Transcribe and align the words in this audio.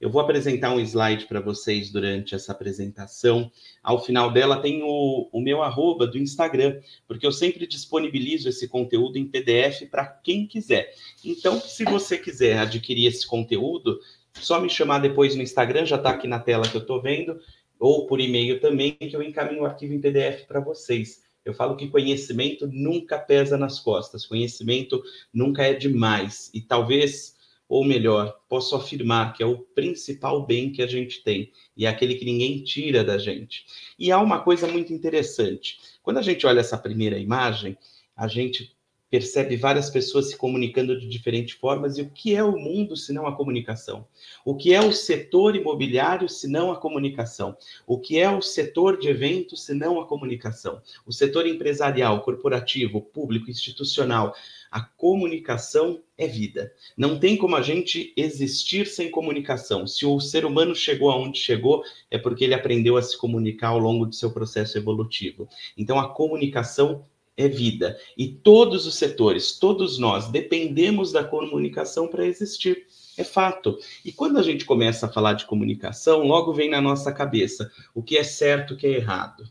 Eu 0.00 0.10
vou 0.10 0.20
apresentar 0.20 0.72
um 0.72 0.78
slide 0.78 1.26
para 1.26 1.40
vocês 1.40 1.90
durante 1.90 2.32
essa 2.32 2.52
apresentação. 2.52 3.50
Ao 3.82 4.02
final 4.02 4.32
dela 4.32 4.60
tem 4.60 4.80
o, 4.82 5.28
o, 5.32 5.40
meu 5.40 5.60
arroba 5.60 6.06
do 6.06 6.16
Instagram, 6.16 6.80
porque 7.06 7.26
eu 7.26 7.32
sempre 7.32 7.66
disponibilizo 7.66 8.48
esse 8.48 8.68
conteúdo 8.68 9.18
em 9.18 9.26
PDF 9.26 9.88
para 9.90 10.06
quem 10.06 10.46
quiser. 10.46 10.94
Então, 11.24 11.60
se 11.60 11.84
você 11.84 12.16
quiser 12.16 12.58
adquirir 12.58 13.06
esse 13.06 13.26
conteúdo, 13.26 13.98
só 14.34 14.60
me 14.60 14.70
chamar 14.70 15.00
depois 15.00 15.34
no 15.34 15.42
Instagram, 15.42 15.84
já 15.84 15.96
está 15.96 16.10
aqui 16.10 16.28
na 16.28 16.38
tela 16.38 16.68
que 16.68 16.76
eu 16.76 16.82
estou 16.82 17.02
vendo, 17.02 17.40
ou 17.76 18.06
por 18.06 18.20
e-mail 18.20 18.60
também, 18.60 18.92
que 18.92 19.16
eu 19.16 19.22
encaminho 19.22 19.62
o 19.62 19.66
arquivo 19.66 19.94
em 19.94 20.00
PDF 20.00 20.46
para 20.46 20.60
vocês. 20.60 21.22
Eu 21.44 21.54
falo 21.54 21.76
que 21.76 21.88
conhecimento 21.88 22.68
nunca 22.70 23.18
pesa 23.18 23.56
nas 23.56 23.80
costas, 23.80 24.26
conhecimento 24.26 25.02
nunca 25.32 25.64
é 25.64 25.72
demais. 25.72 26.50
E 26.54 26.60
talvez 26.60 27.37
ou 27.68 27.84
melhor, 27.84 28.40
posso 28.48 28.74
afirmar 28.74 29.34
que 29.34 29.42
é 29.42 29.46
o 29.46 29.58
principal 29.58 30.46
bem 30.46 30.72
que 30.72 30.82
a 30.82 30.86
gente 30.86 31.22
tem 31.22 31.52
e 31.76 31.84
é 31.84 31.88
aquele 31.88 32.14
que 32.14 32.24
ninguém 32.24 32.64
tira 32.64 33.04
da 33.04 33.18
gente. 33.18 33.66
E 33.98 34.10
há 34.10 34.18
uma 34.18 34.40
coisa 34.40 34.66
muito 34.66 34.92
interessante. 34.92 35.78
Quando 36.02 36.18
a 36.18 36.22
gente 36.22 36.46
olha 36.46 36.60
essa 36.60 36.78
primeira 36.78 37.18
imagem, 37.18 37.76
a 38.16 38.26
gente 38.26 38.74
percebe 39.10 39.56
várias 39.56 39.88
pessoas 39.88 40.28
se 40.28 40.36
comunicando 40.36 40.98
de 40.98 41.08
diferentes 41.08 41.56
formas. 41.56 41.96
E 41.96 42.02
o 42.02 42.10
que 42.10 42.34
é 42.34 42.42
o 42.42 42.58
mundo 42.58 42.96
se 42.96 43.12
não 43.12 43.26
a 43.26 43.34
comunicação? 43.34 44.06
O 44.44 44.54
que 44.54 44.72
é 44.72 44.80
o 44.80 44.92
setor 44.92 45.56
imobiliário 45.56 46.28
se 46.28 46.46
não 46.46 46.70
a 46.70 46.76
comunicação? 46.76 47.56
O 47.86 47.98
que 47.98 48.18
é 48.18 48.30
o 48.30 48.42
setor 48.42 48.98
de 48.98 49.08
eventos 49.08 49.64
se 49.64 49.74
não 49.74 50.00
a 50.00 50.06
comunicação? 50.06 50.82
O 51.06 51.12
setor 51.12 51.46
empresarial, 51.46 52.22
corporativo, 52.22 53.00
público, 53.00 53.50
institucional, 53.50 54.34
a 54.70 54.80
comunicação 54.80 56.00
é 56.16 56.26
vida. 56.26 56.72
Não 56.96 57.18
tem 57.18 57.36
como 57.36 57.56
a 57.56 57.62
gente 57.62 58.12
existir 58.16 58.86
sem 58.86 59.10
comunicação. 59.10 59.86
Se 59.86 60.04
o 60.04 60.20
ser 60.20 60.44
humano 60.44 60.74
chegou 60.74 61.10
aonde 61.10 61.38
chegou, 61.38 61.82
é 62.10 62.18
porque 62.18 62.44
ele 62.44 62.54
aprendeu 62.54 62.96
a 62.96 63.02
se 63.02 63.16
comunicar 63.16 63.68
ao 63.68 63.78
longo 63.78 64.06
do 64.06 64.14
seu 64.14 64.30
processo 64.30 64.76
evolutivo. 64.76 65.48
Então, 65.76 65.98
a 65.98 66.08
comunicação 66.08 67.04
é 67.36 67.48
vida. 67.48 67.98
E 68.16 68.26
todos 68.26 68.84
os 68.84 68.96
setores, 68.96 69.58
todos 69.58 69.96
nós, 69.98 70.28
dependemos 70.28 71.12
da 71.12 71.22
comunicação 71.22 72.08
para 72.08 72.26
existir. 72.26 72.86
É 73.16 73.24
fato. 73.24 73.78
E 74.04 74.12
quando 74.12 74.38
a 74.38 74.42
gente 74.42 74.64
começa 74.64 75.06
a 75.06 75.08
falar 75.08 75.34
de 75.34 75.46
comunicação, 75.46 76.22
logo 76.22 76.52
vem 76.52 76.68
na 76.68 76.80
nossa 76.80 77.12
cabeça 77.12 77.70
o 77.94 78.02
que 78.02 78.16
é 78.16 78.24
certo, 78.24 78.74
o 78.74 78.76
que 78.76 78.86
é 78.86 78.90
errado. 78.90 79.48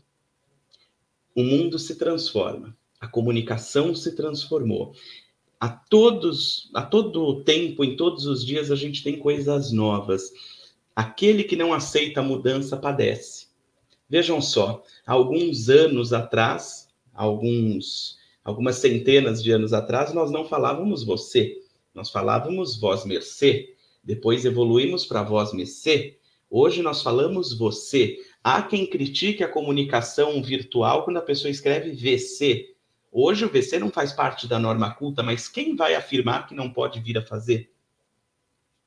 O 1.34 1.42
mundo 1.42 1.78
se 1.78 1.96
transforma. 1.96 2.76
A 3.00 3.06
comunicação 3.06 3.94
se 3.94 4.14
transformou. 4.14 4.94
A 5.60 5.68
todos, 5.68 6.70
a 6.74 6.82
todo 6.82 7.42
tempo, 7.42 7.84
em 7.84 7.96
todos 7.96 8.26
os 8.26 8.44
dias, 8.44 8.70
a 8.70 8.76
gente 8.76 9.02
tem 9.02 9.18
coisas 9.18 9.72
novas. 9.72 10.32
Aquele 10.94 11.44
que 11.44 11.56
não 11.56 11.72
aceita 11.72 12.20
a 12.20 12.24
mudança 12.24 12.76
padece. 12.76 13.48
Vejam 14.08 14.40
só, 14.40 14.82
alguns 15.06 15.68
anos 15.68 16.12
atrás, 16.12 16.88
alguns, 17.12 18.16
algumas 18.42 18.76
centenas 18.76 19.42
de 19.42 19.50
anos 19.50 19.72
atrás, 19.72 20.14
nós 20.14 20.30
não 20.30 20.44
falávamos 20.44 21.04
você, 21.04 21.60
nós 21.94 22.10
falávamos 22.10 22.80
vós 22.80 23.04
mercê. 23.04 23.74
Depois 24.02 24.44
evoluímos 24.44 25.04
para 25.04 25.22
vós 25.22 25.52
mercê. 25.52 26.16
Hoje 26.48 26.80
nós 26.80 27.02
falamos 27.02 27.52
você. 27.52 28.16
Há 28.42 28.62
quem 28.62 28.86
critique 28.86 29.44
a 29.44 29.48
comunicação 29.48 30.42
virtual 30.42 31.04
quando 31.04 31.18
a 31.18 31.22
pessoa 31.22 31.50
escreve 31.50 31.90
VC. 31.90 32.74
Hoje 33.10 33.44
o 33.44 33.48
VC 33.48 33.78
não 33.78 33.90
faz 33.90 34.12
parte 34.12 34.46
da 34.46 34.58
norma 34.58 34.94
culta, 34.94 35.22
mas 35.22 35.48
quem 35.48 35.74
vai 35.74 35.94
afirmar 35.94 36.46
que 36.46 36.54
não 36.54 36.70
pode 36.70 37.00
vir 37.00 37.16
a 37.16 37.26
fazer? 37.26 37.72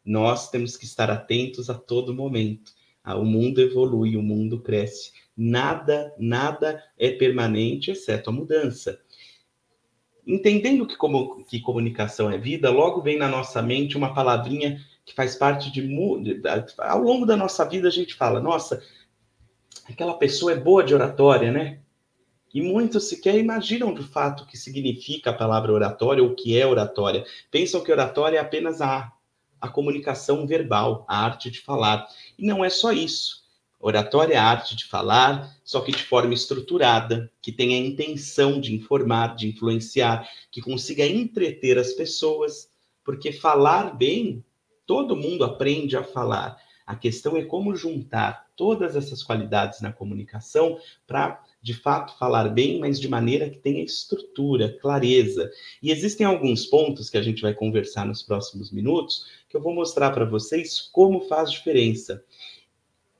Nós 0.05 0.49
temos 0.49 0.77
que 0.77 0.85
estar 0.85 1.09
atentos 1.09 1.69
a 1.69 1.73
todo 1.73 2.13
momento. 2.13 2.71
Ah, 3.03 3.17
o 3.17 3.25
mundo 3.25 3.59
evolui, 3.59 4.15
o 4.15 4.21
mundo 4.21 4.61
cresce. 4.61 5.11
Nada, 5.35 6.13
nada 6.19 6.83
é 6.97 7.11
permanente, 7.11 7.91
exceto 7.91 8.29
a 8.29 8.33
mudança. 8.33 8.99
Entendendo 10.25 10.85
que, 10.85 10.95
como, 10.95 11.43
que 11.45 11.59
comunicação 11.59 12.29
é 12.29 12.37
vida, 12.37 12.69
logo 12.69 13.01
vem 13.01 13.17
na 13.17 13.27
nossa 13.27 13.61
mente 13.61 13.97
uma 13.97 14.13
palavrinha 14.13 14.79
que 15.03 15.15
faz 15.15 15.35
parte 15.35 15.71
de. 15.71 15.89
Ao 16.77 17.01
longo 17.01 17.25
da 17.25 17.35
nossa 17.35 17.67
vida, 17.67 17.87
a 17.87 17.91
gente 17.91 18.13
fala: 18.13 18.39
nossa, 18.39 18.83
aquela 19.89 20.13
pessoa 20.13 20.51
é 20.51 20.55
boa 20.55 20.83
de 20.83 20.93
oratória, 20.93 21.51
né? 21.51 21.80
E 22.53 22.61
muitos 22.61 23.07
sequer 23.07 23.37
imaginam 23.37 23.93
de 23.93 24.03
fato 24.03 24.43
o 24.43 24.45
que 24.45 24.57
significa 24.57 25.29
a 25.29 25.33
palavra 25.33 25.71
oratória 25.71 26.23
ou 26.23 26.31
o 26.31 26.35
que 26.35 26.59
é 26.59 26.65
oratória. 26.65 27.25
Pensam 27.49 27.81
que 27.81 27.91
oratória 27.91 28.37
é 28.37 28.41
apenas 28.41 28.81
a, 28.81 29.11
a 29.59 29.69
comunicação 29.69 30.45
verbal, 30.45 31.05
a 31.07 31.23
arte 31.23 31.49
de 31.49 31.61
falar. 31.61 32.07
E 32.37 32.45
não 32.45 32.63
é 32.63 32.69
só 32.69 32.91
isso. 32.91 33.41
Oratória 33.79 34.35
é 34.35 34.37
a 34.37 34.43
arte 34.43 34.75
de 34.75 34.85
falar, 34.85 35.57
só 35.63 35.81
que 35.81 35.91
de 35.91 36.03
forma 36.03 36.35
estruturada, 36.35 37.31
que 37.41 37.51
tenha 37.51 37.75
a 37.75 37.79
intenção 37.79 38.61
de 38.61 38.75
informar, 38.75 39.35
de 39.35 39.47
influenciar, 39.47 40.29
que 40.51 40.61
consiga 40.61 41.05
entreter 41.05 41.79
as 41.79 41.91
pessoas, 41.93 42.69
porque 43.03 43.31
falar 43.31 43.95
bem, 43.95 44.45
todo 44.85 45.15
mundo 45.15 45.43
aprende 45.43 45.97
a 45.97 46.03
falar. 46.03 46.57
A 46.85 46.95
questão 46.95 47.35
é 47.35 47.43
como 47.43 47.75
juntar 47.75 48.47
todas 48.55 48.95
essas 48.95 49.23
qualidades 49.23 49.81
na 49.81 49.91
comunicação 49.91 50.77
para 51.07 51.41
de 51.61 51.73
fato 51.73 52.17
falar 52.17 52.49
bem, 52.49 52.79
mas 52.79 52.99
de 52.99 53.07
maneira 53.07 53.49
que 53.49 53.59
tenha 53.59 53.83
estrutura, 53.83 54.75
clareza. 54.81 55.51
E 55.81 55.91
existem 55.91 56.25
alguns 56.25 56.65
pontos 56.65 57.09
que 57.09 57.17
a 57.17 57.21
gente 57.21 57.41
vai 57.41 57.53
conversar 57.53 58.05
nos 58.05 58.23
próximos 58.23 58.71
minutos 58.71 59.25
que 59.47 59.55
eu 59.55 59.61
vou 59.61 59.73
mostrar 59.73 60.11
para 60.11 60.25
vocês 60.25 60.81
como 60.91 61.21
faz 61.21 61.51
diferença. 61.51 62.23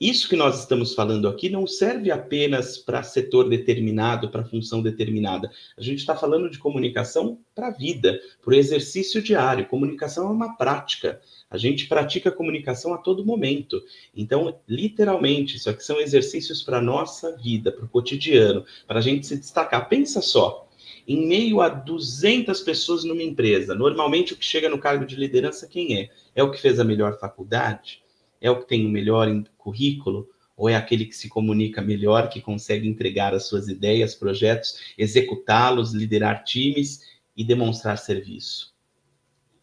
Isso 0.02 0.28
que 0.28 0.36
nós 0.36 0.62
estamos 0.62 0.96
falando 0.96 1.28
aqui 1.28 1.48
não 1.48 1.68
serve 1.68 2.10
apenas 2.10 2.76
para 2.76 3.04
setor 3.04 3.48
determinado, 3.48 4.32
para 4.32 4.44
função 4.44 4.82
determinada. 4.82 5.52
A 5.78 5.82
gente 5.84 6.00
está 6.00 6.16
falando 6.16 6.50
de 6.50 6.58
comunicação 6.58 7.38
para 7.54 7.68
a 7.68 7.72
vida, 7.72 8.20
para 8.44 8.52
o 8.52 8.58
exercício 8.58 9.22
diário. 9.22 9.68
Comunicação 9.68 10.28
é 10.28 10.32
uma 10.32 10.58
prática. 10.58 11.22
A 11.52 11.56
gente 11.56 11.88
pratica 11.88 12.32
comunicação 12.32 12.96
a 12.96 12.98
todo 12.98 13.24
momento. 13.24 13.80
Então, 14.16 14.60
literalmente, 14.68 15.58
isso 15.58 15.70
aqui 15.70 15.84
são 15.84 16.02
exercícios 16.02 16.64
para 16.64 16.80
a 16.80 16.82
nossa 16.82 17.38
vida, 17.38 17.72
para 17.72 17.86
o 17.86 17.90
cotidiano, 17.90 18.66
para 18.88 18.98
a 18.98 19.04
gente 19.04 19.28
se 19.28 19.38
destacar. 19.38 19.88
Pensa 19.88 20.20
só, 20.20 20.68
em 21.08 21.28
meio 21.28 21.62
a 21.62 21.70
200 21.70 22.60
pessoas 22.62 23.04
numa 23.04 23.22
empresa, 23.22 23.76
normalmente 23.76 24.34
o 24.34 24.36
que 24.36 24.46
chega 24.46 24.68
no 24.68 24.80
cargo 24.80 25.06
de 25.06 25.16
liderança, 25.16 25.68
quem 25.68 25.96
é? 25.96 26.10
É 26.34 26.42
o 26.42 26.50
que 26.50 26.60
fez 26.60 26.80
a 26.80 26.84
melhor 26.84 27.20
faculdade? 27.20 28.02
É 28.42 28.50
o 28.50 28.60
que 28.60 28.68
tem 28.68 28.86
o 28.86 28.90
melhor 28.90 29.28
currículo? 29.58 30.28
Ou 30.58 30.68
é 30.68 30.76
aquele 30.76 31.06
que 31.06 31.16
se 31.16 31.30
comunica 31.30 31.82
melhor, 31.82 32.30
que 32.30 32.42
consegue 32.42 32.88
entregar 32.88 33.34
as 33.34 33.46
suas 33.46 33.68
ideias, 33.68 34.16
projetos, 34.16 34.94
executá-los, 34.98 35.94
liderar 35.94 36.44
times 36.44 37.02
e 37.38 37.44
demonstrar 37.44 37.98
serviço? 37.98 38.74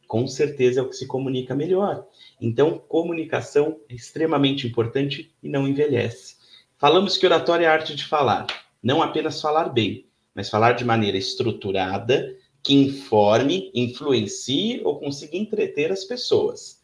Com 0.07 0.27
certeza 0.27 0.81
é 0.81 0.83
o 0.83 0.89
que 0.89 0.97
se 0.97 1.07
comunica 1.07 1.55
melhor. 1.55 2.07
Então, 2.41 2.79
comunicação 2.79 3.79
é 3.89 3.95
extremamente 3.95 4.67
importante 4.67 5.31
e 5.43 5.49
não 5.49 5.69
envelhece. 5.69 6.37
Falamos 6.79 7.17
que 7.17 7.27
oratória 7.27 7.67
é 7.67 7.69
a 7.69 7.73
arte 7.73 7.95
de 7.95 8.07
falar, 8.07 8.47
não 8.83 9.03
apenas 9.03 9.41
falar 9.41 9.69
bem, 9.69 10.07
mas 10.35 10.49
falar 10.49 10.73
de 10.73 10.85
maneira 10.85 11.19
estruturada, 11.19 12.35
que 12.63 12.73
informe, 12.73 13.71
influencie 13.75 14.81
ou 14.85 14.99
consiga 14.99 15.37
entreter 15.37 15.91
as 15.91 16.05
pessoas. 16.05 16.78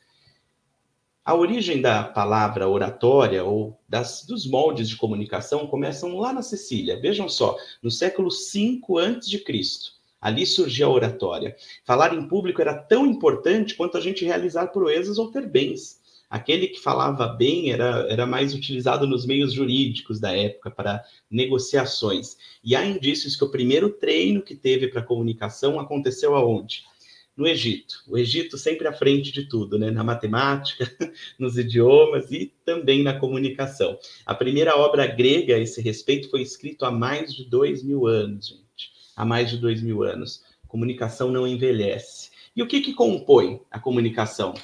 A 1.24 1.34
origem 1.34 1.80
da 1.80 2.04
palavra 2.04 2.68
oratória 2.68 3.42
ou 3.42 3.80
das, 3.88 4.26
dos 4.26 4.46
moldes 4.46 4.90
de 4.90 4.96
comunicação 4.96 5.66
começam 5.66 6.18
lá 6.18 6.34
na 6.34 6.42
Sicília. 6.42 7.00
Vejam 7.00 7.30
só, 7.30 7.56
no 7.82 7.90
século 7.90 8.28
V 8.28 8.80
a.C. 9.00 9.94
Ali 10.20 10.44
surgiu 10.44 10.88
a 10.88 10.90
oratória. 10.90 11.56
Falar 11.82 12.12
em 12.12 12.28
público 12.28 12.60
era 12.60 12.74
tão 12.74 13.06
importante 13.06 13.74
quanto 13.74 13.96
a 13.96 14.02
gente 14.02 14.22
realizar 14.22 14.66
proezas 14.66 15.16
ou 15.16 15.30
ter 15.30 15.46
bens. 15.48 15.98
Aquele 16.28 16.66
que 16.66 16.80
falava 16.80 17.26
bem 17.28 17.70
era, 17.70 18.06
era 18.10 18.26
mais 18.26 18.52
utilizado 18.54 19.06
nos 19.06 19.24
meios 19.24 19.54
jurídicos 19.54 20.20
da 20.20 20.36
época 20.36 20.70
para 20.70 21.02
negociações. 21.30 22.36
E 22.62 22.76
há 22.76 22.84
indícios 22.84 23.34
que 23.34 23.44
o 23.44 23.50
primeiro 23.50 23.88
treino 23.88 24.42
que 24.42 24.54
teve 24.54 24.88
para 24.88 25.00
comunicação 25.00 25.80
aconteceu 25.80 26.34
aonde? 26.34 26.84
No 27.36 27.46
Egito. 27.46 28.02
O 28.06 28.16
Egito 28.16 28.56
sempre 28.56 28.86
à 28.86 28.92
frente 28.92 29.32
de 29.32 29.48
tudo, 29.48 29.78
né? 29.78 29.90
Na 29.90 30.04
matemática, 30.04 30.90
nos 31.38 31.58
idiomas 31.58 32.30
e 32.30 32.52
também 32.64 33.02
na 33.02 33.18
comunicação. 33.18 33.98
A 34.24 34.34
primeira 34.34 34.76
obra 34.76 35.06
grega 35.06 35.56
a 35.56 35.58
esse 35.58 35.80
respeito 35.80 36.30
foi 36.30 36.42
escrita 36.42 36.86
há 36.86 36.90
mais 36.90 37.34
de 37.34 37.44
dois 37.44 37.82
mil 37.82 38.06
anos, 38.06 38.48
gente. 38.48 38.92
Há 39.16 39.24
mais 39.24 39.50
de 39.50 39.58
dois 39.58 39.82
mil 39.82 40.02
anos. 40.02 40.44
Comunicação 40.68 41.30
não 41.30 41.46
envelhece. 41.46 42.30
E 42.54 42.62
o 42.62 42.66
que, 42.66 42.80
que 42.80 42.94
compõe 42.94 43.60
a 43.70 43.80
comunicação? 43.80 44.54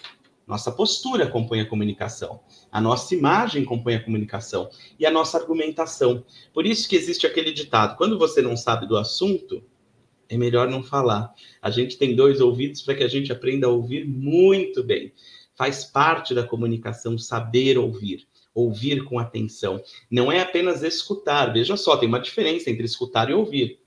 Nossa 0.47 0.73
postura 0.73 1.29
compõe 1.29 1.61
a 1.61 1.69
comunicação, 1.69 2.41
a 2.73 2.81
nossa 2.81 3.15
imagem 3.15 3.65
compõe 3.65 3.95
a 3.95 4.03
comunicação 4.03 4.69
e 4.99 5.07
a 5.07 5.11
nossa 5.11 5.39
argumentação. 5.39 6.25
Por 6.53 6.67
isso 6.67 6.89
que 6.89 6.97
existe 6.97 7.25
aquele 7.25 7.53
ditado: 7.53 7.97
quando 7.97 8.19
você 8.19 8.43
não 8.43 8.57
sabe 8.57 8.85
do 8.85 8.97
assunto, 8.97 9.63
é 10.31 10.38
melhor 10.38 10.71
não 10.71 10.82
falar. 10.82 11.35
A 11.61 11.71
gente 11.71 11.99
tem 11.99 12.15
dois 12.15 12.41
ouvidos 12.41 12.81
para 12.82 12.94
que 12.94 13.03
a 13.03 13.09
gente 13.09 13.32
aprenda 13.32 13.67
a 13.67 13.71
ouvir 13.71 14.06
muito 14.06 14.82
bem. 14.85 15.12
Faz 15.56 15.85
parte 15.85 16.32
da 16.32 16.47
comunicação 16.47 17.19
saber 17.19 17.77
ouvir, 17.77 18.29
ouvir 18.55 19.05
com 19.05 19.19
atenção. 19.19 19.82
Não 20.09 20.31
é 20.31 20.41
apenas 20.41 20.82
escutar. 20.85 21.53
Veja 21.53 21.77
só, 21.77 21.97
tem 21.97 22.09
uma 22.09 22.21
diferença 22.21 22.71
entre 22.71 22.85
escutar 22.85 23.29
e 23.29 23.35
ouvir. 23.35 23.81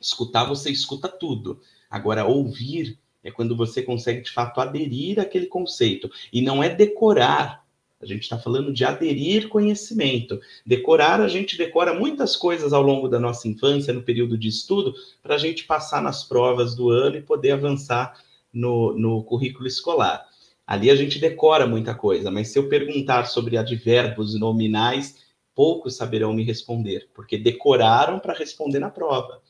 Escutar, 0.00 0.44
você 0.44 0.70
escuta 0.70 1.08
tudo. 1.08 1.60
Agora, 1.90 2.24
ouvir 2.24 2.98
é 3.22 3.30
quando 3.30 3.54
você 3.54 3.82
consegue 3.82 4.22
de 4.22 4.30
fato 4.30 4.60
aderir 4.60 5.20
àquele 5.20 5.46
conceito. 5.46 6.10
E 6.32 6.40
não 6.40 6.62
é 6.62 6.74
decorar. 6.74 7.65
A 8.00 8.04
gente 8.04 8.22
está 8.22 8.38
falando 8.38 8.72
de 8.72 8.84
aderir 8.84 9.48
conhecimento. 9.48 10.38
Decorar, 10.66 11.20
a 11.20 11.28
gente 11.28 11.56
decora 11.56 11.94
muitas 11.94 12.36
coisas 12.36 12.74
ao 12.74 12.82
longo 12.82 13.08
da 13.08 13.18
nossa 13.18 13.48
infância, 13.48 13.92
no 13.92 14.02
período 14.02 14.36
de 14.36 14.48
estudo, 14.48 14.94
para 15.22 15.36
a 15.36 15.38
gente 15.38 15.64
passar 15.64 16.02
nas 16.02 16.22
provas 16.22 16.74
do 16.74 16.90
ano 16.90 17.16
e 17.16 17.22
poder 17.22 17.52
avançar 17.52 18.20
no, 18.52 18.92
no 18.92 19.24
currículo 19.24 19.66
escolar. 19.66 20.26
Ali 20.66 20.90
a 20.90 20.96
gente 20.96 21.18
decora 21.18 21.66
muita 21.66 21.94
coisa, 21.94 22.30
mas 22.30 22.48
se 22.48 22.58
eu 22.58 22.68
perguntar 22.68 23.26
sobre 23.26 23.56
advérbios 23.56 24.38
nominais, 24.38 25.24
poucos 25.54 25.96
saberão 25.96 26.34
me 26.34 26.42
responder, 26.42 27.08
porque 27.14 27.38
decoraram 27.38 28.18
para 28.18 28.34
responder 28.34 28.78
na 28.78 28.90
prova. 28.90 29.40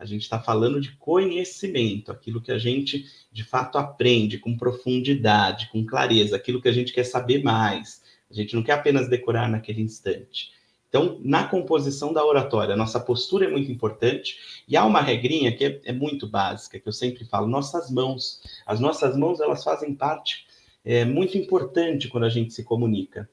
A 0.00 0.06
gente 0.06 0.22
está 0.22 0.40
falando 0.40 0.80
de 0.80 0.92
conhecimento, 0.96 2.10
aquilo 2.10 2.40
que 2.40 2.50
a 2.50 2.58
gente 2.58 3.04
de 3.30 3.44
fato 3.44 3.76
aprende 3.76 4.38
com 4.38 4.56
profundidade, 4.56 5.68
com 5.70 5.84
clareza, 5.84 6.34
aquilo 6.34 6.60
que 6.60 6.68
a 6.68 6.72
gente 6.72 6.92
quer 6.92 7.04
saber 7.04 7.42
mais. 7.42 8.02
A 8.30 8.34
gente 8.34 8.54
não 8.54 8.62
quer 8.62 8.72
apenas 8.72 9.10
decorar 9.10 9.48
naquele 9.48 9.82
instante. 9.82 10.52
Então, 10.88 11.20
na 11.22 11.44
composição 11.44 12.12
da 12.12 12.24
oratória, 12.24 12.74
nossa 12.74 12.98
postura 12.98 13.46
é 13.46 13.50
muito 13.50 13.70
importante 13.70 14.64
e 14.66 14.76
há 14.76 14.84
uma 14.84 15.00
regrinha 15.00 15.54
que 15.54 15.64
é, 15.64 15.80
é, 15.84 15.92
muito 15.92 16.26
básica, 16.26 16.80
que 16.80 16.88
eu 16.88 16.92
sempre 16.92 17.24
falo: 17.24 17.46
nossas 17.46 17.90
mãos. 17.90 18.40
As 18.66 18.80
nossas 18.80 19.16
mãos, 19.16 19.38
elas 19.38 19.62
fazem 19.62 19.94
parte 19.94 20.46
é, 20.84 21.04
muito 21.04 21.38
importante 21.38 22.08
quando 22.08 22.24
a 22.24 22.28
gente 22.28 22.52
se 22.52 22.64
comunica. 22.64 23.28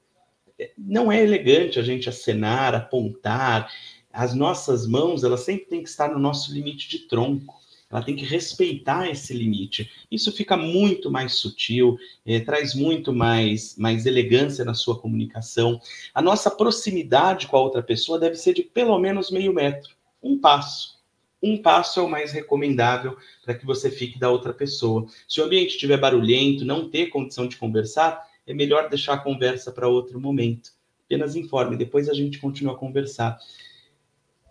É, 0.60 0.72
não 0.78 1.12
é 1.12 1.24
elegante 1.24 1.80
a 1.80 1.84
gente 1.84 2.08
acenar, 2.08 2.76
apontar, 2.76 3.72
as 4.18 4.34
nossas 4.34 4.88
mãos, 4.88 5.24
elas 5.24 5.42
sempre 5.42 5.68
têm 5.68 5.84
que 5.84 5.90
estar 5.90 6.10
no 6.10 6.18
nosso 6.18 6.52
limite 6.52 6.90
de 6.90 7.00
tronco. 7.08 7.62
Ela 7.88 8.02
tem 8.02 8.16
que 8.16 8.26
respeitar 8.26 9.08
esse 9.08 9.32
limite. 9.32 9.92
Isso 10.12 10.32
fica 10.32 10.58
muito 10.58 11.12
mais 11.12 11.36
sutil, 11.36 11.96
eh, 12.26 12.40
traz 12.40 12.74
muito 12.74 13.14
mais, 13.14 13.78
mais 13.78 14.08
elegância 14.08 14.66
na 14.66 14.74
sua 14.74 15.00
comunicação. 15.00 15.80
A 16.16 16.22
nossa 16.22 16.50
proximidade 16.50 17.46
com 17.46 17.58
a 17.58 17.62
outra 17.62 17.84
pessoa 17.84 18.18
deve 18.18 18.36
ser 18.38 18.56
de 18.56 18.64
pelo 18.64 18.98
menos 18.98 19.30
meio 19.30 19.54
metro, 19.54 19.92
um 20.22 20.40
passo. 20.40 20.98
Um 21.42 21.62
passo 21.62 22.00
é 22.00 22.04
o 22.04 22.10
mais 22.10 22.32
recomendável 22.32 23.16
para 23.46 23.54
que 23.54 23.68
você 23.68 23.92
fique 23.92 24.18
da 24.18 24.32
outra 24.32 24.52
pessoa. 24.52 25.06
Se 25.28 25.40
o 25.40 25.44
ambiente 25.44 25.76
estiver 25.76 25.98
barulhento, 25.98 26.66
não 26.66 26.90
ter 26.90 27.12
condição 27.12 27.48
de 27.48 27.56
conversar, 27.56 28.28
é 28.48 28.54
melhor 28.54 28.90
deixar 28.90 29.14
a 29.14 29.20
conversa 29.20 29.72
para 29.72 29.88
outro 29.88 30.20
momento. 30.20 30.72
Apenas 31.06 31.36
informe, 31.36 31.78
depois 31.78 32.10
a 32.10 32.16
gente 32.16 32.40
continua 32.40 32.74
a 32.74 32.78
conversar. 32.78 33.38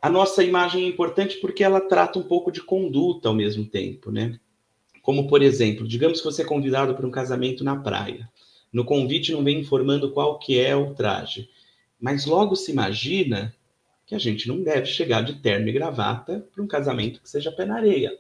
A 0.07 0.09
nossa 0.09 0.45
imagem 0.45 0.85
é 0.85 0.87
importante 0.87 1.37
porque 1.39 1.65
ela 1.65 1.81
trata 1.81 2.17
um 2.17 2.23
pouco 2.23 2.53
de 2.53 2.63
conduta 2.63 3.29
ao 3.29 3.35
mesmo 3.35 3.67
tempo, 3.67 4.13
né? 4.13 4.39
Como, 5.03 5.27
por 5.27 5.43
exemplo, 5.43 5.85
digamos 5.85 6.21
que 6.21 6.25
você 6.25 6.43
é 6.43 6.45
convidado 6.45 6.95
para 6.95 7.05
um 7.05 7.11
casamento 7.11 7.65
na 7.65 7.75
praia. 7.75 8.31
No 8.73 8.85
convite 8.85 9.33
não 9.33 9.43
vem 9.43 9.59
informando 9.59 10.13
qual 10.13 10.39
que 10.39 10.61
é 10.61 10.77
o 10.77 10.95
traje, 10.95 11.51
mas 12.01 12.25
logo 12.25 12.55
se 12.55 12.71
imagina 12.71 13.53
que 14.07 14.15
a 14.15 14.19
gente 14.21 14.47
não 14.47 14.63
deve 14.63 14.87
chegar 14.87 15.23
de 15.23 15.41
terno 15.41 15.67
e 15.67 15.73
gravata 15.73 16.47
para 16.55 16.63
um 16.63 16.69
casamento 16.69 17.21
que 17.21 17.29
seja 17.29 17.51
pé 17.51 17.65
na 17.65 17.75
areia. 17.75 18.17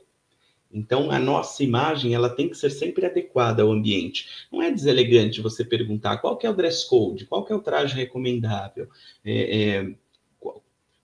Então, 0.72 1.12
a 1.12 1.20
nossa 1.20 1.62
imagem 1.62 2.16
ela 2.16 2.28
tem 2.28 2.48
que 2.48 2.56
ser 2.56 2.70
sempre 2.70 3.06
adequada 3.06 3.62
ao 3.62 3.70
ambiente. 3.70 4.48
Não 4.50 4.60
é 4.60 4.72
deselegante 4.72 5.40
você 5.40 5.64
perguntar 5.64 6.16
qual 6.16 6.36
que 6.36 6.48
é 6.48 6.50
o 6.50 6.56
dress 6.56 6.84
code, 6.88 7.26
qual 7.26 7.44
que 7.44 7.52
é 7.52 7.54
o 7.54 7.62
traje 7.62 7.94
recomendável. 7.94 8.88
É, 9.24 9.60
é, 9.60 9.94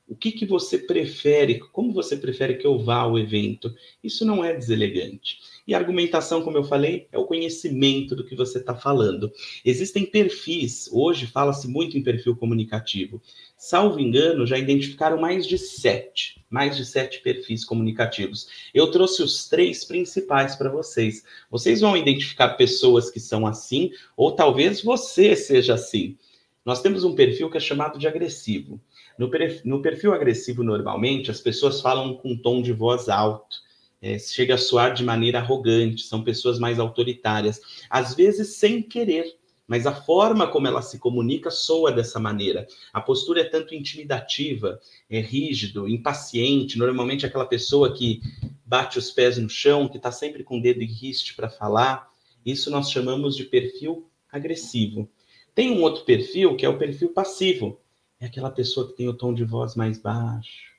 o 0.07 0.17
que, 0.17 0.33
que 0.33 0.45
você 0.45 0.79
prefere? 0.79 1.59
Como 1.59 1.93
você 1.93 2.17
prefere 2.17 2.57
que 2.57 2.67
eu 2.67 2.79
vá 2.79 2.97
ao 2.97 3.19
evento? 3.19 3.75
Isso 4.03 4.25
não 4.25 4.45
é 4.45 4.55
deselegante. 4.55 5.39
E 5.67 5.75
a 5.75 5.79
argumentação, 5.79 6.43
como 6.43 6.59
eu 6.59 6.65
falei, 6.65 7.07
é 7.13 7.19
o 7.19 7.25
conhecimento 7.25 8.17
do 8.17 8.25
que 8.25 8.35
você 8.35 8.59
está 8.59 8.75
falando. 8.75 9.33
Existem 9.65 10.05
perfis, 10.05 10.89
hoje 10.93 11.27
fala-se 11.27 11.69
muito 11.69 11.97
em 11.97 12.03
perfil 12.03 12.37
comunicativo. 12.37 13.23
Salvo 13.57 14.01
engano, 14.01 14.45
já 14.45 14.59
identificaram 14.59 15.21
mais 15.21 15.47
de 15.47 15.57
sete, 15.57 16.45
mais 16.51 16.77
de 16.77 16.85
sete 16.85 17.21
perfis 17.21 17.65
comunicativos. 17.65 18.49
Eu 18.75 18.91
trouxe 18.91 19.23
os 19.23 19.49
três 19.49 19.85
principais 19.85 20.57
para 20.57 20.69
vocês. 20.69 21.23
Vocês 21.49 21.81
vão 21.81 21.97
identificar 21.97 22.51
pessoas 22.51 23.09
que 23.09 23.21
são 23.21 23.47
assim, 23.47 23.93
ou 24.17 24.33
talvez 24.33 24.83
você 24.83 25.37
seja 25.37 25.75
assim. 25.75 26.19
Nós 26.65 26.81
temos 26.81 27.03
um 27.03 27.15
perfil 27.15 27.51
que 27.51 27.57
é 27.57 27.61
chamado 27.61 27.99
de 27.99 28.07
agressivo. 28.07 28.81
No, 29.19 29.31
no 29.65 29.83
perfil 29.83 30.13
agressivo, 30.13 30.63
normalmente, 30.63 31.31
as 31.31 31.41
pessoas 31.41 31.81
falam 31.81 32.15
com 32.15 32.33
um 32.33 32.37
tom 32.37 32.63
de 32.63 32.73
voz 32.73 33.09
alto, 33.09 33.57
é, 34.01 34.19
chega 34.19 34.55
a 34.55 34.59
soar 34.59 34.95
de 34.95 35.05
maneira 35.05 35.39
arrogante, 35.39 36.03
são 36.03 36.25
pessoas 36.25 36.59
mais 36.59 36.81
autoritárias, 36.81 37.61
às 37.89 38.15
vezes 38.15 38.57
sem 38.57 38.83
querer, 38.83 39.37
mas 39.67 39.87
a 39.87 39.95
forma 39.95 40.49
como 40.49 40.67
ela 40.67 40.83
se 40.83 40.99
comunica 40.99 41.51
soa 41.51 41.93
dessa 41.93 42.19
maneira. 42.19 42.67
A 42.93 43.01
postura 43.01 43.43
é 43.43 43.45
tanto 43.45 43.75
intimidativa, 43.75 44.81
é 45.09 45.21
rígido, 45.21 45.89
impaciente, 45.89 46.77
normalmente 46.77 47.25
aquela 47.25 47.47
pessoa 47.47 47.95
que 47.95 48.21
bate 48.67 48.99
os 48.99 49.11
pés 49.11 49.39
no 49.39 49.49
chão, 49.49 49.89
que 49.89 49.99
está 49.99 50.11
sempre 50.11 50.43
com 50.43 50.59
o 50.59 50.63
dedo 50.63 50.83
em 50.83 50.87
riste 50.87 51.35
para 51.35 51.49
falar. 51.49 52.11
Isso 52.45 52.71
nós 52.71 52.91
chamamos 52.91 53.37
de 53.37 53.45
perfil 53.45 54.11
agressivo. 54.31 55.09
Tem 55.55 55.71
um 55.71 55.83
outro 55.83 56.05
perfil 56.05 56.57
que 56.57 56.67
é 56.67 56.69
o 56.69 56.79
perfil 56.79 57.11
passivo, 57.11 57.81
é 58.23 58.27
aquela 58.27 58.53
pessoa 58.53 58.87
que 58.87 58.97
tem 58.97 59.09
o 59.09 59.15
tom 59.15 59.35
de 59.35 59.43
voz 59.43 59.75
mais 59.75 59.99
baixo, 59.99 60.71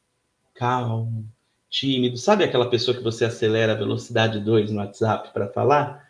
calmo, 0.54 1.30
tímido. 1.70 2.16
Sabe 2.16 2.46
aquela 2.46 2.70
pessoa 2.70 2.96
que 2.96 3.04
você 3.04 3.26
acelera 3.26 3.74
a 3.74 3.76
velocidade 3.76 4.40
2 4.40 4.72
no 4.72 4.78
WhatsApp 4.78 5.34
para 5.34 5.50
falar? 5.50 6.08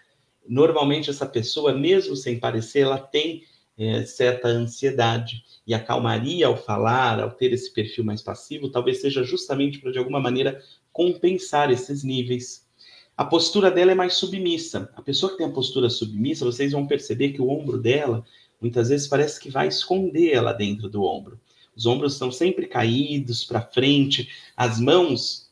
Normalmente, 0.48 1.10
essa 1.10 1.26
pessoa, 1.26 1.74
mesmo 1.74 2.16
sem 2.16 2.40
parecer, 2.40 2.82
ela 2.82 3.00
tem 3.00 3.44
é, 3.76 4.06
certa 4.06 4.48
ansiedade. 4.48 5.44
E 5.66 5.74
a 5.74 5.84
calmaria 5.84 6.46
ao 6.46 6.56
falar, 6.56 7.20
ao 7.20 7.32
ter 7.32 7.52
esse 7.52 7.74
perfil 7.74 8.04
mais 8.04 8.22
passivo, 8.22 8.70
talvez 8.70 9.02
seja 9.02 9.24
justamente 9.24 9.80
para, 9.80 9.92
de 9.92 9.98
alguma 9.98 10.20
maneira, 10.20 10.62
compensar 10.92 11.72
esses 11.72 12.04
níveis. 12.04 12.68
A 13.18 13.26
postura 13.26 13.72
dela 13.72 13.92
é 13.92 13.96
mais 13.96 14.14
submissa. 14.14 14.88
A 14.96 15.02
pessoa 15.02 15.32
que 15.32 15.40
tem 15.40 15.48
a 15.48 15.52
postura 15.52 15.90
submissa, 15.90 16.46
vocês 16.46 16.74
vão 16.74 16.86
perceber 16.86 17.30
que 17.30 17.42
o 17.42 17.50
ombro 17.50 17.80
dela 17.80 18.24
muitas 18.64 18.88
vezes 18.88 19.08
parece 19.08 19.40
que 19.40 19.52
vai 19.52 19.68
esconder 19.68 20.32
ela 20.32 20.54
dentro 20.54 20.90
do 20.90 21.04
ombro. 21.04 21.38
Os 21.76 21.86
ombros 21.86 22.14
estão 22.14 22.32
sempre 22.32 22.66
caídos 22.66 23.44
para 23.44 23.62
frente, 23.62 24.30
as 24.56 24.80
mãos 24.80 25.52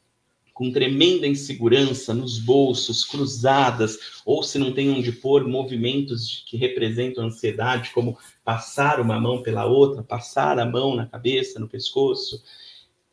com 0.53 0.71
tremenda 0.71 1.27
insegurança 1.27 2.13
nos 2.13 2.37
bolsos, 2.37 3.03
cruzadas, 3.03 4.21
ou 4.25 4.43
se 4.43 4.59
não 4.59 4.71
tem 4.71 4.91
onde 4.91 5.11
pôr, 5.11 5.47
movimentos 5.47 6.43
que 6.47 6.55
representam 6.55 7.25
ansiedade, 7.25 7.89
como 7.91 8.17
passar 8.45 8.99
uma 8.99 9.19
mão 9.19 9.41
pela 9.41 9.65
outra, 9.65 10.03
passar 10.03 10.59
a 10.59 10.65
mão 10.65 10.95
na 10.95 11.07
cabeça, 11.07 11.59
no 11.59 11.67
pescoço. 11.67 12.43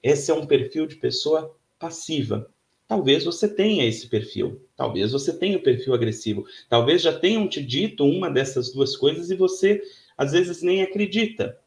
Esse 0.02 0.30
é 0.30 0.34
um 0.34 0.46
perfil 0.46 0.86
de 0.86 0.96
pessoa 0.96 1.56
passiva. 1.78 2.48
Talvez 2.88 3.22
você 3.22 3.46
tenha 3.46 3.84
esse 3.84 4.08
perfil, 4.08 4.66
talvez 4.74 5.12
você 5.12 5.36
tenha 5.36 5.58
o 5.58 5.62
perfil 5.62 5.92
agressivo, 5.92 6.46
talvez 6.70 7.02
já 7.02 7.12
tenham 7.12 7.46
te 7.46 7.62
dito 7.62 8.02
uma 8.02 8.30
dessas 8.30 8.72
duas 8.72 8.96
coisas 8.96 9.30
e 9.30 9.36
você 9.36 9.82
às 10.16 10.32
vezes 10.32 10.62
nem 10.62 10.82
acredita. 10.82 11.58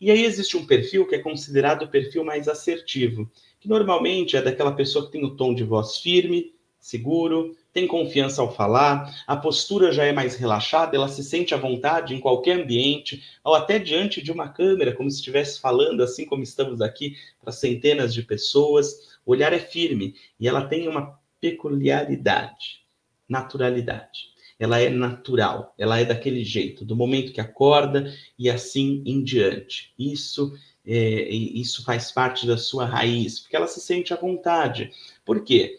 E 0.00 0.12
aí 0.12 0.24
existe 0.24 0.56
um 0.56 0.64
perfil 0.64 1.06
que 1.08 1.16
é 1.16 1.18
considerado 1.18 1.82
o 1.82 1.88
perfil 1.88 2.24
mais 2.24 2.46
assertivo, 2.46 3.28
que 3.58 3.68
normalmente 3.68 4.36
é 4.36 4.42
daquela 4.42 4.72
pessoa 4.72 5.06
que 5.06 5.12
tem 5.12 5.24
o 5.24 5.34
tom 5.34 5.52
de 5.54 5.64
voz 5.64 5.98
firme, 5.98 6.54
seguro, 6.78 7.56
tem 7.72 7.86
confiança 7.86 8.42
ao 8.42 8.52
falar, 8.52 9.08
a 9.26 9.36
postura 9.36 9.92
já 9.92 10.04
é 10.04 10.12
mais 10.12 10.34
relaxada, 10.34 10.96
ela 10.96 11.08
se 11.08 11.22
sente 11.22 11.54
à 11.54 11.56
vontade 11.56 12.14
em 12.14 12.20
qualquer 12.20 12.60
ambiente, 12.60 13.22
ou 13.42 13.54
até 13.54 13.78
diante 13.78 14.20
de 14.20 14.30
uma 14.30 14.48
câmera, 14.48 14.92
como 14.92 15.10
se 15.10 15.18
estivesse 15.18 15.60
falando, 15.60 16.02
assim 16.02 16.26
como 16.26 16.42
estamos 16.42 16.80
aqui, 16.80 17.16
para 17.40 17.52
centenas 17.52 18.12
de 18.12 18.22
pessoas. 18.22 19.11
O 19.24 19.32
olhar 19.32 19.52
é 19.52 19.58
firme 19.58 20.14
e 20.38 20.48
ela 20.48 20.66
tem 20.66 20.88
uma 20.88 21.18
peculiaridade, 21.40 22.84
naturalidade. 23.28 24.32
Ela 24.58 24.78
é 24.78 24.88
natural, 24.88 25.74
ela 25.76 25.98
é 25.98 26.04
daquele 26.04 26.44
jeito, 26.44 26.84
do 26.84 26.94
momento 26.94 27.32
que 27.32 27.40
acorda 27.40 28.12
e 28.38 28.48
assim 28.48 29.02
em 29.04 29.22
diante. 29.24 29.92
Isso 29.98 30.52
é, 30.84 31.28
isso 31.30 31.84
faz 31.84 32.10
parte 32.10 32.46
da 32.46 32.56
sua 32.56 32.84
raiz, 32.84 33.40
porque 33.40 33.56
ela 33.56 33.68
se 33.68 33.80
sente 33.80 34.12
à 34.12 34.16
vontade. 34.16 34.90
Por 35.24 35.44
quê? 35.44 35.78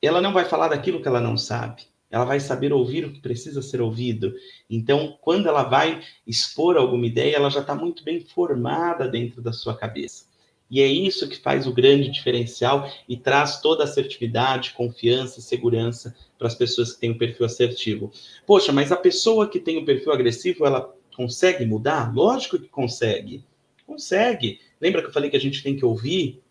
Ela 0.00 0.20
não 0.20 0.32
vai 0.32 0.44
falar 0.44 0.68
daquilo 0.68 1.00
que 1.02 1.08
ela 1.08 1.20
não 1.20 1.36
sabe. 1.36 1.82
ela 2.10 2.24
vai 2.24 2.38
saber 2.38 2.72
ouvir 2.72 3.04
o 3.04 3.12
que 3.12 3.20
precisa 3.20 3.60
ser 3.60 3.80
ouvido. 3.80 4.32
Então, 4.70 5.18
quando 5.20 5.48
ela 5.48 5.64
vai 5.64 6.00
expor 6.24 6.76
alguma 6.76 7.06
ideia, 7.06 7.34
ela 7.34 7.50
já 7.50 7.60
está 7.60 7.74
muito 7.74 8.04
bem 8.04 8.20
formada 8.20 9.08
dentro 9.08 9.42
da 9.42 9.52
sua 9.52 9.76
cabeça. 9.76 10.26
E 10.70 10.80
é 10.80 10.86
isso 10.86 11.28
que 11.28 11.36
faz 11.36 11.66
o 11.66 11.72
grande 11.72 12.10
diferencial 12.10 12.90
e 13.08 13.16
traz 13.16 13.60
toda 13.60 13.82
a 13.82 13.84
assertividade, 13.84 14.72
confiança, 14.72 15.40
segurança 15.40 16.16
para 16.38 16.48
as 16.48 16.54
pessoas 16.54 16.92
que 16.92 17.00
têm 17.00 17.10
o 17.10 17.18
perfil 17.18 17.46
assertivo. 17.46 18.10
Poxa, 18.46 18.72
mas 18.72 18.90
a 18.90 18.96
pessoa 18.96 19.48
que 19.48 19.60
tem 19.60 19.76
o 19.76 19.84
perfil 19.84 20.12
agressivo, 20.12 20.66
ela 20.66 20.92
consegue 21.14 21.64
mudar? 21.64 22.14
Lógico 22.14 22.58
que 22.58 22.68
consegue. 22.68 23.44
Consegue. 23.86 24.60
Lembra 24.80 25.02
que 25.02 25.08
eu 25.08 25.12
falei 25.12 25.30
que 25.30 25.36
a 25.36 25.40
gente 25.40 25.62
tem 25.62 25.76
que 25.76 25.84
ouvir? 25.84 26.42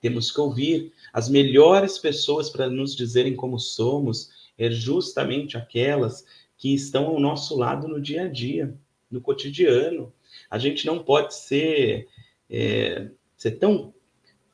Temos 0.00 0.30
que 0.30 0.40
ouvir 0.40 0.92
as 1.12 1.28
melhores 1.28 1.98
pessoas 1.98 2.50
para 2.50 2.68
nos 2.68 2.94
dizerem 2.94 3.34
como 3.34 3.58
somos, 3.58 4.30
é 4.58 4.70
justamente 4.70 5.56
aquelas 5.56 6.24
que 6.56 6.74
estão 6.74 7.06
ao 7.06 7.20
nosso 7.20 7.56
lado 7.56 7.88
no 7.88 8.00
dia 8.00 8.24
a 8.24 8.28
dia, 8.28 8.74
no 9.10 9.20
cotidiano. 9.20 10.12
A 10.50 10.58
gente 10.58 10.86
não 10.86 11.02
pode 11.02 11.34
ser, 11.34 12.08
é, 12.48 13.10
ser 13.36 13.52
tão 13.52 13.94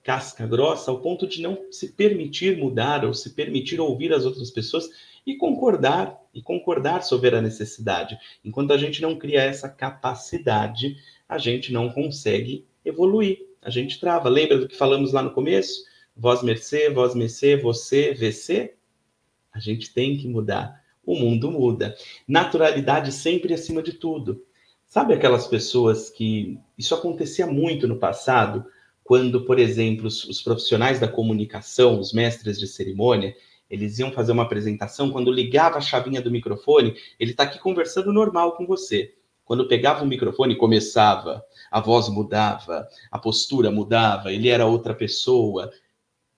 casca 0.02 0.46
grossa 0.46 0.90
ao 0.90 1.00
ponto 1.00 1.26
de 1.26 1.40
não 1.40 1.70
se 1.70 1.92
permitir 1.92 2.56
mudar 2.56 3.04
ou 3.04 3.14
se 3.14 3.30
permitir 3.30 3.80
ouvir 3.80 4.12
as 4.12 4.24
outras 4.24 4.50
pessoas 4.50 4.88
e 5.24 5.36
concordar 5.36 6.20
e 6.34 6.42
concordar 6.42 7.02
sobre 7.02 7.34
a 7.36 7.40
necessidade. 7.40 8.18
Enquanto 8.44 8.72
a 8.72 8.78
gente 8.78 9.00
não 9.00 9.16
cria 9.16 9.42
essa 9.42 9.68
capacidade, 9.68 10.96
a 11.28 11.38
gente 11.38 11.72
não 11.72 11.90
consegue 11.90 12.66
evoluir. 12.84 13.38
A 13.60 13.70
gente 13.70 14.00
trava. 14.00 14.28
Lembra 14.28 14.58
do 14.58 14.66
que 14.66 14.76
falamos 14.76 15.12
lá 15.12 15.22
no 15.22 15.32
começo? 15.32 15.84
Voz 16.16 16.42
mercê, 16.42 16.90
voz 16.90 17.14
mercê, 17.14 17.56
você, 17.56 18.12
VC? 18.12 18.74
A 19.52 19.60
gente 19.60 19.92
tem 19.94 20.16
que 20.16 20.26
mudar. 20.26 20.82
O 21.04 21.14
mundo 21.14 21.50
muda. 21.50 21.94
Naturalidade 22.26 23.12
sempre 23.12 23.54
acima 23.54 23.82
de 23.82 23.92
tudo. 23.92 24.44
Sabe 24.92 25.14
aquelas 25.14 25.46
pessoas 25.46 26.11
que. 26.11 26.61
Isso 26.76 26.94
acontecia 26.94 27.46
muito 27.46 27.88
no 27.88 27.96
passado, 27.96 28.62
quando, 29.02 29.42
por 29.46 29.58
exemplo, 29.58 30.06
os, 30.06 30.22
os 30.25 30.42
profissionais 30.42 31.00
da 31.00 31.08
comunicação, 31.08 31.99
os 31.99 32.12
mestres 32.12 32.61
de 32.61 32.66
cerimônia, 32.66 33.34
eles 33.70 33.99
iam 33.99 34.12
fazer 34.12 34.32
uma 34.32 34.42
apresentação, 34.42 35.11
quando 35.11 35.32
ligava 35.32 35.78
a 35.78 35.80
chavinha 35.80 36.20
do 36.20 36.30
microfone, 36.30 36.94
ele 37.18 37.30
está 37.30 37.44
aqui 37.44 37.58
conversando 37.58 38.12
normal 38.12 38.54
com 38.54 38.66
você. 38.66 39.14
Quando 39.46 39.66
pegava 39.66 40.04
o 40.04 40.06
microfone, 40.06 40.56
começava, 40.56 41.42
a 41.70 41.80
voz 41.80 42.11
mudava, 42.11 42.87
a 43.11 43.18
postura 43.18 43.70
mudava, 43.70 44.30
ele 44.30 44.50
era 44.50 44.66
outra 44.66 44.94
pessoa. 44.94 45.72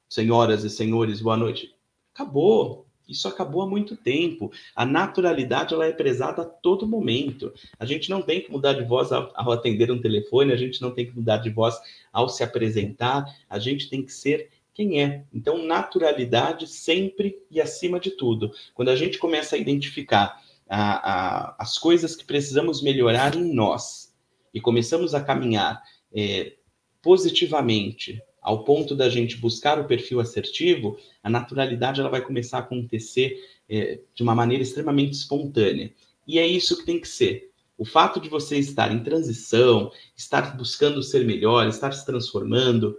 Senhoras 0.09 0.63
e 0.63 0.71
senhores, 0.71 1.21
boa 1.21 1.37
noite. 1.37 1.75
Acabou. 2.15 2.84
Isso 3.09 3.29
acabou 3.29 3.63
há 3.63 3.67
muito 3.67 3.97
tempo. 3.97 4.51
A 4.75 4.85
naturalidade 4.87 5.75
ela 5.75 5.87
é 5.87 5.93
prezada 5.93 6.43
a 6.43 6.47
todo 6.47 6.87
momento. 6.87 7.53
A 7.79 7.85
gente 7.85 8.09
não 8.09 8.23
tem 8.23 8.41
que 8.41 8.51
mudar 8.51 8.73
de 8.73 8.85
voz 8.85 9.13
ao, 9.13 9.53
atender 9.53 9.91
um 9.91 10.01
telefone, 10.01 10.53
a 10.53 10.57
gente 10.57 10.81
não 10.81 10.91
tem 10.91 11.07
que 11.07 11.15
mudar 11.15 11.39
de 11.39 11.51
voz 11.51 11.79
ao 12.13 12.29
se 12.29 12.43
apresentar, 12.43 13.25
a 13.49 13.59
gente 13.59 13.91
tem 13.91 14.03
que 14.03 14.13
ser 14.13 14.49
quem 14.73 15.03
é. 15.03 15.25
Então, 15.33 15.65
naturalidade 15.65 16.67
sempre 16.67 17.39
e 17.51 17.61
acima 17.61 18.01
de 18.01 18.11
tudo. 18.11 18.53
Quando 18.75 18.89
a 18.89 18.97
gente 18.97 19.19
começa 19.19 19.55
a 19.55 19.59
identificar 19.59 20.43
a, 20.69 21.13
a, 21.13 21.57
as 21.59 21.79
coisas 21.79 22.17
que 22.17 22.25
precisamos 22.25 22.83
melhorar 22.83 23.37
em 23.37 23.55
nós 23.55 24.13
e 24.53 24.61
começamos 24.61 25.15
a 25.15 25.23
caminhar 25.23 25.83
é, 26.13 26.55
positivamente 27.03 28.21
ao 28.45 28.63
ponto 28.63 28.95
da 28.95 29.09
gente 29.09 29.39
buscar 29.39 29.81
o 29.81 29.87
perfil 29.87 30.21
assertivo, 30.21 30.99
a 31.23 31.31
naturalidade 31.31 31.99
ela 31.99 32.11
vai 32.11 32.21
começar 32.21 32.59
a 32.59 32.61
acontecer 32.61 33.43
é, 33.67 33.99
de 34.15 34.23
uma 34.23 34.35
maneira 34.35 34.63
extremamente 34.63 35.15
espontânea. 35.15 35.91
E 36.29 36.39
é 36.39 36.47
isso 36.47 36.77
que 36.77 36.85
tem 36.85 37.01
que 37.01 37.09
ser. 37.09 37.51
O 37.79 37.87
fato 37.87 38.21
de 38.21 38.29
você 38.29 38.59
estar 38.59 38.93
em 38.93 39.03
transição, 39.03 39.91
estar 40.15 40.57
buscando 40.59 41.03
ser 41.03 41.25
melhor, 41.25 41.67
estar 41.67 41.91
se 41.93 42.05
transformando, 42.05 42.99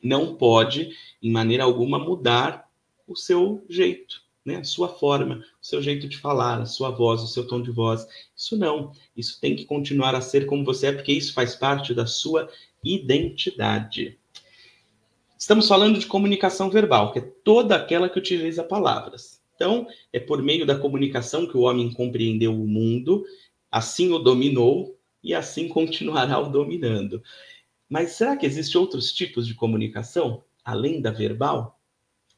não 0.00 0.36
pode, 0.36 0.90
em 1.20 1.32
maneira 1.32 1.64
alguma, 1.64 1.98
mudar 1.98 2.70
o 3.08 3.16
seu 3.16 3.64
jeito, 3.68 4.22
né? 4.44 4.58
a 4.58 4.64
sua 4.64 4.88
forma, 4.88 5.44
o 5.60 5.66
seu 5.66 5.82
jeito 5.82 6.08
de 6.08 6.16
falar, 6.16 6.60
a 6.60 6.66
sua 6.66 6.90
voz, 6.90 7.22
o 7.22 7.26
seu 7.26 7.44
tom 7.46 7.60
de 7.60 7.72
voz. 7.72 8.06
Isso 8.36 8.56
não. 8.56 8.92
Isso 9.16 9.40
tem 9.40 9.56
que 9.56 9.64
continuar 9.64 10.14
a 10.14 10.20
ser 10.20 10.46
como 10.46 10.64
você 10.64 10.86
é, 10.86 10.92
porque 10.92 11.12
isso 11.12 11.34
faz 11.34 11.56
parte 11.56 11.92
da 11.92 12.06
sua 12.06 12.48
identidade. 12.84 14.16
Estamos 15.38 15.68
falando 15.68 15.98
de 15.98 16.06
comunicação 16.06 16.70
verbal, 16.70 17.12
que 17.12 17.18
é 17.18 17.32
toda 17.44 17.76
aquela 17.76 18.08
que 18.08 18.18
utiliza 18.18 18.64
palavras. 18.64 19.42
Então, 19.54 19.86
é 20.12 20.18
por 20.18 20.42
meio 20.42 20.64
da 20.64 20.78
comunicação 20.78 21.46
que 21.46 21.56
o 21.56 21.62
homem 21.62 21.92
compreendeu 21.92 22.54
o 22.54 22.66
mundo, 22.66 23.24
assim 23.70 24.12
o 24.12 24.18
dominou 24.18 24.98
e 25.22 25.34
assim 25.34 25.68
continuará 25.68 26.38
o 26.38 26.48
dominando. 26.48 27.22
Mas 27.88 28.12
será 28.12 28.36
que 28.36 28.46
existem 28.46 28.80
outros 28.80 29.12
tipos 29.12 29.46
de 29.46 29.54
comunicação 29.54 30.42
além 30.64 31.00
da 31.00 31.10
verbal? 31.10 31.80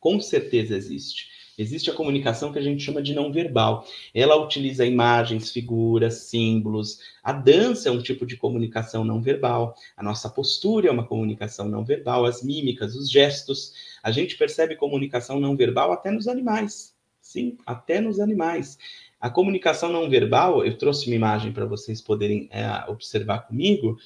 Com 0.01 0.21
certeza 0.21 0.77
existe. 0.77 1.29
Existe 1.59 1.91
a 1.91 1.95
comunicação 1.95 2.53
que 2.53 2.59
a 2.59 2.63
gente 2.63 2.85
chama 2.85 3.03
de 3.03 3.13
não 3.13 3.33
verbal. 3.33 3.85
Ela 4.15 4.37
utiliza 4.37 4.87
imagens, 4.87 5.51
figuras, 5.51 6.29
símbolos. 6.29 7.01
A 7.21 7.33
dança 7.33 7.89
é 7.89 7.93
um 7.93 8.01
tipo 8.01 8.25
de 8.25 8.37
comunicação 8.37 9.05
não 9.05 9.21
verbal. 9.21 9.75
A 9.97 10.03
nossa 10.03 10.31
postura 10.31 10.89
é 10.89 10.91
uma 10.93 11.05
comunicação 11.05 11.69
não 11.69 11.85
verbal. 11.85 12.25
As 12.25 12.45
mímicas, 12.45 12.95
os 12.95 13.11
gestos. 13.11 13.75
A 14.03 14.13
gente 14.13 14.39
percebe 14.39 14.77
comunicação 14.77 15.41
não 15.41 15.57
verbal 15.57 15.91
até 15.91 16.13
nos 16.13 16.29
animais. 16.29 16.95
Sim, 17.21 17.59
até 17.67 18.01
nos 18.01 18.21
animais. 18.21 18.79
A 19.21 19.29
comunicação 19.29 19.91
não 19.91 20.09
verbal, 20.09 20.65
eu 20.65 20.79
trouxe 20.79 21.09
uma 21.09 21.17
imagem 21.17 21.53
para 21.53 21.67
vocês 21.67 22.01
poderem 22.01 22.49
é, 22.53 22.89
observar 22.89 23.49
comigo. 23.49 23.99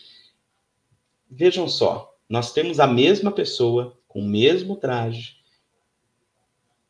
Vejam 1.30 1.68
só, 1.68 2.16
nós 2.28 2.52
temos 2.52 2.80
a 2.80 2.86
mesma 2.86 3.30
pessoa 3.30 3.98
com 4.08 4.20
o 4.20 4.26
mesmo 4.26 4.74
traje, 4.76 5.36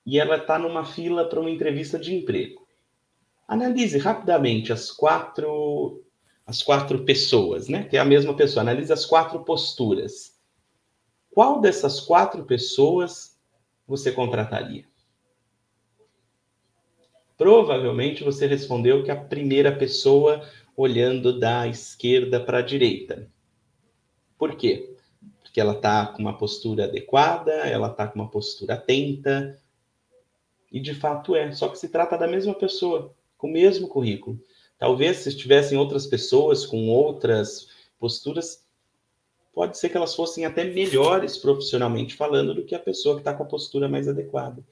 e 0.04 0.18
ela 0.18 0.37
está 0.37 0.59
numa 0.59 0.85
fila 0.85 1.28
para 1.28 1.40
uma 1.40 1.50
entrevista 1.50 1.99
de 1.99 2.14
emprego. 2.14 2.66
Analise 3.47 3.99
rapidamente 3.99 4.73
as 4.73 4.90
quatro 4.90 6.02
as 6.44 6.62
quatro 6.62 7.04
pessoas, 7.04 7.68
né? 7.68 7.85
Que 7.85 7.97
é 7.97 8.00
a 8.00 8.04
mesma 8.04 8.35
pessoa. 8.35 8.62
Analise 8.62 8.92
as 8.92 9.06
quatro 9.06 9.44
posturas. 9.44 10.38
Qual 11.30 11.61
dessas 11.61 12.00
quatro 12.00 12.44
pessoas 12.44 13.38
você 13.87 14.11
contrataria? 14.11 14.85
Provavelmente 17.38 18.23
você 18.23 18.47
respondeu 18.47 19.02
que 19.02 19.11
a 19.11 19.16
primeira 19.16 19.75
pessoa 19.75 20.47
olhando 20.76 21.38
da 21.38 21.66
esquerda 21.66 22.40
para 22.40 22.59
a 22.59 22.62
direita. 22.62 23.30
Por 24.37 24.56
quê? 24.56 24.97
Porque 25.42 25.61
ela 25.61 25.75
está 25.75 26.06
com 26.06 26.18
uma 26.21 26.37
postura 26.37 26.85
adequada, 26.85 27.52
ela 27.52 27.88
está 27.88 28.06
com 28.06 28.18
uma 28.18 28.30
postura 28.30 28.75
atenta, 28.75 29.59
e 30.73 30.81
de 30.81 30.95
fato 30.95 31.37
é, 31.37 31.52
só 31.52 31.69
que 31.69 31.79
se 31.79 31.88
trata 31.88 32.17
da 32.17 32.26
mesma 32.26 32.55
pessoa, 32.55 33.14
com 33.37 33.47
o 33.47 33.52
mesmo 33.52 33.87
currículo. 33.87 34.41
Talvez 34.79 35.19
se 35.19 35.37
tivessem 35.37 35.76
outras 35.76 36.07
pessoas 36.07 36.64
com 36.64 36.88
outras 36.88 37.69
posturas, 38.00 38.64
pode 39.52 39.79
ser 39.79 39.91
que 39.91 39.97
elas 39.97 40.14
fossem 40.14 40.47
até 40.47 40.64
melhores 40.64 41.37
profissionalmente 41.37 42.14
falando 42.17 42.55
do 42.55 42.64
que 42.64 42.75
a 42.75 42.81
pessoa 42.81 43.14
que 43.14 43.21
está 43.21 43.35
com 43.35 43.43
a 43.43 43.47
postura 43.47 43.88
mais 43.88 44.09
adequada. 44.09 44.64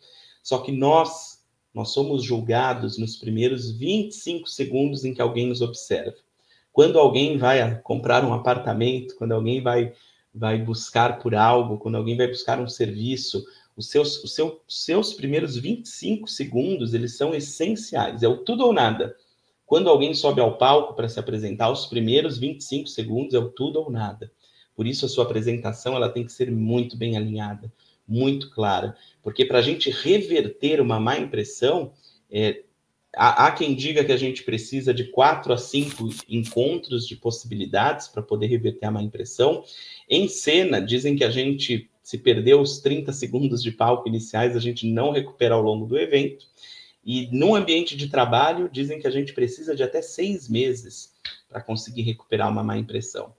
Só 0.42 0.59
que 0.59 0.73
nós, 0.73 1.45
nós 1.73 1.90
somos 1.90 2.25
julgados 2.25 2.97
nos 2.97 3.16
primeiros 3.16 3.71
25 3.71 4.49
segundos 4.49 5.04
em 5.04 5.12
que 5.12 5.21
alguém 5.21 5.47
nos 5.47 5.61
observa. 5.61 6.16
Quando 6.73 6.99
alguém 6.99 7.37
vai 7.37 7.78
comprar 7.83 8.25
um 8.25 8.33
apartamento, 8.33 9.14
quando 9.16 9.33
alguém 9.33 9.62
vai, 9.62 9.92
vai 10.35 10.59
buscar 10.59 11.19
por 11.19 11.35
algo, 11.35 11.78
quando 11.78 11.97
alguém 11.97 12.16
vai 12.16 12.26
buscar 12.26 12.59
um 12.59 12.69
serviço, 12.69 13.45
os 13.80 13.88
seus, 13.88 14.22
os 14.22 14.34
seus, 14.34 14.52
seus 14.68 15.14
primeiros 15.14 15.56
25 15.56 16.28
segundos, 16.28 16.92
eles 16.92 17.16
são 17.16 17.34
essenciais, 17.34 18.22
é 18.22 18.28
o 18.28 18.37
tudo 18.37 18.66
ou 18.66 18.72
nada. 18.75 19.16
Quando 19.64 19.88
alguém 19.88 20.12
sobe 20.12 20.40
ao 20.40 20.58
palco 20.58 20.94
para 20.94 21.08
se 21.08 21.18
apresentar, 21.18 21.70
os 21.70 21.87
primeiros 21.87 22.37
25 22.37 22.88
segundos 22.88 23.34
é 23.34 23.38
o 23.38 23.49
tudo 23.49 23.80
ou 23.80 23.90
nada. 23.90 24.30
Por 24.76 24.87
isso, 24.87 25.06
a 25.06 25.08
sua 25.08 25.25
apresentação 25.25 25.96
ela 25.96 26.10
tem 26.10 26.25
que 26.25 26.32
ser 26.32 26.50
muito 26.50 26.96
bem 26.96 27.16
alinhada, 27.16 27.72
muito 28.06 28.50
clara. 28.50 28.94
Porque 29.22 29.46
para 29.46 29.58
a 29.58 29.62
gente 29.62 29.90
reverter 29.90 30.80
uma 30.80 31.00
má 31.00 31.18
impressão, 31.18 31.92
é, 32.30 32.62
há, 33.16 33.46
há, 33.46 33.52
quem 33.52 33.75
diga 33.75 34.04
que 34.04 34.12
a 34.12 34.16
gente 34.16 34.42
precisa 34.42 34.92
de 34.92 35.04
quatro 35.04 35.54
a 35.54 35.56
cinco 35.56 36.10
encontros 36.28 37.06
de 37.06 37.16
possibilidades 37.16 38.08
para 38.08 38.22
poder 38.22 38.49
reverter 38.49 38.87
a 38.87 38.90
má 38.90 39.02
impressão. 39.02 39.64
Em 40.08 40.28
cena, 40.28 40.82
dizem 40.82 41.16
que 41.16 41.25
a 41.25 41.30
gente 41.30 41.88
se 42.11 42.19
perdeu 42.19 42.61
os 42.61 42.81
30 42.81 43.12
segundos 43.12 43.62
de 43.62 43.71
palco 43.71 44.09
iniciais, 44.09 44.57
a 44.57 44.59
gente 44.59 44.85
não 44.85 45.12
recupera 45.12 45.55
ao 45.55 45.62
longo 45.62 45.87
do 45.87 45.97
evento. 45.97 46.45
E 47.05 47.29
no 47.31 47.55
ambiente 47.55 47.97
de 47.97 48.09
trabalho, 48.09 48.69
dizem 48.69 48.99
que 48.99 49.07
a 49.07 49.11
gente 49.12 49.33
precisa 49.33 49.76
de 49.76 49.85
até 49.85 50.02
seis 50.02 50.49
meses 50.49 51.14
para 51.49 51.62
conseguir 51.62 52.02
recuperar 52.02 52.50
uma 52.50 52.64
má 52.64 52.76
impressão. 52.76 53.33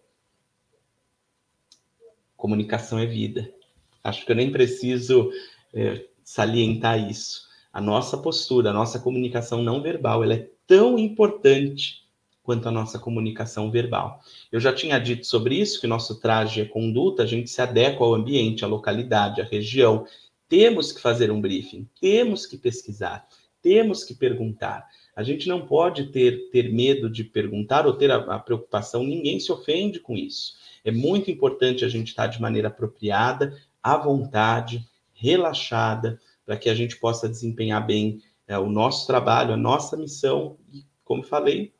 Comunicação 2.38 2.98
é 2.98 3.06
vida. 3.06 3.54
Acho 4.01 4.25
que 4.25 4.32
eu 4.32 4.38
nem 4.38 4.54
preciso 4.54 5.34
é, 5.74 6.06
salientar 6.24 7.12
isso. 7.12 7.50
a 7.74 7.82
nossa 7.82 8.18
postura, 8.18 8.70
a 8.70 8.74
nossa 8.74 9.00
comunicação 9.00 9.62
não 9.62 9.82
verbal, 9.82 10.24
ela 10.24 10.36
é 10.36 10.50
tão 10.66 10.98
importante 10.98 12.00
quanto 12.43 12.67
a 12.67 12.71
nossa 12.71 12.98
comunicação 12.98 13.69
verbal. 13.69 14.19
Eu 14.51 14.60
já 14.60 14.74
tinha 14.74 15.00
dito 15.00 15.25
sobre 15.25 15.55
isso, 15.55 15.79
que 15.79 15.88
nosso 15.88 16.19
traje 16.19 16.62
é 16.62 16.65
conduta, 16.65 17.24
a 17.24 17.25
gente 17.25 17.50
se 17.50 17.62
adequa 17.62 18.03
ao 18.03 18.15
ambiente, 18.15 18.65
à 18.65 18.67
localidade, 18.67 19.41
à 19.41 19.43
região. 19.43 20.05
Temos 20.50 20.91
que 20.91 21.01
fazer 21.01 21.31
um 21.31 21.39
briefing, 21.39 21.88
temos 22.00 22.45
que 22.45 22.57
pesquisar, 22.57 23.27
temos 23.62 24.03
que 24.03 24.13
perguntar. 24.13 24.88
A 25.15 25.24
gente 25.24 25.48
não 25.48 25.65
pode 25.65 26.07
ter, 26.07 26.50
ter 26.51 26.71
medo 26.74 27.10
de 27.10 27.24
perguntar 27.24 27.86
ou 27.86 27.93
ter 27.93 28.12
a, 28.12 28.17
a 28.17 28.39
preocupação, 28.39 29.03
ninguém 29.03 29.39
se 29.39 29.51
ofende 29.51 30.00
com 30.00 30.15
isso. 30.15 30.55
É 30.83 30.91
muito 30.91 31.29
importante 31.29 31.86
a 31.86 31.89
gente 31.89 32.07
estar 32.07 32.27
de 32.27 32.41
maneira 32.41 32.69
apropriada, 32.69 33.55
à 33.83 33.98
vontade, 33.98 34.86
relaxada, 35.13 36.19
para 36.45 36.57
que 36.57 36.69
a 36.69 36.74
gente 36.74 36.98
possa 36.98 37.29
desempenhar 37.29 37.86
bem 37.86 38.21
é, 38.48 38.57
o 38.57 38.69
nosso 38.69 39.05
trabalho, 39.05 39.53
a 39.53 39.57
nossa 39.57 39.95
missão. 39.95 40.57
E, 40.74 40.83
como 41.03 41.24
falei, 41.24 41.71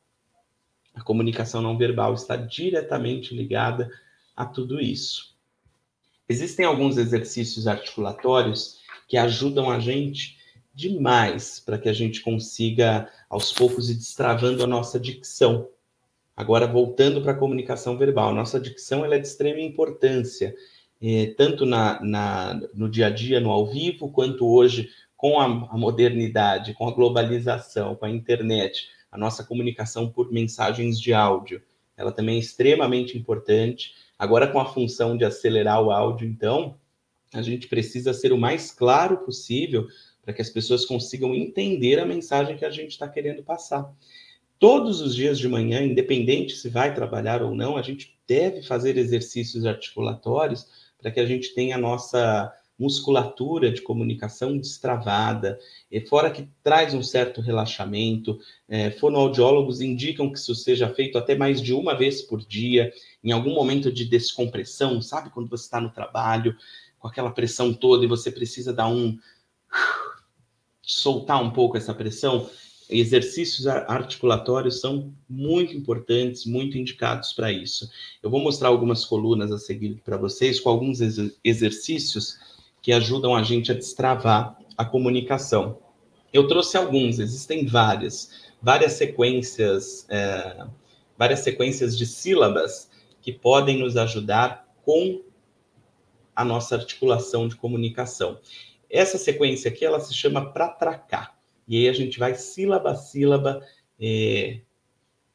a 0.94 1.02
comunicação 1.02 1.62
não 1.62 1.78
verbal 1.78 2.14
está 2.14 2.36
diretamente 2.36 3.36
ligada 3.36 3.90
a 4.36 4.46
tudo 4.46 4.80
isso. 4.80 5.36
Existem 6.28 6.66
alguns 6.66 6.98
exercícios 6.98 7.68
articulatórios 7.68 8.80
que 9.08 9.18
ajudam 9.18 9.70
a 9.70 9.80
gente 9.80 10.38
demais 10.74 11.60
para 11.60 11.78
que 11.78 11.90
a 11.90 11.94
gente 11.94 12.22
consiga, 12.22 13.10
aos 13.30 13.52
poucos, 13.52 13.90
ir 13.90 13.96
destravando 13.96 14.64
a 14.64 14.68
nossa 14.68 15.00
dicção. 15.00 15.68
Agora, 16.36 16.66
voltando 16.66 17.22
para 17.22 17.34
a 17.34 17.38
comunicação 17.38 17.98
verbal, 17.98 18.34
nossa 18.34 18.60
dicção 18.60 19.04
ela 19.04 19.16
é 19.16 19.20
de 19.20 19.28
extrema 19.28 19.60
importância, 19.60 20.56
eh, 21.02 21.34
tanto 21.38 21.66
na, 21.66 22.02
na, 22.02 22.62
no 22.74 22.90
dia 22.90 23.08
a 23.08 23.10
dia, 23.10 23.40
no 23.40 23.52
ao 23.52 23.68
vivo, 23.68 24.10
quanto 24.12 24.48
hoje 24.48 24.90
com 25.18 25.40
a, 25.40 25.46
a 25.46 25.78
modernidade, 25.78 26.74
com 26.74 26.88
a 26.88 26.94
globalização, 26.94 27.96
com 27.96 28.06
a 28.06 28.10
internet, 28.10 28.88
a 29.12 29.18
nossa 29.18 29.44
comunicação 29.44 30.10
por 30.10 30.32
mensagens 30.32 31.00
de 31.00 31.14
áudio. 31.14 31.62
Ela 31.98 32.12
também 32.12 32.38
é 32.38 32.40
extremamente 32.40 33.18
importante. 33.18 33.94
Agora, 34.18 34.48
com 34.48 34.60
a 34.60 34.66
função 34.66 35.18
de 35.18 35.26
acelerar 35.26 35.84
o 35.84 35.92
áudio, 35.92 36.28
então, 36.28 36.80
a 37.34 37.42
gente 37.42 37.68
precisa 37.68 38.14
ser 38.14 38.32
o 38.32 38.38
mais 38.38 38.72
claro 38.72 39.18
possível 39.18 39.88
para 40.22 40.34
que 40.34 40.42
as 40.42 40.50
pessoas 40.50 40.86
consigam 40.86 41.34
entender 41.34 42.00
a 42.00 42.06
mensagem 42.06 42.56
que 42.56 42.66
a 42.66 42.70
gente 42.70 42.92
está 42.92 43.08
querendo 43.08 43.44
passar. 43.44 43.92
Todos 44.60 45.02
os 45.02 45.16
dias 45.16 45.40
de 45.40 45.48
manhã, 45.48 45.82
independente 45.82 46.56
se 46.56 46.70
vai 46.70 46.94
trabalhar 46.94 47.42
ou 47.42 47.56
não, 47.56 47.78
a 47.78 47.82
gente 47.82 48.16
deve 48.28 48.62
fazer 48.62 48.96
exercícios 48.98 49.66
articulatórios 49.66 50.68
para 51.02 51.12
que 51.12 51.20
a 51.20 51.26
gente 51.26 51.54
tenha 51.56 51.76
a 51.76 51.80
nossa 51.80 52.54
musculatura 52.82 53.72
de 53.72 53.82
comunicação 53.82 54.58
destravada, 54.58 55.60
fora 56.10 56.32
que 56.32 56.50
traz 56.64 56.96
um 56.96 57.04
certo 57.04 57.40
relaxamento. 57.40 58.40
É, 58.68 58.90
fonoaudiólogos 58.90 59.82
indicam 59.82 60.32
que 60.32 60.40
isso 60.40 60.56
seja 60.56 60.90
feito 60.90 61.16
até 61.18 61.36
mais 61.36 61.62
de 61.62 61.74
uma 61.74 61.94
vez 61.94 62.24
por 62.24 62.44
dia, 62.44 62.92
em 63.24 63.32
algum 63.32 63.54
momento 63.54 63.92
de 63.92 64.04
descompressão, 64.06 65.00
sabe? 65.00 65.30
Quando 65.30 65.48
você 65.48 65.66
está 65.66 65.80
no 65.80 65.92
trabalho, 65.92 66.58
com 66.98 67.08
aquela 67.08 67.30
pressão 67.30 67.72
toda 67.72 68.04
e 68.04 68.08
você 68.08 68.32
precisa 68.32 68.74
dar 68.74 68.88
um 68.88 69.18
soltar 70.82 71.42
um 71.42 71.52
pouco 71.52 71.78
essa 71.78 71.94
pressão, 71.94 72.50
exercícios 72.90 73.68
articulatórios 73.68 74.82
são 74.82 75.14
muito 75.30 75.76
importantes, 75.78 76.46
muito 76.46 76.78
indicados 76.78 77.32
para 77.32 77.52
isso. 77.52 77.90
Eu 78.22 78.30
vou 78.30 78.42
mostrar 78.42 78.68
algumas 78.68 79.06
colunas 79.06 79.52
a 79.52 79.58
seguir 79.58 80.02
para 80.04 80.18
vocês 80.18 80.60
com 80.60 80.70
alguns 80.70 81.00
ex 81.00 81.32
exercícios 81.44 82.38
que 82.82 82.92
ajudam 82.92 83.36
a 83.36 83.44
gente 83.44 83.72
a 83.72 83.76
destravar 83.76 84.58
a 84.78 84.84
comunicação. 84.84 85.80
Eu 86.34 86.48
trouxe 86.48 86.78
alguns, 86.78 87.20
existem 87.20 87.66
várias, 87.66 88.50
várias 88.62 88.94
sequências, 88.94 90.06
é, 90.10 90.66
várias 91.18 91.40
sequências 91.40 91.98
de 91.98 92.06
sílabas 92.06 92.90
que 93.22 93.32
podem 93.32 93.78
nos 93.78 93.98
ajudar 93.98 94.68
com 94.84 95.22
a 96.36 96.44
nossa 96.44 96.76
articulação 96.76 97.48
de 97.48 97.56
comunicação. 97.56 98.40
Essa 98.90 99.18
sequência 99.18 99.70
aqui, 99.70 99.86
ela 99.86 100.00
se 100.00 100.14
chama 100.14 100.52
pratracá. 100.52 101.34
E 101.68 101.78
aí 101.78 101.90
a 101.90 101.94
gente 101.94 102.18
vai 102.18 102.36
sílaba 102.36 102.92
a 102.92 102.96
sílaba, 102.96 103.62
é, 104.00 104.62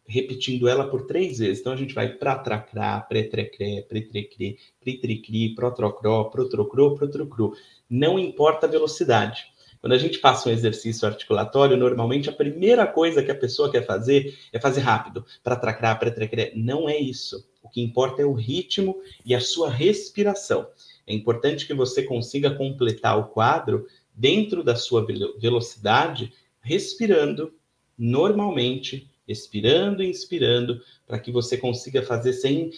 repetindo 0.08 0.68
ela 0.68 0.88
por 0.88 1.06
três 1.06 1.38
vezes. 1.38 1.60
Então 1.60 1.72
a 1.72 1.76
gente 1.76 1.94
vai 1.94 2.08
pratracrá, 2.08 3.00
pretrecré, 3.00 3.82
pretrecrê, 3.82 4.56
pritricri, 4.80 5.54
protrocró, 5.54 6.24
protrocrô, 6.24 6.94
protrocrô. 6.94 7.56
Não 7.88 8.18
importa 8.18 8.66
a 8.66 8.70
velocidade. 8.70 9.44
Quando 9.80 9.92
a 9.92 9.98
gente 9.98 10.18
passa 10.18 10.48
um 10.48 10.52
exercício 10.52 11.06
articulatório, 11.06 11.76
normalmente 11.76 12.28
a 12.28 12.32
primeira 12.32 12.86
coisa 12.86 13.22
que 13.22 13.30
a 13.30 13.36
pessoa 13.36 13.70
quer 13.70 13.86
fazer 13.86 14.36
é 14.52 14.58
fazer 14.58 14.80
rápido. 14.80 15.24
Pratracrá, 15.44 15.94
pretrecré. 15.94 16.52
Não 16.56 16.88
é 16.88 16.98
isso. 16.98 17.46
O 17.62 17.68
que 17.68 17.80
importa 17.80 18.22
é 18.22 18.24
o 18.24 18.32
ritmo 18.32 18.96
e 19.24 19.34
a 19.34 19.40
sua 19.40 19.70
respiração. 19.70 20.66
É 21.06 21.14
importante 21.14 21.66
que 21.66 21.74
você 21.74 22.02
consiga 22.02 22.50
completar 22.50 23.18
o 23.18 23.26
quadro 23.26 23.86
dentro 24.14 24.64
da 24.64 24.74
sua 24.74 25.06
velocidade, 25.38 26.32
respirando 26.60 27.54
normalmente, 27.96 29.08
expirando 29.26 30.02
e 30.02 30.08
inspirando, 30.08 30.80
para 31.06 31.18
que 31.18 31.30
você 31.30 31.56
consiga 31.56 32.02
fazer 32.02 32.32
sem, 32.32 32.70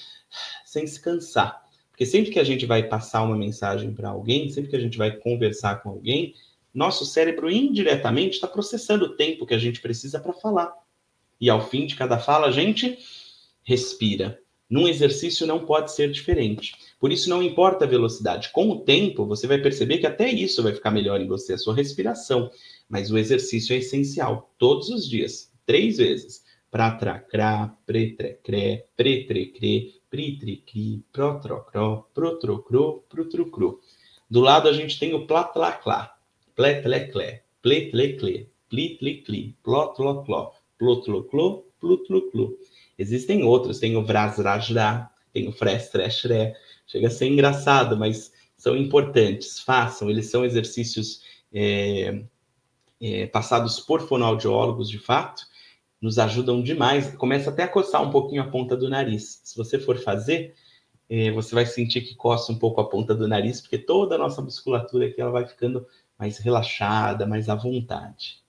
sem 0.65 0.87
se 0.87 1.01
cansar. 1.01 1.63
Porque 1.91 2.07
sempre 2.07 2.31
que 2.31 2.39
a 2.39 2.45
gente 2.45 2.65
vai 2.65 2.85
passar 2.85 3.23
uma 3.23 3.37
mensagem 3.37 3.93
para 3.93 4.11
alguém, 4.11 4.49
sempre 4.51 4.71
que 4.71 4.77
a 4.77 4.81
gente 4.81 4.97
vai 4.97 5.11
conversar 5.17 5.83
com 5.83 5.91
alguém, 5.91 6.35
nosso 6.73 7.05
cérebro 7.05 7.51
indiretamente 7.51 8.35
está 8.35 8.47
processando 8.47 9.07
o 9.07 9.17
tempo 9.17 9.45
que 9.45 9.55
a 9.55 9.59
gente 9.59 9.81
precisa 9.81 10.21
para 10.21 10.33
falar. 10.33 10.73
E 11.41 11.51
ao 11.51 11.69
fim 11.69 11.87
de 11.87 11.97
cada 11.97 12.19
fala, 12.19 12.47
a 12.47 12.53
gente 12.53 12.99
respira. 13.65 14.39
Num 14.71 14.87
exercício 14.87 15.47
não 15.47 15.65
pode 15.65 15.93
ser 15.93 16.11
diferente. 16.11 16.75
Por 17.01 17.11
isso 17.11 17.31
não 17.31 17.43
importa 17.43 17.85
a 17.85 17.89
velocidade. 17.89 18.51
Com 18.53 18.71
o 18.71 18.81
tempo, 18.81 19.27
você 19.27 19.47
vai 19.47 19.59
perceber 19.59 19.99
que 19.99 20.07
até 20.07 20.31
isso 20.31 20.63
vai 20.63 20.75
ficar 20.75 20.91
melhor 20.91 21.21
em 21.21 21.27
você, 21.27 21.55
a 21.55 21.59
sua 21.59 21.75
respiração. 21.75 22.51
Mas 22.89 23.11
o 23.11 23.17
exercício 23.17 23.75
é 23.75 23.79
essencial, 23.79 24.53
todos 24.59 24.91
os 24.91 25.09
dias, 25.09 25.51
três 25.69 25.99
vezes. 25.99 26.43
Pratracrá, 26.71 27.77
pretrecré, 27.85 28.87
pretrecrê, 28.97 29.93
pritricri, 30.11 31.05
protrocró, 31.13 32.09
protrocrô, 32.15 33.05
protrucrô. 33.09 33.81
Do 34.31 34.41
lado 34.41 34.69
a 34.69 34.73
gente 34.73 34.99
tem 34.99 35.13
o 35.15 35.27
platlaclá, 35.27 36.17
pletleclé, 36.57 37.43
pletleclé, 37.61 38.47
plitlicli, 38.69 39.57
plotlocló, 39.63 40.53
plotloclô, 40.79 41.67
plutloclô. 41.79 42.59
Existem 42.99 43.45
outros, 43.45 43.79
tem 43.79 43.97
o 43.97 44.05
Vrasrajra, 44.05 45.09
tem 45.33 45.49
o 45.49 45.53
Frestreshre. 45.53 46.55
Chega 46.87 47.09
a 47.09 47.11
ser 47.11 47.27
engraçado, 47.27 47.97
mas 47.97 48.33
são 48.57 48.77
importantes. 48.77 49.61
Façam, 49.61 50.11
eles 50.11 50.31
são 50.31 50.45
exercícios 50.45 51.23
é, 51.53 52.23
é, 53.01 53.27
passados 53.27 53.81
por 53.81 54.01
fonoaudiólogos, 54.01 54.91
de 54.91 54.99
fato, 54.99 55.48
nos 56.01 56.19
ajudam 56.19 56.63
demais. 56.63 57.15
Começa 57.17 57.51
até 57.51 57.65
a 57.65 57.69
coçar 57.69 58.03
um 58.03 58.11
pouquinho 58.11 58.43
a 58.43 58.49
ponta 58.49 58.77
do 58.77 58.89
nariz. 58.89 59.41
Se 59.45 59.57
você 59.57 59.79
for 59.79 59.99
fazer, 59.99 60.55
é, 61.09 61.31
você 61.31 61.55
vai 61.55 61.65
sentir 61.67 62.03
que 62.03 62.15
coça 62.15 62.53
um 62.53 62.59
pouco 62.59 62.81
a 62.81 62.89
ponta 62.89 63.15
do 63.15 63.27
nariz, 63.27 63.61
porque 63.61 63.79
toda 63.79 64.15
a 64.15 64.19
nossa 64.19 64.43
musculatura 64.43 65.07
aqui 65.07 65.21
ela 65.21 65.31
vai 65.31 65.47
ficando 65.47 65.87
mais 66.19 66.39
relaxada, 66.39 67.27
mais 67.27 67.49
à 67.49 67.55
vontade. 67.55 68.43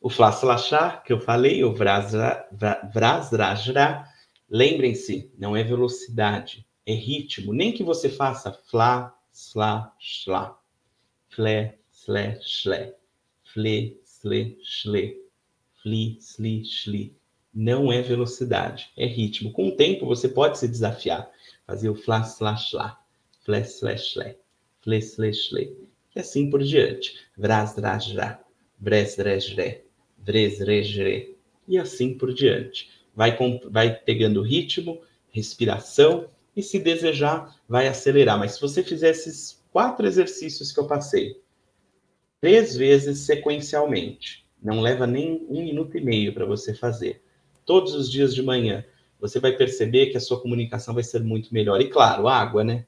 O 0.00 0.10
Flaslachá, 0.10 0.98
que 0.98 1.12
eu 1.12 1.20
falei, 1.20 1.64
o 1.64 1.72
Vrasrajra, 2.92 4.04
lembrem-se, 4.50 5.32
não 5.38 5.56
é 5.56 5.62
velocidade, 5.62 6.66
é 6.84 6.92
ritmo. 6.92 7.54
Nem 7.54 7.72
que 7.72 7.82
você 7.82 8.10
faça 8.10 8.52
Fla, 8.52 9.14
Sla, 9.32 9.94
Shla, 9.98 10.58
Fle, 11.30 11.78
Sle, 11.90 12.38
Shle, 12.42 12.92
Fle, 13.44 13.98
Sle, 14.04 14.58
Shle, 14.62 15.23
Fli, 15.84 16.18
Sli, 16.18 16.64
Shli. 16.64 17.14
Não 17.54 17.92
é 17.92 18.02
velocidade, 18.02 18.90
é 18.96 19.06
ritmo. 19.06 19.52
Com 19.52 19.68
o 19.68 19.76
tempo, 19.76 20.06
você 20.06 20.28
pode 20.28 20.58
se 20.58 20.66
desafiar. 20.66 21.30
Fazer 21.64 21.88
o 21.88 21.94
Fla, 21.94 22.22
Sla, 22.22 22.56
Shla, 22.56 22.98
Fle, 23.44 23.60
Sle, 23.60 23.96
Shle, 23.96 24.36
Fle, 24.82 24.98
Sle, 24.98 25.32
Shle. 25.32 25.78
E 26.16 26.20
assim 26.20 26.50
por 26.50 26.62
diante. 26.62 27.14
Vrasrajra, 27.36 28.40
Vresrejre 28.80 29.84
vresregre, 30.18 31.36
e 31.68 31.78
assim 31.78 32.16
por 32.16 32.32
diante. 32.32 32.90
Vai, 33.14 33.36
vai 33.70 33.94
pegando 33.94 34.42
ritmo, 34.42 35.02
respiração, 35.30 36.28
e 36.56 36.62
se 36.62 36.78
desejar, 36.78 37.54
vai 37.68 37.88
acelerar. 37.88 38.38
Mas 38.38 38.52
se 38.52 38.60
você 38.60 38.82
fizer 38.82 39.10
esses 39.10 39.62
quatro 39.72 40.06
exercícios 40.06 40.72
que 40.72 40.80
eu 40.80 40.86
passei, 40.86 41.40
três 42.40 42.76
vezes 42.76 43.20
sequencialmente, 43.20 44.43
não 44.64 44.80
leva 44.80 45.06
nem 45.06 45.46
um 45.48 45.62
minuto 45.62 45.96
e 45.96 46.00
meio 46.00 46.32
para 46.32 46.46
você 46.46 46.72
fazer, 46.72 47.22
todos 47.66 47.94
os 47.94 48.10
dias 48.10 48.34
de 48.34 48.42
manhã, 48.42 48.84
você 49.20 49.38
vai 49.38 49.52
perceber 49.52 50.06
que 50.06 50.16
a 50.16 50.20
sua 50.20 50.40
comunicação 50.40 50.94
vai 50.94 51.02
ser 51.02 51.22
muito 51.22 51.52
melhor. 51.52 51.80
E 51.80 51.88
claro, 51.88 52.26
água, 52.26 52.64
né? 52.64 52.86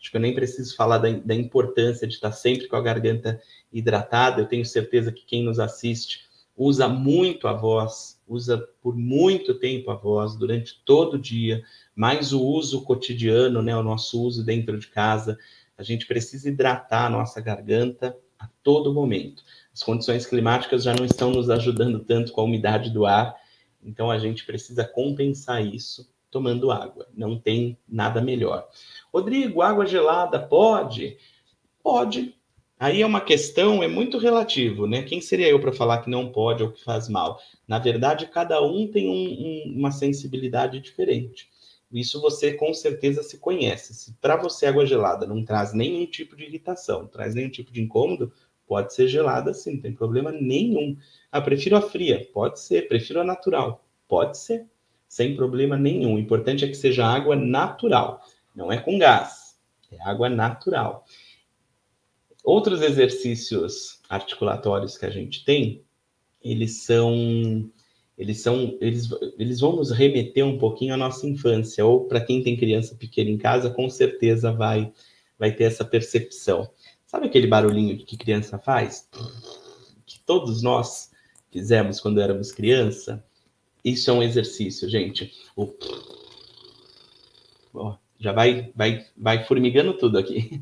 Acho 0.00 0.10
que 0.10 0.16
eu 0.16 0.20
nem 0.20 0.34
preciso 0.34 0.74
falar 0.74 0.98
da, 0.98 1.10
da 1.10 1.34
importância 1.34 2.06
de 2.06 2.14
estar 2.14 2.32
sempre 2.32 2.66
com 2.66 2.76
a 2.76 2.80
garganta 2.80 3.40
hidratada. 3.70 4.40
Eu 4.40 4.46
tenho 4.46 4.64
certeza 4.64 5.12
que 5.12 5.24
quem 5.24 5.44
nos 5.44 5.58
assiste 5.58 6.28
usa 6.56 6.88
muito 6.88 7.48
a 7.48 7.52
voz, 7.52 8.20
usa 8.28 8.58
por 8.82 8.94
muito 8.96 9.54
tempo 9.54 9.90
a 9.90 9.94
voz, 9.94 10.36
durante 10.36 10.82
todo 10.84 11.14
o 11.14 11.18
dia, 11.18 11.62
mais 11.94 12.32
o 12.32 12.42
uso 12.42 12.82
cotidiano, 12.82 13.62
né, 13.62 13.74
o 13.76 13.82
nosso 13.82 14.22
uso 14.22 14.44
dentro 14.44 14.78
de 14.78 14.86
casa. 14.88 15.38
A 15.76 15.82
gente 15.82 16.06
precisa 16.06 16.48
hidratar 16.48 17.06
a 17.06 17.10
nossa 17.10 17.40
garganta 17.40 18.16
a 18.38 18.48
todo 18.62 18.92
momento. 18.92 19.42
As 19.80 19.84
condições 19.84 20.26
climáticas 20.26 20.82
já 20.82 20.94
não 20.94 21.06
estão 21.06 21.30
nos 21.30 21.48
ajudando 21.48 22.00
tanto 22.00 22.32
com 22.32 22.42
a 22.42 22.44
umidade 22.44 22.90
do 22.90 23.06
ar, 23.06 23.34
então 23.82 24.10
a 24.10 24.18
gente 24.18 24.44
precisa 24.44 24.84
compensar 24.84 25.64
isso 25.64 26.12
tomando 26.30 26.70
água. 26.70 27.08
Não 27.14 27.38
tem 27.38 27.78
nada 27.88 28.20
melhor. 28.20 28.68
Rodrigo, 29.10 29.62
água 29.62 29.86
gelada 29.86 30.38
pode? 30.38 31.16
Pode. 31.82 32.34
Aí 32.78 33.00
é 33.00 33.06
uma 33.06 33.22
questão, 33.22 33.82
é 33.82 33.88
muito 33.88 34.18
relativo, 34.18 34.86
né? 34.86 35.00
Quem 35.02 35.18
seria 35.18 35.48
eu 35.48 35.58
para 35.58 35.72
falar 35.72 36.02
que 36.02 36.10
não 36.10 36.30
pode 36.30 36.62
ou 36.62 36.72
que 36.72 36.84
faz 36.84 37.08
mal? 37.08 37.40
Na 37.66 37.78
verdade, 37.78 38.26
cada 38.26 38.60
um 38.62 38.86
tem 38.86 39.08
um, 39.08 39.14
um, 39.72 39.78
uma 39.78 39.90
sensibilidade 39.90 40.78
diferente. 40.78 41.48
Isso 41.90 42.20
você 42.20 42.52
com 42.52 42.74
certeza 42.74 43.22
se 43.22 43.38
conhece. 43.38 43.94
Se 43.94 44.12
para 44.20 44.36
você 44.36 44.66
água 44.66 44.84
gelada 44.84 45.26
não 45.26 45.42
traz 45.42 45.72
nenhum 45.72 46.04
tipo 46.04 46.36
de 46.36 46.44
irritação, 46.44 47.06
traz 47.06 47.34
nenhum 47.34 47.50
tipo 47.50 47.72
de 47.72 47.80
incômodo, 47.80 48.30
pode 48.70 48.94
ser 48.94 49.08
gelada 49.08 49.52
sim, 49.52 49.74
não 49.74 49.80
tem 49.80 49.92
problema 49.92 50.30
nenhum. 50.30 50.96
Ah, 51.32 51.40
prefiro 51.40 51.74
a 51.76 51.82
fria, 51.82 52.30
pode 52.32 52.60
ser. 52.60 52.86
Prefiro 52.86 53.20
a 53.20 53.24
natural, 53.24 53.84
pode 54.06 54.38
ser, 54.38 54.64
sem 55.08 55.34
problema 55.34 55.76
nenhum. 55.76 56.14
O 56.14 56.18
importante 56.20 56.64
é 56.64 56.68
que 56.68 56.76
seja 56.76 57.04
água 57.04 57.34
natural, 57.34 58.22
não 58.54 58.70
é 58.70 58.78
com 58.78 58.96
gás, 58.96 59.58
é 59.90 60.00
água 60.08 60.28
natural. 60.28 61.04
Outros 62.44 62.80
exercícios 62.80 64.00
articulatórios 64.08 64.96
que 64.96 65.04
a 65.04 65.10
gente 65.10 65.44
tem, 65.44 65.82
eles 66.40 66.84
são 66.84 67.68
eles 68.16 68.40
são 68.40 68.78
eles, 68.80 69.08
eles 69.36 69.58
vão 69.58 69.74
nos 69.74 69.90
remeter 69.90 70.46
um 70.46 70.58
pouquinho 70.58 70.94
à 70.94 70.96
nossa 70.96 71.26
infância 71.26 71.84
ou 71.84 72.04
para 72.04 72.20
quem 72.20 72.40
tem 72.40 72.56
criança 72.56 72.94
pequena 72.94 73.30
em 73.30 73.38
casa 73.38 73.70
com 73.70 73.88
certeza 73.88 74.52
vai 74.52 74.92
vai 75.38 75.50
ter 75.52 75.64
essa 75.64 75.84
percepção 75.84 76.70
sabe 77.10 77.26
aquele 77.26 77.48
barulhinho 77.48 77.98
que 77.98 78.16
criança 78.16 78.56
faz? 78.56 79.08
Que 80.06 80.20
todos 80.20 80.62
nós 80.62 81.10
fizemos 81.50 81.98
quando 81.98 82.20
éramos 82.20 82.52
criança? 82.52 83.24
Isso 83.84 84.10
é 84.10 84.12
um 84.12 84.22
exercício 84.22 84.88
gente. 84.88 85.32
O 85.56 85.74
ó, 87.74 87.96
já 88.16 88.32
vai 88.32 88.70
vai 88.76 89.04
vai 89.16 89.44
formigando 89.44 89.94
tudo 89.94 90.18
aqui. 90.18 90.60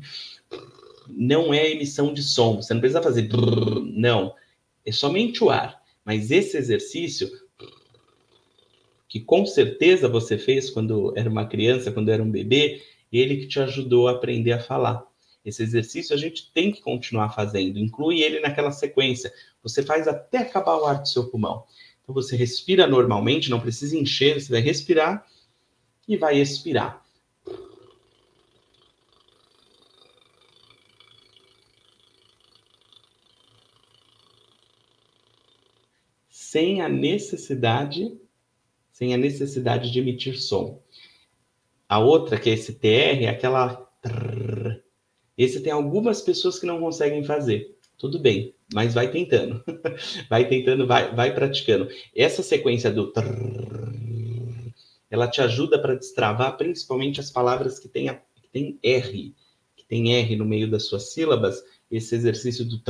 Não 1.11 1.53
é 1.53 1.71
emissão 1.71 2.13
de 2.13 2.23
som. 2.23 2.57
Você 2.57 2.73
não 2.73 2.81
precisa 2.81 3.01
fazer 3.01 3.29
não. 3.83 4.35
É 4.85 4.91
somente 4.91 5.43
o 5.43 5.49
ar. 5.49 5.81
Mas 6.05 6.31
esse 6.31 6.57
exercício 6.57 7.29
que 9.07 9.19
com 9.19 9.45
certeza 9.45 10.07
você 10.07 10.37
fez 10.37 10.69
quando 10.69 11.11
era 11.15 11.29
uma 11.29 11.47
criança, 11.47 11.91
quando 11.91 12.09
era 12.09 12.21
um 12.21 12.29
bebê, 12.29 12.81
ele 13.11 13.37
que 13.37 13.47
te 13.47 13.59
ajudou 13.59 14.07
a 14.07 14.11
aprender 14.11 14.51
a 14.51 14.59
falar. 14.59 15.08
Esse 15.43 15.63
exercício 15.63 16.13
a 16.13 16.17
gente 16.17 16.51
tem 16.53 16.71
que 16.71 16.81
continuar 16.81 17.29
fazendo, 17.29 17.79
inclui 17.79 18.21
ele 18.21 18.39
naquela 18.39 18.71
sequência. 18.71 19.31
Você 19.63 19.83
faz 19.83 20.07
até 20.07 20.39
acabar 20.39 20.77
o 20.77 20.85
ar 20.85 21.01
do 21.01 21.07
seu 21.07 21.29
pulmão. 21.29 21.65
Então 22.03 22.13
você 22.13 22.35
respira 22.35 22.85
normalmente, 22.87 23.49
não 23.49 23.59
precisa 23.59 23.97
encher, 23.97 24.39
você 24.39 24.51
vai 24.51 24.61
respirar 24.61 25.25
e 26.07 26.17
vai 26.17 26.39
expirar. 26.39 27.05
Sem 36.29 36.81
a 36.81 36.89
necessidade 36.89 38.19
sem 38.99 39.13
a 39.13 39.17
necessidade 39.17 39.89
de 39.93 39.99
emitir 39.99 40.37
som. 40.41 40.83
A 41.87 41.99
outra, 41.99 42.37
que 42.37 42.49
é 42.49 42.53
esse 42.53 42.73
TR, 42.73 43.23
é 43.23 43.29
aquela. 43.29 43.89
Esse 45.39 45.61
tem 45.61 45.71
algumas 45.71 46.21
pessoas 46.21 46.59
que 46.59 46.65
não 46.65 46.81
conseguem 46.81 47.23
fazer. 47.23 47.73
Tudo 47.97 48.19
bem, 48.19 48.53
mas 48.73 48.93
vai 48.93 49.09
tentando. 49.09 49.63
vai 50.29 50.45
tentando, 50.49 50.85
vai, 50.85 51.15
vai 51.15 51.33
praticando. 51.33 51.87
Essa 52.13 52.43
sequência 52.43 52.91
do 52.91 53.13
ela 55.09 55.29
te 55.29 55.41
ajuda 55.41 55.81
para 55.81 55.95
destravar 55.95 56.57
principalmente 56.57 57.21
as 57.21 57.31
palavras 57.31 57.79
que 57.79 57.87
têm, 57.87 58.07
que 58.35 58.49
têm 58.51 58.77
R, 58.83 59.33
que 59.77 59.85
tem 59.87 60.13
R 60.13 60.35
no 60.35 60.45
meio 60.45 60.69
das 60.69 60.83
suas 60.83 61.13
sílabas. 61.13 61.63
Esse 61.89 62.15
exercício 62.15 62.65
do 62.65 62.81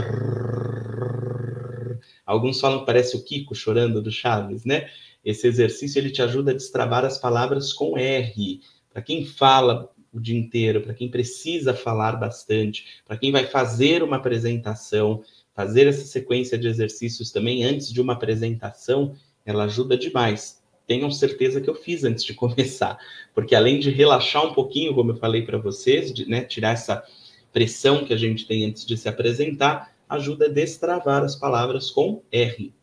Alguns 2.26 2.60
falam 2.60 2.80
que 2.80 2.86
parece 2.88 3.16
o 3.16 3.24
Kiko 3.24 3.54
chorando 3.54 4.02
do 4.02 4.12
Chaves, 4.12 4.66
né? 4.66 4.90
Esse 5.24 5.46
exercício 5.48 6.00
ele 6.00 6.10
te 6.10 6.24
ajuda 6.24 6.50
a 6.50 6.56
destravar 6.56 7.06
as 7.06 7.20
palavras 7.20 7.72
com 7.72 7.96
R. 7.96 8.60
Para 8.92 9.04
quem 9.04 9.24
fala 9.24 9.90
o 10.14 10.20
dia 10.20 10.38
inteiro, 10.38 10.82
para 10.82 10.94
quem 10.94 11.10
precisa 11.10 11.74
falar 11.74 12.14
bastante, 12.14 12.86
para 13.06 13.18
quem 13.18 13.32
vai 13.32 13.46
fazer 13.46 14.04
uma 14.04 14.18
apresentação, 14.18 15.24
fazer 15.54 15.88
essa 15.88 16.06
sequência 16.06 16.58
de 16.58 16.68
exercícios 16.68 17.32
também 17.32 17.64
antes 17.64 17.92
de 17.92 18.02
uma 18.02 18.14
apresentação, 18.14 19.16
ela 19.46 19.66
ajuda 19.66 19.98
demais. 19.98 20.62
Tenham 20.88 21.12
certeza 21.12 21.62
que 21.62 21.70
eu 21.70 21.76
fiz 21.76 22.04
antes 22.04 22.24
de 22.24 22.34
começar, 22.36 22.98
porque 23.34 23.56
além 23.56 23.80
de 23.80 23.90
relaxar 23.90 24.46
um 24.46 24.54
pouquinho, 24.54 24.94
como 24.94 25.12
eu 25.12 25.18
falei 25.18 25.44
para 25.44 25.58
vocês, 25.58 26.14
de 26.14 26.28
né, 26.28 26.42
tirar 26.42 26.72
essa 26.72 27.04
pressão 27.52 28.06
que 28.06 28.14
a 28.14 28.18
gente 28.18 28.48
tem 28.48 28.66
antes 28.66 28.86
de 28.86 28.98
se 28.98 29.08
apresentar, 29.08 29.94
ajuda 30.08 30.46
a 30.46 30.50
destravar 30.50 31.24
as 31.24 31.36
palavras 31.36 31.92
com 31.92 32.24
R. 32.32 32.74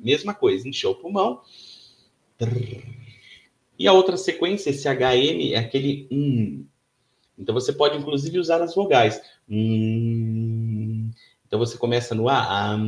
Mesma 0.00 0.34
coisa, 0.34 0.68
encher 0.68 0.86
o 0.86 0.94
pulmão. 0.94 1.40
E 3.82 3.88
a 3.88 3.92
outra 3.92 4.16
sequência, 4.16 4.70
esse 4.70 4.88
HM, 4.88 5.54
é 5.54 5.58
aquele 5.58 6.06
um. 6.08 6.64
Então 7.36 7.52
você 7.52 7.72
pode 7.72 7.98
inclusive 7.98 8.38
usar 8.38 8.62
as 8.62 8.76
vogais. 8.76 9.20
Então 11.44 11.58
você 11.58 11.76
começa 11.76 12.14
no 12.14 12.28
A, 12.28 12.78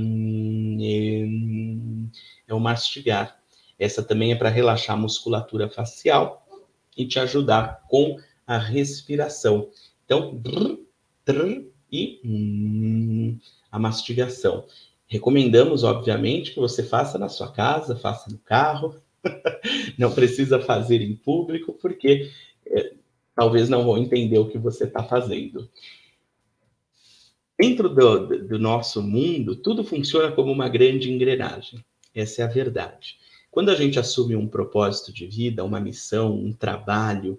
é 2.46 2.54
o 2.54 2.61
mastigar. 2.61 3.37
Essa 3.76 4.04
também 4.04 4.30
é 4.30 4.37
para 4.37 4.48
relaxar 4.48 4.96
a 4.96 5.00
musculatura 5.00 5.68
facial 5.68 6.46
e 6.96 7.04
te 7.04 7.18
ajudar 7.18 7.83
com 7.88 8.16
a 8.46 8.57
respiração. 8.57 9.70
Então, 10.04 10.40
e 11.90 13.40
a 13.68 13.80
mastigação. 13.80 14.64
Recomendamos, 15.09 15.83
obviamente, 15.83 16.52
que 16.52 16.61
você 16.61 16.85
faça 16.85 17.18
na 17.18 17.28
sua 17.28 17.50
casa, 17.50 17.96
faça 17.96 18.30
no 18.30 18.38
carro, 18.38 19.02
não 19.98 20.12
precisa 20.12 20.60
fazer 20.60 21.00
em 21.00 21.14
público, 21.14 21.72
porque 21.74 22.30
é, 22.66 22.92
talvez 23.34 23.68
não 23.68 23.84
vão 23.84 23.98
entender 23.98 24.38
o 24.38 24.48
que 24.48 24.58
você 24.58 24.84
está 24.84 25.02
fazendo. 25.02 25.68
Dentro 27.58 27.88
do, 27.88 28.48
do 28.48 28.58
nosso 28.58 29.02
mundo, 29.02 29.56
tudo 29.56 29.84
funciona 29.84 30.32
como 30.32 30.50
uma 30.50 30.68
grande 30.68 31.12
engrenagem. 31.12 31.84
Essa 32.14 32.42
é 32.42 32.44
a 32.44 32.48
verdade. 32.48 33.16
Quando 33.50 33.70
a 33.70 33.76
gente 33.76 33.98
assume 33.98 34.34
um 34.34 34.48
propósito 34.48 35.12
de 35.12 35.26
vida, 35.26 35.64
uma 35.64 35.80
missão, 35.80 36.34
um 36.34 36.52
trabalho, 36.52 37.38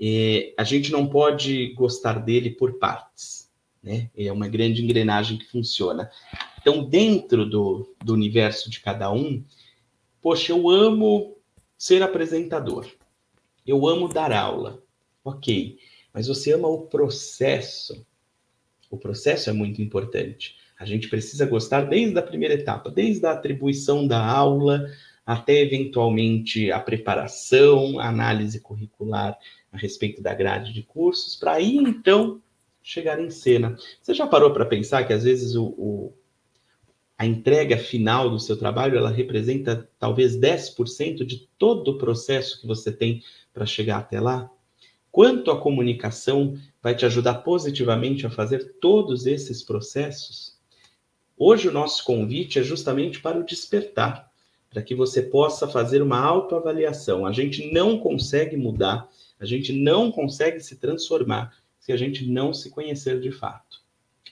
é, 0.00 0.54
a 0.56 0.64
gente 0.64 0.90
não 0.90 1.06
pode 1.06 1.74
gostar 1.74 2.18
dele 2.18 2.50
por 2.50 2.78
partes 2.78 3.42
né? 3.82 4.08
É 4.16 4.30
uma 4.30 4.48
grande 4.48 4.82
engrenagem 4.82 5.36
que 5.36 5.50
funciona. 5.50 6.10
Então, 6.60 6.84
dentro 6.84 7.44
do, 7.44 7.94
do 8.02 8.12
universo 8.12 8.70
de 8.70 8.80
cada 8.80 9.10
um, 9.10 9.44
poxa, 10.22 10.52
eu 10.52 10.70
amo 10.70 11.36
ser 11.76 12.02
apresentador, 12.02 12.88
eu 13.66 13.86
amo 13.86 14.08
dar 14.08 14.32
aula, 14.32 14.82
ok, 15.24 15.78
mas 16.14 16.28
você 16.28 16.52
ama 16.52 16.68
o 16.68 16.86
processo. 16.86 18.06
O 18.90 18.96
processo 18.96 19.50
é 19.50 19.52
muito 19.52 19.80
importante. 19.82 20.56
A 20.78 20.84
gente 20.84 21.08
precisa 21.08 21.46
gostar 21.46 21.82
desde 21.82 22.18
a 22.18 22.22
primeira 22.22 22.54
etapa, 22.54 22.90
desde 22.90 23.24
a 23.26 23.32
atribuição 23.32 24.06
da 24.06 24.24
aula 24.24 24.86
até 25.24 25.60
eventualmente 25.60 26.70
a 26.72 26.80
preparação, 26.80 27.98
a 27.98 28.08
análise 28.08 28.60
curricular 28.60 29.38
a 29.70 29.76
respeito 29.76 30.20
da 30.20 30.34
grade 30.34 30.72
de 30.72 30.82
cursos, 30.82 31.36
para 31.36 31.52
aí 31.52 31.76
então 31.76 32.40
chegar 32.82 33.20
em 33.20 33.30
cena. 33.30 33.76
Você 34.00 34.12
já 34.12 34.26
parou 34.26 34.52
para 34.52 34.66
pensar 34.66 35.04
que 35.04 35.12
às 35.12 35.22
vezes 35.22 35.54
o, 35.54 35.66
o, 35.66 36.12
a 37.22 37.24
entrega 37.24 37.78
final 37.78 38.28
do 38.28 38.40
seu 38.40 38.56
trabalho 38.56 38.98
ela 38.98 39.08
representa 39.08 39.88
talvez 39.96 40.36
10% 40.36 41.24
de 41.24 41.48
todo 41.56 41.92
o 41.92 41.96
processo 41.96 42.60
que 42.60 42.66
você 42.66 42.90
tem 42.90 43.22
para 43.54 43.64
chegar 43.64 43.98
até 43.98 44.20
lá? 44.20 44.50
Quanto 45.08 45.52
a 45.52 45.60
comunicação 45.60 46.58
vai 46.82 46.96
te 46.96 47.06
ajudar 47.06 47.34
positivamente 47.44 48.26
a 48.26 48.30
fazer 48.30 48.74
todos 48.80 49.24
esses 49.24 49.62
processos? 49.62 50.58
Hoje 51.38 51.68
o 51.68 51.72
nosso 51.72 52.04
convite 52.04 52.58
é 52.58 52.62
justamente 52.64 53.20
para 53.20 53.38
o 53.38 53.46
despertar, 53.46 54.28
para 54.68 54.82
que 54.82 54.92
você 54.92 55.22
possa 55.22 55.68
fazer 55.68 56.02
uma 56.02 56.18
autoavaliação. 56.18 57.24
A 57.24 57.30
gente 57.30 57.72
não 57.72 58.00
consegue 58.00 58.56
mudar, 58.56 59.08
a 59.38 59.44
gente 59.46 59.72
não 59.72 60.10
consegue 60.10 60.58
se 60.58 60.74
transformar 60.74 61.56
se 61.78 61.92
a 61.92 61.96
gente 61.96 62.26
não 62.26 62.52
se 62.52 62.68
conhecer 62.68 63.20
de 63.20 63.30
fato. 63.30 63.81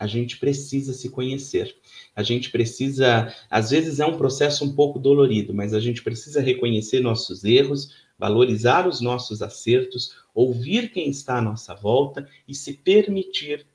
A 0.00 0.06
gente 0.06 0.38
precisa 0.38 0.94
se 0.94 1.10
conhecer. 1.10 1.76
A 2.16 2.22
gente 2.22 2.50
precisa, 2.50 3.30
às 3.50 3.70
vezes 3.70 4.00
é 4.00 4.06
um 4.06 4.16
processo 4.16 4.64
um 4.64 4.74
pouco 4.74 4.98
dolorido, 4.98 5.52
mas 5.52 5.74
a 5.74 5.78
gente 5.78 6.02
precisa 6.02 6.40
reconhecer 6.40 7.00
nossos 7.00 7.44
erros, 7.44 7.94
valorizar 8.18 8.88
os 8.88 9.02
nossos 9.02 9.42
acertos, 9.42 10.16
ouvir 10.34 10.90
quem 10.90 11.10
está 11.10 11.36
à 11.36 11.42
nossa 11.42 11.74
volta 11.74 12.26
e 12.48 12.54
se 12.54 12.72
permitir 12.72 13.66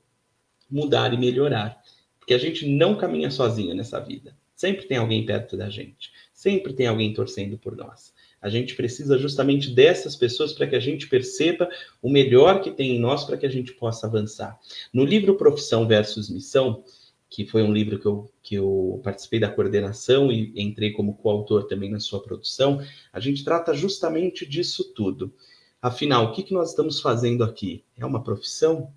mudar 0.68 1.14
e 1.14 1.16
melhorar. 1.16 1.80
Porque 2.18 2.34
a 2.34 2.38
gente 2.38 2.68
não 2.68 2.96
caminha 2.96 3.30
sozinho 3.30 3.72
nessa 3.72 4.00
vida. 4.00 4.36
Sempre 4.56 4.86
tem 4.86 4.96
alguém 4.96 5.24
perto 5.24 5.56
da 5.56 5.70
gente. 5.70 6.10
Sempre 6.34 6.72
tem 6.72 6.88
alguém 6.88 7.14
torcendo 7.14 7.56
por 7.56 7.76
nós. 7.76 8.12
A 8.46 8.48
gente 8.48 8.76
precisa 8.76 9.18
justamente 9.18 9.74
dessas 9.74 10.14
pessoas 10.14 10.52
para 10.52 10.68
que 10.68 10.76
a 10.76 10.80
gente 10.80 11.08
perceba 11.08 11.68
o 12.00 12.08
melhor 12.08 12.60
que 12.60 12.70
tem 12.70 12.94
em 12.94 13.00
nós 13.00 13.24
para 13.24 13.36
que 13.36 13.44
a 13.44 13.48
gente 13.48 13.72
possa 13.72 14.06
avançar. 14.06 14.56
No 14.94 15.04
livro 15.04 15.34
Profissão 15.34 15.84
versus 15.84 16.30
Missão, 16.30 16.84
que 17.28 17.44
foi 17.44 17.64
um 17.64 17.72
livro 17.72 17.98
que 17.98 18.06
eu, 18.06 18.30
que 18.44 18.54
eu 18.54 19.00
participei 19.02 19.40
da 19.40 19.50
coordenação 19.50 20.30
e 20.30 20.52
entrei 20.54 20.92
como 20.92 21.16
coautor 21.16 21.64
também 21.64 21.90
na 21.90 21.98
sua 21.98 22.22
produção, 22.22 22.80
a 23.12 23.18
gente 23.18 23.42
trata 23.42 23.74
justamente 23.74 24.46
disso 24.46 24.92
tudo. 24.94 25.34
Afinal, 25.82 26.26
o 26.26 26.32
que, 26.32 26.44
que 26.44 26.54
nós 26.54 26.70
estamos 26.70 27.00
fazendo 27.00 27.42
aqui? 27.42 27.82
É 27.98 28.06
uma 28.06 28.22
profissão? 28.22 28.92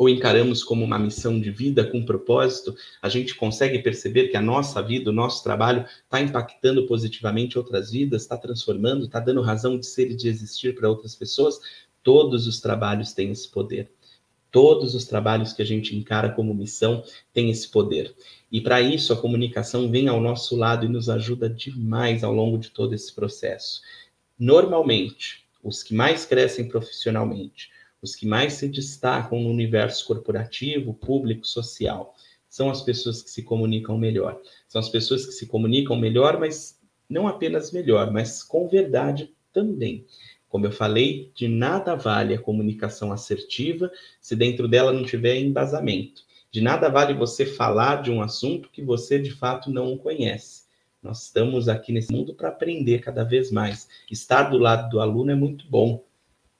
Ou 0.00 0.08
encaramos 0.08 0.64
como 0.64 0.82
uma 0.82 0.98
missão 0.98 1.38
de 1.38 1.50
vida 1.50 1.84
com 1.84 2.02
propósito? 2.02 2.74
A 3.02 3.08
gente 3.10 3.34
consegue 3.34 3.80
perceber 3.80 4.28
que 4.28 4.36
a 4.38 4.40
nossa 4.40 4.80
vida, 4.80 5.10
o 5.10 5.12
nosso 5.12 5.44
trabalho, 5.44 5.84
está 6.04 6.22
impactando 6.22 6.86
positivamente 6.86 7.58
outras 7.58 7.90
vidas, 7.90 8.22
está 8.22 8.38
transformando, 8.38 9.04
está 9.04 9.20
dando 9.20 9.42
razão 9.42 9.78
de 9.78 9.84
ser 9.84 10.10
e 10.10 10.16
de 10.16 10.26
existir 10.26 10.74
para 10.74 10.88
outras 10.88 11.14
pessoas? 11.14 11.60
Todos 12.02 12.46
os 12.46 12.62
trabalhos 12.62 13.12
têm 13.12 13.30
esse 13.30 13.46
poder. 13.46 13.90
Todos 14.50 14.94
os 14.94 15.04
trabalhos 15.04 15.52
que 15.52 15.60
a 15.60 15.66
gente 15.66 15.94
encara 15.94 16.30
como 16.30 16.54
missão 16.54 17.04
têm 17.34 17.50
esse 17.50 17.68
poder. 17.68 18.14
E 18.50 18.58
para 18.58 18.80
isso, 18.80 19.12
a 19.12 19.20
comunicação 19.20 19.90
vem 19.90 20.08
ao 20.08 20.18
nosso 20.18 20.56
lado 20.56 20.86
e 20.86 20.88
nos 20.88 21.10
ajuda 21.10 21.46
demais 21.46 22.24
ao 22.24 22.32
longo 22.32 22.56
de 22.56 22.70
todo 22.70 22.94
esse 22.94 23.14
processo. 23.14 23.82
Normalmente, 24.38 25.44
os 25.62 25.82
que 25.82 25.92
mais 25.92 26.24
crescem 26.24 26.66
profissionalmente, 26.66 27.68
os 28.02 28.14
que 28.14 28.26
mais 28.26 28.54
se 28.54 28.68
destacam 28.68 29.40
no 29.40 29.50
universo 29.50 30.06
corporativo, 30.06 30.94
público, 30.94 31.46
social, 31.46 32.14
são 32.48 32.70
as 32.70 32.82
pessoas 32.82 33.22
que 33.22 33.30
se 33.30 33.42
comunicam 33.42 33.96
melhor. 33.96 34.40
São 34.66 34.80
as 34.80 34.88
pessoas 34.88 35.24
que 35.24 35.32
se 35.32 35.46
comunicam 35.46 35.96
melhor, 35.96 36.38
mas 36.38 36.80
não 37.08 37.28
apenas 37.28 37.72
melhor, 37.72 38.10
mas 38.10 38.42
com 38.42 38.68
verdade 38.68 39.32
também. 39.52 40.06
Como 40.48 40.66
eu 40.66 40.72
falei, 40.72 41.30
de 41.34 41.46
nada 41.46 41.94
vale 41.94 42.34
a 42.34 42.40
comunicação 42.40 43.12
assertiva 43.12 43.90
se 44.20 44.34
dentro 44.34 44.66
dela 44.66 44.92
não 44.92 45.04
tiver 45.04 45.36
embasamento. 45.36 46.22
De 46.50 46.60
nada 46.60 46.88
vale 46.88 47.14
você 47.14 47.46
falar 47.46 48.02
de 48.02 48.10
um 48.10 48.20
assunto 48.20 48.68
que 48.70 48.82
você 48.82 49.18
de 49.20 49.30
fato 49.30 49.70
não 49.70 49.96
conhece. 49.96 50.64
Nós 51.00 51.22
estamos 51.22 51.68
aqui 51.68 51.92
nesse 51.92 52.12
mundo 52.12 52.34
para 52.34 52.48
aprender 52.48 52.98
cada 52.98 53.22
vez 53.22 53.52
mais. 53.52 53.88
Estar 54.10 54.50
do 54.50 54.58
lado 54.58 54.90
do 54.90 55.00
aluno 55.00 55.30
é 55.30 55.36
muito 55.36 55.64
bom. 55.68 56.04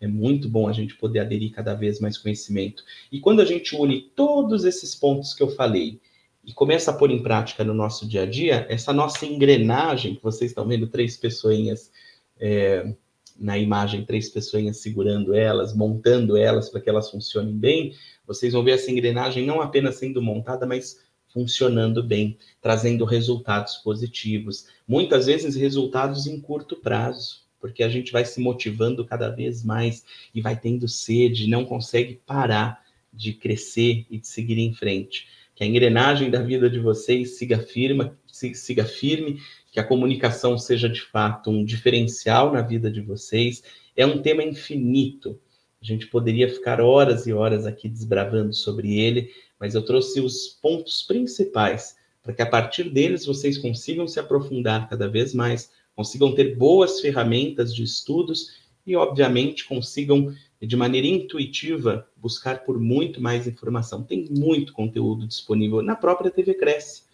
É 0.01 0.07
muito 0.07 0.49
bom 0.49 0.67
a 0.67 0.73
gente 0.73 0.97
poder 0.97 1.21
aderir 1.21 1.53
cada 1.53 1.75
vez 1.75 2.01
mais 2.01 2.17
conhecimento. 2.17 2.83
E 3.13 3.21
quando 3.21 3.41
a 3.41 3.45
gente 3.45 3.77
une 3.77 4.01
todos 4.01 4.65
esses 4.65 4.95
pontos 4.95 5.35
que 5.35 5.43
eu 5.43 5.51
falei 5.51 6.01
e 6.45 6.53
começa 6.55 6.91
a 6.91 6.95
pôr 6.95 7.11
em 7.11 7.23
prática 7.23 7.63
no 7.63 7.75
nosso 7.75 8.09
dia 8.09 8.23
a 8.23 8.27
dia, 8.27 8.67
essa 8.71 8.93
nossa 8.93 9.27
engrenagem, 9.27 10.15
que 10.15 10.23
vocês 10.23 10.51
estão 10.51 10.67
vendo 10.67 10.87
três 10.87 11.17
pessoinhas 11.17 11.91
é, 12.39 12.95
na 13.41 13.59
imagem 13.59 14.05
três 14.05 14.29
pessoas 14.29 14.77
segurando 14.77 15.35
elas, 15.35 15.75
montando 15.75 16.37
elas 16.37 16.69
para 16.69 16.81
que 16.81 16.91
elas 16.91 17.11
funcionem 17.11 17.57
bem, 17.57 17.95
vocês 18.27 18.53
vão 18.53 18.63
ver 18.63 18.73
essa 18.73 18.91
engrenagem 18.91 19.47
não 19.47 19.61
apenas 19.63 19.97
sendo 19.97 20.21
montada, 20.21 20.67
mas 20.67 21.01
funcionando 21.33 22.03
bem, 22.03 22.37
trazendo 22.61 23.05
resultados 23.05 23.77
positivos, 23.79 24.67
muitas 24.87 25.27
vezes 25.27 25.55
resultados 25.55 26.27
em 26.27 26.41
curto 26.41 26.77
prazo, 26.77 27.41
porque 27.61 27.83
a 27.83 27.89
gente 27.89 28.11
vai 28.11 28.25
se 28.25 28.41
motivando 28.41 29.05
cada 29.05 29.29
vez 29.29 29.63
mais 29.63 30.05
e 30.35 30.41
vai 30.41 30.59
tendo 30.59 30.89
sede, 30.89 31.49
não 31.49 31.65
consegue 31.65 32.21
parar 32.27 32.83
de 33.13 33.33
crescer 33.33 34.07
e 34.11 34.19
de 34.19 34.27
seguir 34.27 34.59
em 34.59 34.73
frente. 34.73 35.29
Que 35.55 35.65
a 35.65 35.67
engrenagem 35.67 36.31
da 36.31 36.41
vida 36.43 36.71
de 36.71 36.79
vocês 36.79 37.37
siga 37.37 37.59
firme, 37.59 38.13
siga 38.27 38.85
firme 38.85 39.41
que 39.71 39.79
a 39.79 39.85
comunicação 39.85 40.57
seja 40.57 40.89
de 40.89 41.01
fato 41.01 41.51
um 41.51 41.65
diferencial 41.65 42.53
na 42.53 42.63
vida 42.63 42.91
de 42.91 43.01
vocês. 43.01 43.63
É 43.97 44.07
um 44.07 44.23
tema 44.23 44.43
infinito. 44.43 45.39
A 45.81 45.85
gente 45.85 46.07
poderia 46.07 46.49
ficar 46.49 46.81
horas 46.81 47.27
e 47.27 47.33
horas 47.33 47.67
aqui 47.67 47.89
desbravando 47.89 48.53
sobre 48.53 48.99
ele, 48.99 49.31
mas 49.59 49.75
eu 49.75 49.85
trouxe 49.85 50.21
os 50.21 50.49
pontos 50.61 51.03
principais 51.03 51.97
para 52.23 52.35
que 52.35 52.43
a 52.43 52.47
partir 52.47 52.91
deles 52.91 53.25
vocês 53.25 53.57
consigam 53.57 54.07
se 54.07 54.21
aprofundar 54.21 54.89
cada 54.89 55.09
vez 55.09 55.35
mais, 55.35 55.71
consigam 56.01 56.35
ter 56.35 56.57
boas 56.57 57.01
ferramentas 57.01 57.75
de 57.75 57.83
estudos 57.83 58.59
e, 58.87 58.97
obviamente, 58.97 59.67
consigam 59.67 60.35
de 60.61 60.77
maneira 60.77 61.07
intuitiva 61.07 62.07
buscar 62.17 62.65
por 62.65 62.79
muito 62.79 63.21
mais 63.21 63.47
informação. 63.47 64.03
Tem 64.03 64.27
muito 64.31 64.73
conteúdo 64.73 65.27
disponível 65.27 65.83
na 65.83 65.97
própria 65.97 66.31
TV 66.31 66.55
Cresce 66.55 67.11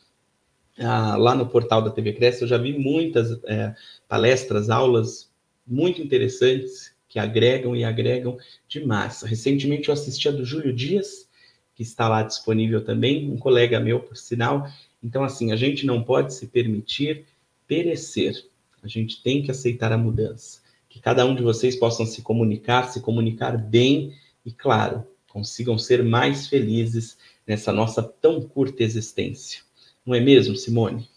ah, 0.79 1.16
lá 1.16 1.35
no 1.35 1.49
portal 1.49 1.83
da 1.83 1.90
TV 1.90 2.12
Cresce, 2.12 2.42
eu 2.42 2.49
já 2.49 2.59
vi 2.59 2.79
muitas 2.79 3.42
é, 3.44 3.75
palestras, 4.09 4.68
aulas 4.68 5.31
muito 5.66 6.03
interessantes 6.03 6.94
que 7.09 7.18
agregam 7.18 7.75
e 7.75 7.83
agregam 7.83 8.37
demais. 8.68 9.22
Recentemente 9.22 9.88
eu 9.88 9.94
assisti 9.94 10.29
a 10.29 10.33
do 10.33 10.44
Júlio 10.44 10.72
Dias, 10.72 11.29
que 11.75 11.83
está 11.83 12.09
lá 12.09 12.22
disponível 12.22 12.85
também, 12.85 13.31
um 13.31 13.38
colega 13.38 13.81
meu, 13.81 14.01
por 14.01 14.16
sinal. 14.16 14.68
Então, 15.03 15.25
assim, 15.25 15.53
a 15.53 15.57
gente 15.57 15.87
não 15.87 16.03
pode 16.03 16.35
se 16.35 16.46
permitir 16.46 17.25
perecer. 17.66 18.44
A 18.83 18.89
gente 18.89 19.23
tem 19.23 19.43
que 19.43 19.51
aceitar 19.51 19.93
a 19.93 19.99
mudança. 19.99 20.61
Que 20.89 21.01
cada 21.01 21.25
um 21.27 21.35
de 21.35 21.43
vocês 21.43 21.77
possam 21.77 22.07
se 22.07 22.23
comunicar, 22.23 22.91
se 22.91 23.01
comunicar 23.01 23.59
bem 23.59 24.15
e, 24.45 24.53
claro, 24.53 25.07
consigam 25.29 25.77
ser 25.79 26.03
mais 26.03 26.47
felizes 26.47 27.19
nessa 27.47 27.73
nossa 27.73 28.03
tão 28.03 28.41
curta 28.41 28.83
existência. 28.83 29.62
Não 30.05 30.15
é 30.15 30.21
mesmo, 30.21 30.57
Simone? 30.57 31.09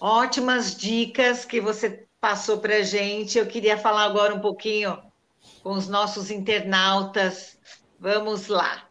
Ótimas 0.00 0.76
dicas 0.76 1.44
que 1.44 1.60
você 1.60 2.06
passou 2.20 2.58
para 2.58 2.76
a 2.76 2.82
gente. 2.82 3.36
Eu 3.36 3.46
queria 3.46 3.76
falar 3.76 4.04
agora 4.04 4.34
um 4.34 4.40
pouquinho 4.40 4.98
com 5.62 5.72
os 5.72 5.88
nossos 5.88 6.30
internautas. 6.30 7.58
Vamos 7.98 8.46
lá. 8.46 8.87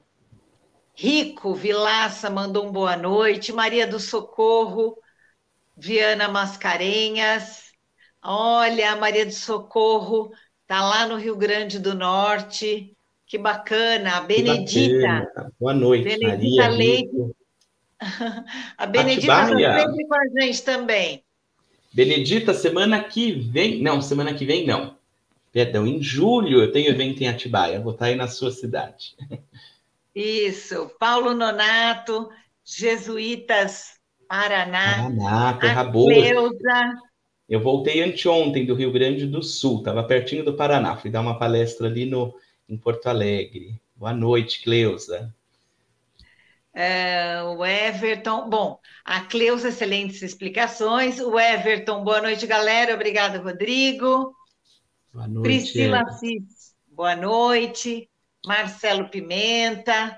Rico 0.99 1.53
Vilaça 1.53 2.27
mandou 2.27 2.65
um 2.65 2.71
boa 2.71 2.97
noite. 2.97 3.53
Maria 3.53 3.85
do 3.85 3.99
Socorro, 3.99 4.97
Viana 5.77 6.27
Mascarenhas. 6.27 7.65
Olha, 8.19 8.93
a 8.93 8.95
Maria 8.95 9.23
do 9.23 9.31
Socorro 9.31 10.31
está 10.63 10.81
lá 10.81 11.05
no 11.05 11.15
Rio 11.15 11.35
Grande 11.35 11.77
do 11.77 11.93
Norte. 11.93 12.97
Que 13.27 13.37
bacana, 13.37 14.17
a 14.17 14.21
Benedita. 14.21 15.07
Bacana. 15.07 15.53
Boa 15.59 15.73
noite, 15.75 16.03
Benedita 16.03 16.63
Maria. 16.63 16.67
Leite. 16.69 17.35
A 18.77 18.85
Benedita 18.85 19.33
está 19.33 19.47
sempre 19.47 20.07
com 20.07 20.15
a 20.15 20.41
gente 20.41 20.63
também. 20.63 21.23
Benedita, 21.93 22.53
semana 22.53 23.03
que 23.03 23.31
vem. 23.33 23.81
Não, 23.81 24.01
semana 24.01 24.33
que 24.33 24.45
vem 24.45 24.65
não. 24.65 24.95
Perdão, 25.51 25.85
em 25.85 26.01
julho 26.01 26.61
eu 26.61 26.71
tenho 26.71 26.89
evento 26.89 27.21
em 27.21 27.27
Atibaia. 27.27 27.79
Vou 27.79 27.93
estar 27.93 28.05
aí 28.05 28.15
na 28.15 28.27
sua 28.27 28.51
cidade. 28.51 29.15
Isso. 30.17 30.89
Paulo 30.99 31.35
Nonato, 31.35 32.27
Jesuítas 32.65 33.99
Paraná. 34.27 34.95
Paraná, 34.95 35.53
terra 35.53 35.83
boa. 35.83 36.11
Cleusa. 36.11 36.95
Eu 37.47 37.61
voltei 37.61 38.01
anteontem 38.01 38.65
do 38.65 38.73
Rio 38.73 38.91
Grande 38.91 39.27
do 39.27 39.43
Sul, 39.43 39.77
estava 39.77 40.03
pertinho 40.03 40.43
do 40.43 40.55
Paraná. 40.55 40.97
Fui 40.97 41.11
dar 41.11 41.21
uma 41.21 41.37
palestra 41.37 41.85
ali 41.85 42.07
no 42.07 42.33
em 42.67 42.75
Porto 42.75 43.05
Alegre. 43.05 43.79
Boa 43.95 44.11
noite, 44.11 44.63
Cleusa. 44.63 45.31
É, 46.73 47.41
o 47.43 47.63
Everton, 47.63 48.49
bom, 48.49 48.79
a 49.05 49.21
Cleusa, 49.21 49.69
excelentes 49.69 50.23
explicações. 50.23 51.19
O 51.19 51.39
Everton, 51.39 52.03
boa 52.03 52.23
noite, 52.23 52.47
galera. 52.47 52.95
Obrigada, 52.95 53.39
Rodrigo. 53.39 54.35
Boa 55.13 55.27
noite. 55.27 55.43
Priscila 55.43 56.09
Cis, 56.09 56.75
boa 56.87 57.15
noite. 57.15 58.09
Marcelo 58.47 59.09
Pimenta, 59.09 60.17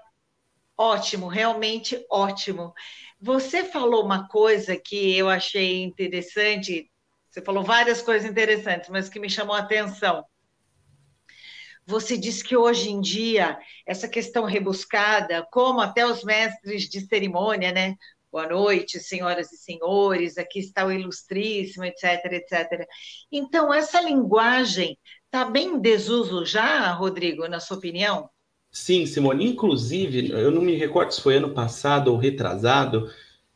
ótimo, 0.78 1.28
realmente 1.28 2.06
ótimo. 2.12 2.74
Você 3.20 3.64
falou 3.64 4.06
uma 4.06 4.28
coisa 4.28 4.78
que 4.78 5.18
eu 5.18 5.28
achei 5.28 5.82
interessante, 5.82 6.90
você 7.30 7.42
falou 7.42 7.64
várias 7.64 8.02
coisas 8.02 8.30
interessantes, 8.30 8.88
mas 8.90 9.10
que 9.10 9.20
me 9.20 9.30
chamou 9.30 9.56
a 9.56 9.60
atenção. 9.60 10.24
Você 11.88 12.16
diz 12.16 12.44
que 12.44 12.56
hoje 12.56 12.92
em 12.92 13.02
dia, 13.02 13.58
essa 13.84 14.08
questão 14.08 14.46
rebuscada, 14.46 15.46
como 15.52 15.82
até 15.82 16.06
os 16.06 16.24
mestres 16.24 16.84
de 16.84 17.02
cerimônia, 17.02 17.72
né? 17.72 17.96
Boa 18.32 18.48
noite, 18.48 19.00
senhoras 19.00 19.52
e 19.52 19.58
senhores, 19.58 20.38
aqui 20.38 20.60
está 20.60 20.86
o 20.86 20.92
ilustríssimo, 20.92 21.84
etc, 21.84 22.26
etc. 22.26 22.88
Então, 23.32 23.74
essa 23.74 24.00
linguagem 24.00 25.00
está 25.30 25.46
bem 25.46 25.76
em 25.76 25.80
desuso 25.80 26.44
já, 26.44 26.92
Rodrigo, 26.92 27.48
na 27.48 27.60
sua 27.60 27.78
opinião? 27.78 28.30
Sim, 28.72 29.06
Simone. 29.06 29.46
Inclusive, 29.46 30.32
eu 30.32 30.52
não 30.52 30.62
me 30.62 30.76
recordo 30.76 31.12
se 31.12 31.22
foi 31.22 31.38
ano 31.38 31.52
passado 31.52 32.12
ou 32.12 32.18
retrasado, 32.18 33.10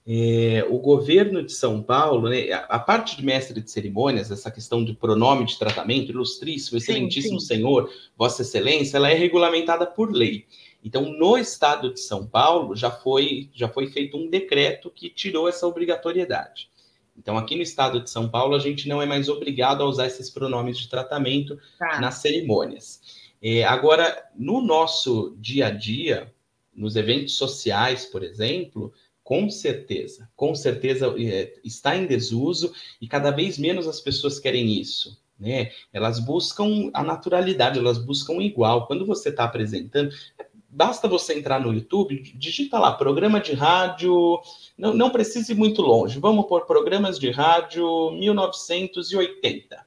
é, 0.05 0.65
o 0.69 0.77
governo 0.79 1.43
de 1.43 1.51
São 1.51 1.81
Paulo, 1.81 2.29
né, 2.29 2.51
a, 2.51 2.77
parte 2.77 3.17
de 3.17 3.25
mestre 3.25 3.59
de 3.61 3.71
cerimônias, 3.71 4.29
essa 4.29 4.51
questão 4.51 4.83
de 4.83 4.93
pronome 4.93 5.45
de 5.45 5.57
tratamento, 5.57 6.11
ilustríssimo, 6.11 6.77
excelentíssimo 6.77 7.39
sim, 7.39 7.47
sim. 7.47 7.55
senhor, 7.55 7.89
vossa 8.17 8.41
excelência, 8.41 8.97
ela 8.97 9.09
é 9.09 9.13
regulamentada 9.13 9.85
por 9.85 10.11
lei. 10.11 10.45
Então, 10.83 11.03
no 11.03 11.37
estado 11.37 11.93
de 11.93 12.01
São 12.01 12.27
Paulo, 12.27 12.75
já 12.75 12.91
foi, 12.91 13.49
já 13.53 13.69
foi 13.69 13.87
feito 13.87 14.17
um 14.17 14.29
decreto 14.29 14.91
que 14.91 15.09
tirou 15.09 15.47
essa 15.47 15.65
obrigatoriedade. 15.65 16.69
Então, 17.17 17.37
aqui 17.37 17.55
no 17.55 17.61
estado 17.61 18.01
de 18.01 18.09
São 18.09 18.27
Paulo, 18.29 18.55
a 18.55 18.59
gente 18.59 18.87
não 18.87 19.01
é 19.01 19.05
mais 19.05 19.29
obrigado 19.29 19.83
a 19.83 19.85
usar 19.85 20.07
esses 20.07 20.29
pronomes 20.29 20.77
de 20.77 20.89
tratamento 20.89 21.59
tá. 21.77 21.99
nas 21.99 22.15
cerimônias. 22.15 23.01
É, 23.41 23.63
agora, 23.63 24.23
no 24.35 24.61
nosso 24.61 25.35
dia 25.39 25.67
a 25.67 25.69
dia, 25.69 26.33
nos 26.75 26.95
eventos 26.95 27.35
sociais, 27.35 28.05
por 28.05 28.23
exemplo, 28.23 28.91
com 29.23 29.49
certeza, 29.49 30.29
com 30.35 30.53
certeza 30.55 31.13
é, 31.17 31.53
está 31.63 31.95
em 31.95 32.05
desuso 32.05 32.73
e 32.99 33.07
cada 33.07 33.31
vez 33.31 33.57
menos 33.57 33.87
as 33.87 34.01
pessoas 34.01 34.39
querem 34.39 34.79
isso. 34.79 35.21
Né? 35.39 35.71
Elas 35.91 36.19
buscam 36.19 36.89
a 36.93 37.03
naturalidade, 37.03 37.79
elas 37.79 37.97
buscam 37.97 38.41
igual. 38.41 38.87
Quando 38.87 39.05
você 39.05 39.29
está 39.29 39.43
apresentando, 39.43 40.13
basta 40.73 41.07
você 41.07 41.37
entrar 41.37 41.59
no 41.59 41.73
YouTube, 41.73 42.21
digita 42.35 42.79
lá 42.79 42.91
programa 42.91 43.39
de 43.39 43.53
rádio, 43.53 44.39
não, 44.77 44.93
não 44.93 45.09
precise 45.09 45.51
ir 45.51 45.55
muito 45.55 45.81
longe, 45.81 46.19
vamos 46.19 46.45
por 46.45 46.65
programas 46.65 47.19
de 47.19 47.29
rádio 47.29 48.11
1980. 48.11 49.85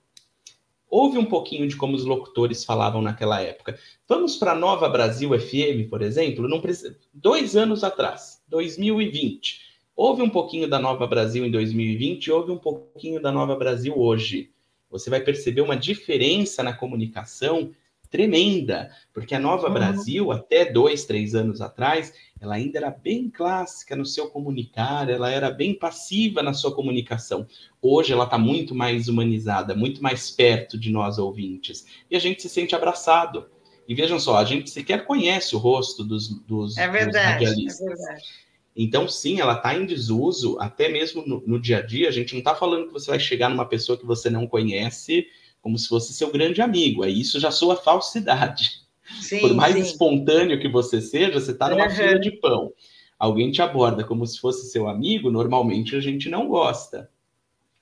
Ouve 0.89 1.19
um 1.19 1.25
pouquinho 1.25 1.67
de 1.67 1.77
como 1.77 1.97
os 1.97 2.05
locutores 2.05 2.65
falavam 2.65 3.03
naquela 3.03 3.41
época. 3.41 3.77
Vamos 4.09 4.37
para 4.37 4.55
Nova 4.55 4.89
Brasil 4.89 5.39
FM, 5.39 5.91
por 5.91 6.01
exemplo, 6.01 6.49
não 6.49 6.61
precisa, 6.61 6.97
dois 7.13 7.57
anos 7.57 7.83
atrás, 7.83 8.41
2020. 8.49 9.67
Ouve 9.97 10.23
um 10.23 10.31
pouquinho 10.31 10.69
da 10.69 10.79
Nova 10.79 11.07
Brasil 11.07 11.45
em 11.45 11.51
2020 11.51 12.31
ouve 12.31 12.53
um 12.53 12.59
pouquinho 12.59 13.21
da 13.21 13.33
Nova 13.33 13.57
Brasil 13.57 13.99
hoje. 13.99 14.53
Você 14.91 15.11
vai 15.11 15.21
perceber 15.21 15.63
uma 15.63 15.77
diferença 15.77 16.63
na 16.63 16.73
comunicação 16.73 17.73
tremenda, 18.11 18.91
porque 19.13 19.35
a 19.35 19.39
Nova 19.39 19.69
uhum. 19.69 19.75
Brasil, 19.75 20.33
até 20.33 20.65
dois, 20.71 21.05
três 21.05 21.35
anos 21.35 21.61
atrás, 21.61 22.13
ela 22.41 22.55
ainda 22.55 22.79
era 22.79 22.91
bem 22.91 23.31
clássica 23.31 23.97
no 23.97 24.05
seu 24.05 24.29
comunicar, 24.29 25.09
ela 25.09 25.31
era 25.31 25.51
bem 25.51 25.75
passiva 25.75 26.43
na 26.43 26.53
sua 26.53 26.75
comunicação. 26.75 27.47
Hoje 27.81 28.13
ela 28.13 28.25
está 28.25 28.39
muito 28.39 28.75
mais 28.75 29.09
humanizada, 29.09 29.75
muito 29.75 30.03
mais 30.03 30.31
perto 30.31 30.79
de 30.79 30.91
nós 30.91 31.19
ouvintes, 31.19 31.87
e 32.11 32.17
a 32.17 32.19
gente 32.19 32.43
se 32.43 32.49
sente 32.49 32.75
abraçado. 32.75 33.47
E 33.89 33.95
vejam 33.95 34.19
só, 34.19 34.37
a 34.37 34.45
gente 34.45 34.69
sequer 34.69 35.05
conhece 35.07 35.55
o 35.55 35.59
rosto 35.59 36.03
dos, 36.03 36.29
dos, 36.29 36.77
é 36.77 36.89
verdade, 36.89 37.45
dos 37.45 37.49
radialistas. 37.49 37.81
É 37.81 37.95
verdade. 37.95 38.47
Então, 38.77 39.09
sim, 39.09 39.41
ela 39.41 39.55
está 39.55 39.75
em 39.75 39.87
desuso, 39.87 40.59
até 40.61 40.89
mesmo 40.89 41.27
no, 41.27 41.43
no, 41.47 41.59
dia 41.59 41.79
a 41.79 41.83
dia. 41.83 42.09
A 42.09 42.13
gente 42.13 42.35
não 42.35 42.41
está 42.41 42.55
falando 42.55 42.89
que 42.89 42.93
você 42.93 43.11
vai 43.11 43.19
chegar 43.19 43.49
numa 43.49 43.65
pessoa 43.65 43.97
que 43.97 44.05
você 44.05 44.29
não 44.29 44.47
conhece 44.47 45.27
como 45.67 45.77
se 45.77 45.89
fosse 45.89 46.15
seu 46.15 46.31
grande 46.31 46.63
amigo. 46.63 47.03
Aí 47.03 47.21
isso 47.21 47.41
já 47.41 47.51
soa 47.51 47.75
falsidade. 47.75 48.83
Sim, 49.21 49.41
Por 49.41 49.53
mais 49.53 49.75
sim. 49.75 49.81
espontâneo 49.81 50.61
que 50.61 50.69
você 50.69 51.01
seja, 51.01 51.41
você 51.41 51.51
está 51.51 51.69
numa 51.69 51.89
uhum. 51.89 51.91
fila 51.91 52.21
de 52.21 52.31
pão. 52.31 52.73
Alguém 53.19 53.51
te 53.51 53.61
aborda 53.61 54.05
como 54.05 54.25
se 54.25 54.39
fosse 54.39 54.71
seu 54.71 54.87
amigo, 54.87 55.29
normalmente 55.29 55.97
a 55.97 56.01
gente 56.01 56.29
não 56.29 56.47
gosta. 56.47 57.11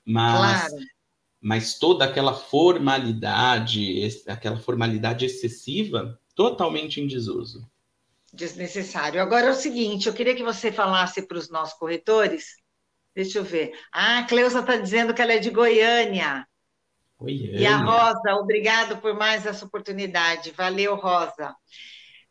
Mas, 0.03 0.69
claro. 0.69 0.85
mas 1.43 1.79
toda 1.79 2.07
aquela 2.07 2.33
formalidade, 2.33 4.09
aquela 4.29 4.57
formalidade 4.57 5.27
excessiva, 5.27 6.19
totalmente 6.35 7.03
em 7.03 7.07
desuso. 7.07 7.69
Desnecessário. 8.33 9.21
Agora 9.21 9.49
é 9.49 9.51
o 9.51 9.55
seguinte, 9.55 10.07
eu 10.07 10.15
queria 10.15 10.35
que 10.35 10.43
você 10.43 10.73
falasse 10.73 11.21
para 11.21 11.37
os 11.37 11.51
nossos 11.51 11.79
corretores. 11.79 12.47
Deixa 13.15 13.41
eu 13.41 13.45
ver. 13.45 13.73
Ah, 13.93 14.21
a 14.21 14.25
Cleusa 14.25 14.61
está 14.61 14.75
dizendo 14.79 15.13
que 15.13 15.21
ela 15.21 15.35
é 15.35 15.39
de 15.39 15.51
Goiânia. 15.51 16.47
Oi, 17.19 17.33
e 17.33 17.67
a 17.67 17.77
Rosa, 17.77 18.35
obrigado 18.35 18.99
por 18.99 19.15
mais 19.15 19.47
essa 19.47 19.65
oportunidade. 19.65 20.51
Valeu, 20.51 20.97
Rosa. 20.97 21.55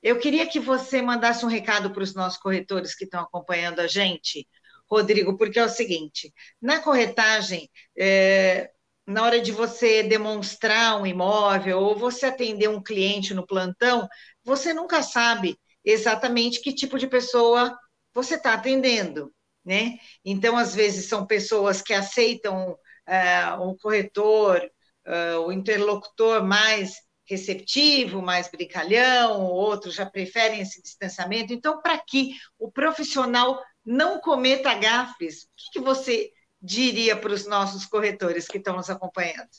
Eu 0.01 0.19
queria 0.19 0.45
que 0.45 0.59
você 0.59 1.01
mandasse 1.01 1.45
um 1.45 1.49
recado 1.49 1.91
para 1.91 2.03
os 2.03 2.13
nossos 2.13 2.37
corretores 2.37 2.93
que 2.93 3.05
estão 3.05 3.21
acompanhando 3.21 3.79
a 3.79 3.87
gente, 3.87 4.47
Rodrigo, 4.89 5.37
porque 5.37 5.57
é 5.57 5.63
o 5.63 5.69
seguinte: 5.69 6.33
na 6.61 6.79
corretagem, 6.81 7.69
é, 7.97 8.69
na 9.07 9.23
hora 9.23 9.41
de 9.41 9.51
você 9.51 10.03
demonstrar 10.03 11.01
um 11.01 11.05
imóvel 11.05 11.79
ou 11.79 11.95
você 11.95 12.25
atender 12.25 12.67
um 12.67 12.83
cliente 12.83 13.33
no 13.33 13.47
plantão, 13.47 14.07
você 14.43 14.73
nunca 14.73 15.01
sabe 15.01 15.57
exatamente 15.83 16.61
que 16.61 16.73
tipo 16.73 16.99
de 16.99 17.07
pessoa 17.07 17.77
você 18.13 18.35
está 18.35 18.53
atendendo, 18.53 19.33
né? 19.65 19.97
Então, 20.23 20.57
às 20.57 20.75
vezes, 20.75 21.07
são 21.07 21.25
pessoas 21.25 21.81
que 21.81 21.93
aceitam 21.93 22.77
uh, 23.07 23.69
um 23.69 23.75
corretor, 23.77 24.61
uh, 25.07 25.39
o 25.45 25.51
interlocutor 25.51 26.43
mais 26.43 26.95
receptivo, 27.25 28.21
mais 28.21 28.49
brincalhão, 28.49 29.41
outros 29.43 29.95
já 29.95 30.05
preferem 30.05 30.61
esse 30.61 30.81
distanciamento. 30.81 31.53
Então, 31.53 31.81
para 31.81 31.97
que 31.97 32.31
o 32.59 32.71
profissional 32.71 33.61
não 33.85 34.19
cometa 34.19 34.73
gafes, 34.75 35.43
o 35.43 35.47
que, 35.55 35.79
que 35.79 35.79
você 35.79 36.31
diria 36.61 37.15
para 37.15 37.33
os 37.33 37.45
nossos 37.45 37.85
corretores 37.85 38.47
que 38.47 38.57
estão 38.57 38.75
nos 38.75 38.89
acompanhando? 38.89 39.49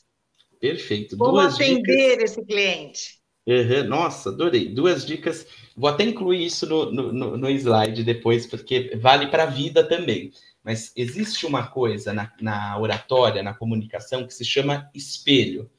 Perfeito. 0.59 1.17
Como 1.17 1.33
Duas 1.33 1.55
atender 1.55 2.15
dicas... 2.17 2.31
esse 2.31 2.45
cliente? 2.45 3.19
Uhum. 3.45 3.83
Nossa, 3.87 4.29
adorei. 4.29 4.73
Duas 4.73 5.05
dicas. 5.05 5.45
Vou 5.75 5.89
até 5.89 6.03
incluir 6.03 6.45
isso 6.45 6.65
no, 6.65 6.91
no, 6.91 7.37
no 7.37 7.49
slide 7.49 8.03
depois, 8.03 8.47
porque 8.47 8.95
vale 8.95 9.27
para 9.27 9.43
a 9.43 9.47
vida 9.47 9.87
também. 9.87 10.31
Mas 10.65 10.91
existe 10.95 11.45
uma 11.45 11.67
coisa 11.67 12.11
na, 12.11 12.33
na 12.41 12.79
oratória, 12.79 13.43
na 13.43 13.53
comunicação, 13.53 14.25
que 14.25 14.33
se 14.33 14.43
chama 14.43 14.89
espelho. 14.95 15.69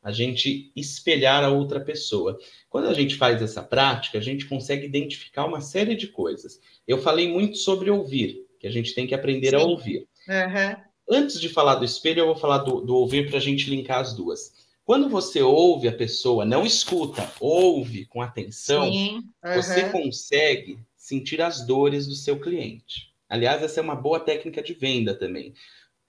A 0.00 0.12
gente 0.12 0.70
espelhar 0.76 1.42
a 1.42 1.50
outra 1.50 1.80
pessoa. 1.80 2.38
Quando 2.70 2.86
a 2.86 2.94
gente 2.94 3.16
faz 3.16 3.42
essa 3.42 3.60
prática, 3.60 4.18
a 4.18 4.20
gente 4.20 4.46
consegue 4.46 4.86
identificar 4.86 5.46
uma 5.46 5.60
série 5.60 5.96
de 5.96 6.06
coisas. 6.06 6.60
Eu 6.86 6.98
falei 6.98 7.28
muito 7.28 7.58
sobre 7.58 7.90
ouvir, 7.90 8.46
que 8.60 8.68
a 8.68 8.70
gente 8.70 8.94
tem 8.94 9.04
que 9.04 9.16
aprender 9.16 9.50
Sim. 9.50 9.56
a 9.56 9.62
ouvir. 9.64 10.06
Uhum. 10.28 10.76
Antes 11.10 11.40
de 11.40 11.48
falar 11.48 11.74
do 11.74 11.84
espelho, 11.84 12.20
eu 12.20 12.26
vou 12.26 12.36
falar 12.36 12.58
do, 12.58 12.80
do 12.82 12.94
ouvir 12.94 13.28
para 13.28 13.38
a 13.38 13.42
gente 13.42 13.68
linkar 13.68 13.98
as 13.98 14.14
duas. 14.14 14.52
Quando 14.84 15.08
você 15.08 15.42
ouve 15.42 15.88
a 15.88 15.92
pessoa, 15.92 16.44
não 16.44 16.64
escuta, 16.64 17.28
ouve 17.40 18.06
com 18.06 18.22
atenção, 18.22 18.88
uhum. 18.88 19.28
você 19.42 19.88
consegue 19.90 20.78
sentir 20.96 21.42
as 21.42 21.66
dores 21.66 22.06
do 22.06 22.14
seu 22.14 22.38
cliente. 22.38 23.15
Aliás, 23.28 23.62
essa 23.62 23.80
é 23.80 23.82
uma 23.82 23.94
boa 23.94 24.20
técnica 24.20 24.62
de 24.62 24.74
venda 24.74 25.14
também. 25.14 25.52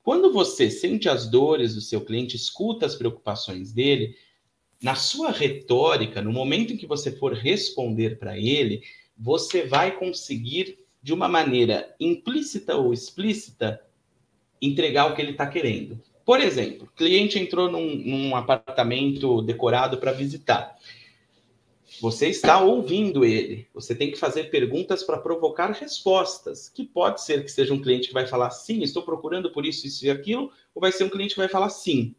Quando 0.04 0.32
você 0.32 0.70
sente 0.70 1.10
as 1.10 1.30
dores 1.30 1.76
do 1.76 1.82
seu 1.82 2.02
cliente, 2.02 2.36
escuta 2.36 2.86
as 2.86 2.96
preocupações 2.96 3.74
dele, 3.74 4.16
na 4.82 4.96
sua 4.96 5.32
retórica, 5.32 6.22
no 6.22 6.32
momento 6.32 6.74
em 6.74 6.78
que 6.78 6.86
você 6.86 7.12
for 7.12 7.34
responder 7.34 8.20
para 8.20 8.38
ele, 8.38 8.84
você 9.18 9.66
vai 9.66 9.98
conseguir, 9.98 10.80
de 11.02 11.14
uma 11.14 11.28
maneira 11.28 11.96
implícita 12.00 12.76
ou 12.76 12.94
explícita, 12.94 13.82
entregar 14.62 15.12
o 15.12 15.16
que 15.16 15.22
ele 15.22 15.32
está 15.32 15.48
querendo. 15.48 16.02
Por 16.26 16.40
exemplo, 16.40 16.92
cliente 16.96 17.40
entrou 17.40 17.72
num, 17.72 17.96
num 17.96 18.36
apartamento 18.36 19.42
decorado 19.42 19.98
para 19.98 20.12
visitar. 20.12 20.76
Você 22.02 22.28
está 22.28 22.60
ouvindo 22.60 23.23
ele. 23.23 23.67
Você 23.73 23.95
tem 23.95 24.12
que 24.12 24.17
fazer 24.17 24.50
perguntas 24.50 25.04
para 25.04 25.17
provocar 25.17 25.71
respostas. 25.71 26.69
Que 26.69 26.84
pode 26.84 27.21
ser 27.21 27.43
que 27.43 27.52
seja 27.52 27.73
um 27.73 27.82
cliente 27.82 28.10
que 28.10 28.13
vai 28.13 28.28
falar 28.28 28.52
sim, 28.52 28.82
estou 28.82 29.04
procurando 29.04 29.52
por 29.52 29.65
isso, 29.65 29.88
isso 29.88 30.06
e 30.06 30.10
aquilo, 30.10 30.52
ou 30.76 30.82
vai 30.82 30.91
ser 30.91 31.06
um 31.06 31.10
cliente 31.10 31.34
que 31.34 31.39
vai 31.39 31.47
falar 31.47 31.69
sim. 31.69 32.13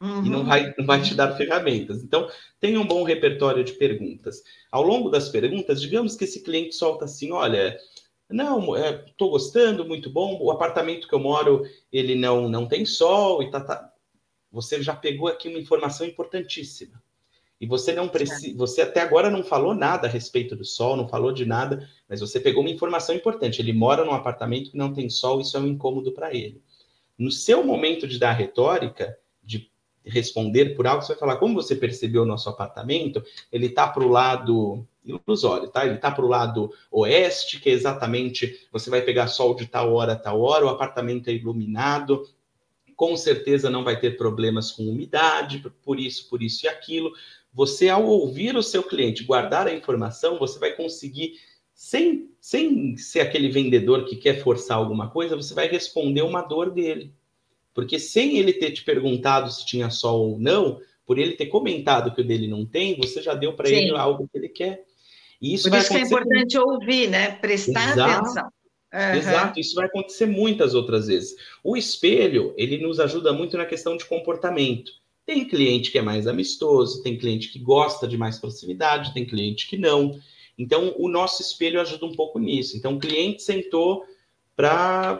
Uhum. 0.00 0.24
E 0.24 0.28
não 0.28 0.40
uhum. 0.40 0.46
vai, 0.46 0.74
não 0.76 0.86
vai 0.86 1.02
te 1.02 1.14
dar 1.14 1.36
ferramentas. 1.36 2.02
Então, 2.02 2.28
tenha 2.58 2.80
um 2.80 2.86
bom 2.86 3.02
repertório 3.04 3.62
de 3.62 3.72
perguntas. 3.72 4.42
Ao 4.70 4.82
longo 4.82 5.10
das 5.10 5.28
perguntas, 5.28 5.80
digamos 5.80 6.16
que 6.16 6.24
esse 6.24 6.42
cliente 6.42 6.74
solta 6.74 7.04
assim: 7.04 7.30
olha, 7.30 7.78
não, 8.28 8.76
estou 9.06 9.28
é, 9.28 9.30
gostando, 9.30 9.84
muito 9.84 10.10
bom. 10.10 10.38
O 10.40 10.50
apartamento 10.50 11.06
que 11.06 11.14
eu 11.14 11.20
moro, 11.20 11.64
ele 11.92 12.14
não, 12.14 12.48
não 12.48 12.66
tem 12.66 12.84
sol 12.84 13.42
e 13.42 13.50
tá, 13.50 13.60
tá. 13.60 13.92
Você 14.50 14.82
já 14.82 14.94
pegou 14.94 15.28
aqui 15.28 15.48
uma 15.48 15.58
informação 15.58 16.06
importantíssima. 16.06 17.00
E 17.62 17.66
você 17.66 17.92
não 17.92 18.08
precisa, 18.08 18.58
você 18.58 18.82
até 18.82 19.00
agora 19.00 19.30
não 19.30 19.44
falou 19.44 19.72
nada 19.72 20.08
a 20.08 20.10
respeito 20.10 20.56
do 20.56 20.64
sol, 20.64 20.96
não 20.96 21.06
falou 21.06 21.30
de 21.30 21.46
nada, 21.46 21.88
mas 22.08 22.18
você 22.18 22.40
pegou 22.40 22.60
uma 22.60 22.70
informação 22.72 23.14
importante. 23.14 23.62
Ele 23.62 23.72
mora 23.72 24.04
num 24.04 24.10
apartamento 24.10 24.72
que 24.72 24.76
não 24.76 24.92
tem 24.92 25.08
sol, 25.08 25.40
isso 25.40 25.56
é 25.56 25.60
um 25.60 25.68
incômodo 25.68 26.10
para 26.10 26.34
ele. 26.34 26.60
No 27.16 27.30
seu 27.30 27.62
momento 27.62 28.08
de 28.08 28.18
dar 28.18 28.32
retórica, 28.32 29.16
de 29.44 29.70
responder 30.04 30.74
por 30.74 30.88
algo, 30.88 31.04
você 31.04 31.12
vai 31.12 31.20
falar 31.20 31.36
como 31.36 31.54
você 31.54 31.76
percebeu 31.76 32.24
o 32.24 32.26
nosso 32.26 32.48
apartamento, 32.48 33.22
ele 33.52 33.66
está 33.66 33.86
para 33.86 34.02
o 34.02 34.08
lado 34.08 34.84
ilusório, 35.04 35.68
tá? 35.68 35.86
Ele 35.86 35.94
está 35.94 36.10
para 36.10 36.24
o 36.24 36.28
lado 36.28 36.68
oeste, 36.90 37.60
que 37.60 37.70
é 37.70 37.72
exatamente 37.72 38.66
você 38.72 38.90
vai 38.90 39.02
pegar 39.02 39.28
sol 39.28 39.54
de 39.54 39.66
tal 39.66 39.94
hora 39.94 40.14
a 40.14 40.16
tal 40.16 40.40
hora, 40.40 40.66
o 40.66 40.68
apartamento 40.68 41.28
é 41.28 41.32
iluminado, 41.32 42.28
com 42.96 43.16
certeza 43.16 43.70
não 43.70 43.84
vai 43.84 43.98
ter 43.98 44.16
problemas 44.16 44.72
com 44.72 44.82
umidade, 44.82 45.62
por 45.84 46.00
isso, 46.00 46.28
por 46.28 46.42
isso 46.42 46.66
e 46.66 46.68
aquilo. 46.68 47.12
Você, 47.52 47.88
ao 47.88 48.04
ouvir 48.04 48.56
o 48.56 48.62
seu 48.62 48.82
cliente, 48.82 49.24
guardar 49.24 49.66
a 49.66 49.74
informação, 49.74 50.38
você 50.38 50.58
vai 50.58 50.72
conseguir, 50.72 51.34
sem, 51.74 52.30
sem 52.40 52.96
ser 52.96 53.20
aquele 53.20 53.50
vendedor 53.50 54.06
que 54.06 54.16
quer 54.16 54.42
forçar 54.42 54.78
alguma 54.78 55.10
coisa, 55.10 55.36
você 55.36 55.52
vai 55.52 55.68
responder 55.68 56.22
uma 56.22 56.42
dor 56.42 56.70
dele. 56.70 57.12
Porque 57.74 57.98
sem 57.98 58.38
ele 58.38 58.52
ter 58.52 58.70
te 58.70 58.82
perguntado 58.84 59.50
se 59.50 59.66
tinha 59.66 59.90
sol 59.90 60.30
ou 60.30 60.38
não, 60.38 60.80
por 61.04 61.18
ele 61.18 61.32
ter 61.32 61.46
comentado 61.46 62.14
que 62.14 62.20
o 62.20 62.24
dele 62.24 62.48
não 62.48 62.64
tem, 62.64 62.96
você 62.96 63.20
já 63.20 63.34
deu 63.34 63.54
para 63.54 63.68
ele 63.68 63.90
algo 63.90 64.28
que 64.28 64.38
ele 64.38 64.48
quer. 64.48 64.84
E 65.40 65.54
isso 65.54 65.68
Por 65.68 65.76
isso 65.76 65.88
que 65.88 65.96
é 65.96 66.00
importante 66.00 66.58
ouvir, 66.58 67.08
né? 67.08 67.32
Prestar 67.32 67.92
Exato. 67.92 68.20
atenção. 68.20 68.50
Uhum. 68.94 69.14
Exato, 69.14 69.58
isso 69.58 69.74
vai 69.74 69.86
acontecer 69.86 70.26
muitas 70.26 70.74
outras 70.74 71.06
vezes. 71.06 71.34
O 71.64 71.76
espelho, 71.76 72.54
ele 72.58 72.76
nos 72.76 73.00
ajuda 73.00 73.32
muito 73.32 73.56
na 73.56 73.64
questão 73.64 73.96
de 73.96 74.04
comportamento. 74.04 74.92
Tem 75.24 75.46
cliente 75.46 75.90
que 75.90 75.98
é 75.98 76.02
mais 76.02 76.26
amistoso, 76.26 77.02
tem 77.02 77.16
cliente 77.16 77.48
que 77.48 77.58
gosta 77.58 78.08
de 78.08 78.18
mais 78.18 78.38
proximidade, 78.38 79.14
tem 79.14 79.24
cliente 79.24 79.68
que 79.68 79.76
não. 79.76 80.18
Então, 80.58 80.94
o 80.98 81.08
nosso 81.08 81.42
espelho 81.42 81.80
ajuda 81.80 82.06
um 82.06 82.14
pouco 82.14 82.38
nisso. 82.38 82.76
Então, 82.76 82.96
o 82.96 82.98
cliente 82.98 83.42
sentou 83.42 84.04
para 84.56 85.18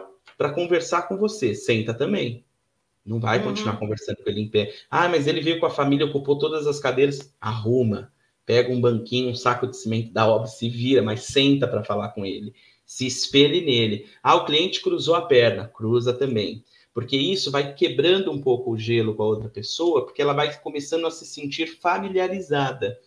conversar 0.53 1.03
com 1.03 1.17
você, 1.17 1.55
senta 1.55 1.93
também. 1.93 2.45
Não 3.05 3.19
vai 3.19 3.39
uhum. 3.39 3.45
continuar 3.45 3.77
conversando 3.77 4.17
com 4.17 4.29
ele 4.29 4.41
em 4.41 4.49
pé. 4.49 4.73
Ah, 4.89 5.09
mas 5.09 5.27
ele 5.27 5.41
veio 5.41 5.59
com 5.59 5.65
a 5.65 5.69
família, 5.69 6.05
ocupou 6.05 6.37
todas 6.37 6.67
as 6.67 6.79
cadeiras. 6.79 7.33
Arruma. 7.39 8.11
Pega 8.45 8.71
um 8.71 8.79
banquinho, 8.79 9.29
um 9.29 9.35
saco 9.35 9.67
de 9.67 9.77
cimento 9.77 10.11
da 10.11 10.27
obra, 10.27 10.47
se 10.47 10.69
vira, 10.69 11.01
mas 11.01 11.23
senta 11.23 11.67
para 11.67 11.83
falar 11.83 12.09
com 12.09 12.25
ele. 12.25 12.53
Se 12.85 13.07
espelhe 13.07 13.61
nele. 13.61 14.05
Ah, 14.21 14.35
o 14.35 14.45
cliente 14.45 14.81
cruzou 14.81 15.15
a 15.15 15.21
perna. 15.21 15.67
Cruza 15.67 16.13
também. 16.13 16.63
Porque 16.93 17.17
isso 17.17 17.49
vai 17.49 17.73
quebrando 17.73 18.31
um 18.31 18.39
pouco 18.39 18.71
o 18.71 18.77
gelo 18.77 19.15
com 19.15 19.23
a 19.23 19.27
outra 19.27 19.49
pessoa, 19.49 20.05
porque 20.05 20.21
ela 20.21 20.33
vai 20.33 20.55
começando 20.59 21.07
a 21.07 21.11
se 21.11 21.25
sentir 21.25 21.67
familiarizada. 21.79 22.99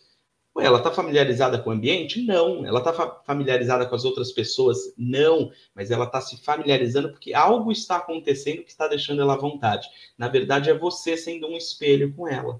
Ela 0.59 0.79
está 0.79 0.91
familiarizada 0.91 1.59
com 1.59 1.69
o 1.69 1.73
ambiente? 1.73 2.21
Não. 2.23 2.65
Ela 2.65 2.79
está 2.79 2.91
fa 2.91 3.21
familiarizada 3.25 3.85
com 3.85 3.95
as 3.95 4.03
outras 4.03 4.31
pessoas? 4.31 4.77
Não. 4.97 5.51
Mas 5.73 5.91
ela 5.91 6.05
está 6.05 6.19
se 6.19 6.37
familiarizando 6.37 7.11
porque 7.11 7.33
algo 7.33 7.71
está 7.71 7.97
acontecendo 7.97 8.63
que 8.63 8.71
está 8.71 8.87
deixando 8.87 9.21
ela 9.21 9.35
à 9.35 9.37
vontade. 9.37 9.87
Na 10.17 10.27
verdade, 10.27 10.69
é 10.69 10.73
você 10.73 11.15
sendo 11.15 11.47
um 11.47 11.55
espelho 11.55 12.11
com 12.13 12.27
ela. 12.27 12.59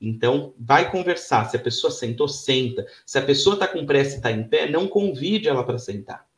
Então, 0.00 0.54
vai 0.58 0.90
conversar. 0.90 1.48
Se 1.48 1.56
a 1.56 1.60
pessoa 1.60 1.90
sentou, 1.90 2.28
senta. 2.28 2.86
Se 3.06 3.18
a 3.18 3.22
pessoa 3.22 3.54
está 3.54 3.66
com 3.66 3.86
pressa 3.86 4.14
e 4.14 4.16
está 4.16 4.30
em 4.30 4.46
pé, 4.46 4.68
não 4.68 4.86
convide 4.86 5.48
ela 5.48 5.64
para 5.64 5.78
sentar. 5.78 6.29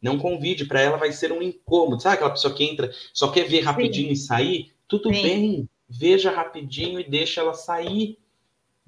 Não 0.00 0.18
convide, 0.18 0.64
para 0.64 0.80
ela 0.80 0.96
vai 0.96 1.12
ser 1.12 1.32
um 1.32 1.42
incômodo. 1.42 2.02
Sabe 2.02 2.16
aquela 2.16 2.30
pessoa 2.30 2.54
que 2.54 2.64
entra, 2.64 2.90
só 3.12 3.30
quer 3.30 3.48
ver 3.48 3.60
rapidinho 3.60 4.08
Sim. 4.08 4.12
e 4.12 4.16
sair? 4.16 4.72
Tudo 4.86 5.12
Sim. 5.12 5.22
bem, 5.22 5.68
veja 5.88 6.30
rapidinho 6.30 7.00
e 7.00 7.08
deixa 7.08 7.40
ela 7.40 7.54
sair 7.54 8.18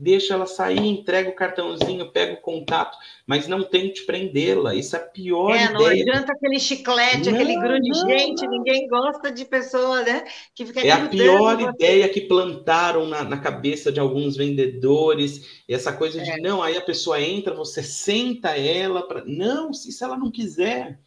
deixa 0.01 0.32
ela 0.32 0.46
sair, 0.46 0.86
entrega 0.86 1.28
o 1.28 1.34
cartãozinho, 1.34 2.11
pega 2.11 2.32
o 2.32 2.40
contato, 2.40 2.96
mas 3.26 3.46
não 3.46 3.62
tente 3.62 4.07
prendê-la. 4.07 4.74
Isso 4.74 4.96
é 4.96 4.98
a 4.98 5.03
pior 5.03 5.51
é, 5.51 5.64
ideia. 5.64 5.72
Não 5.72 5.86
adianta 5.86 6.32
aquele 6.32 6.59
chiclete, 6.59 7.30
não, 7.30 7.34
aquele 7.38 7.61
grude. 7.61 7.88
Não, 7.90 8.09
Gente, 8.09 8.42
não. 8.42 8.51
ninguém 8.51 8.88
gosta 8.88 9.30
de 9.30 9.44
pessoa, 9.44 10.03
né? 10.03 10.24
Que 10.55 10.64
fica 10.64 10.80
é 10.80 10.90
a 10.90 11.07
pior 11.07 11.61
ideia 11.61 12.09
que 12.09 12.22
plantaram 12.22 13.07
na, 13.07 13.22
na, 13.22 13.36
cabeça 13.36 13.92
de 13.92 14.01
alguns 14.01 14.36
vendedores. 14.36 15.62
Essa 15.68 15.92
coisa 15.92 16.18
de, 16.18 16.30
é. 16.30 16.38
não, 16.38 16.62
aí 16.62 16.78
a 16.78 16.82
pessoa 16.82 17.20
entra, 17.20 17.55
você 17.55 17.82
senta 17.82 18.57
ela 18.57 19.07
para... 19.07 19.22
Não, 19.26 19.72
se, 19.74 19.92
se 19.92 20.03
ela 20.03 20.16
não 20.16 20.30
quiser... 20.30 20.98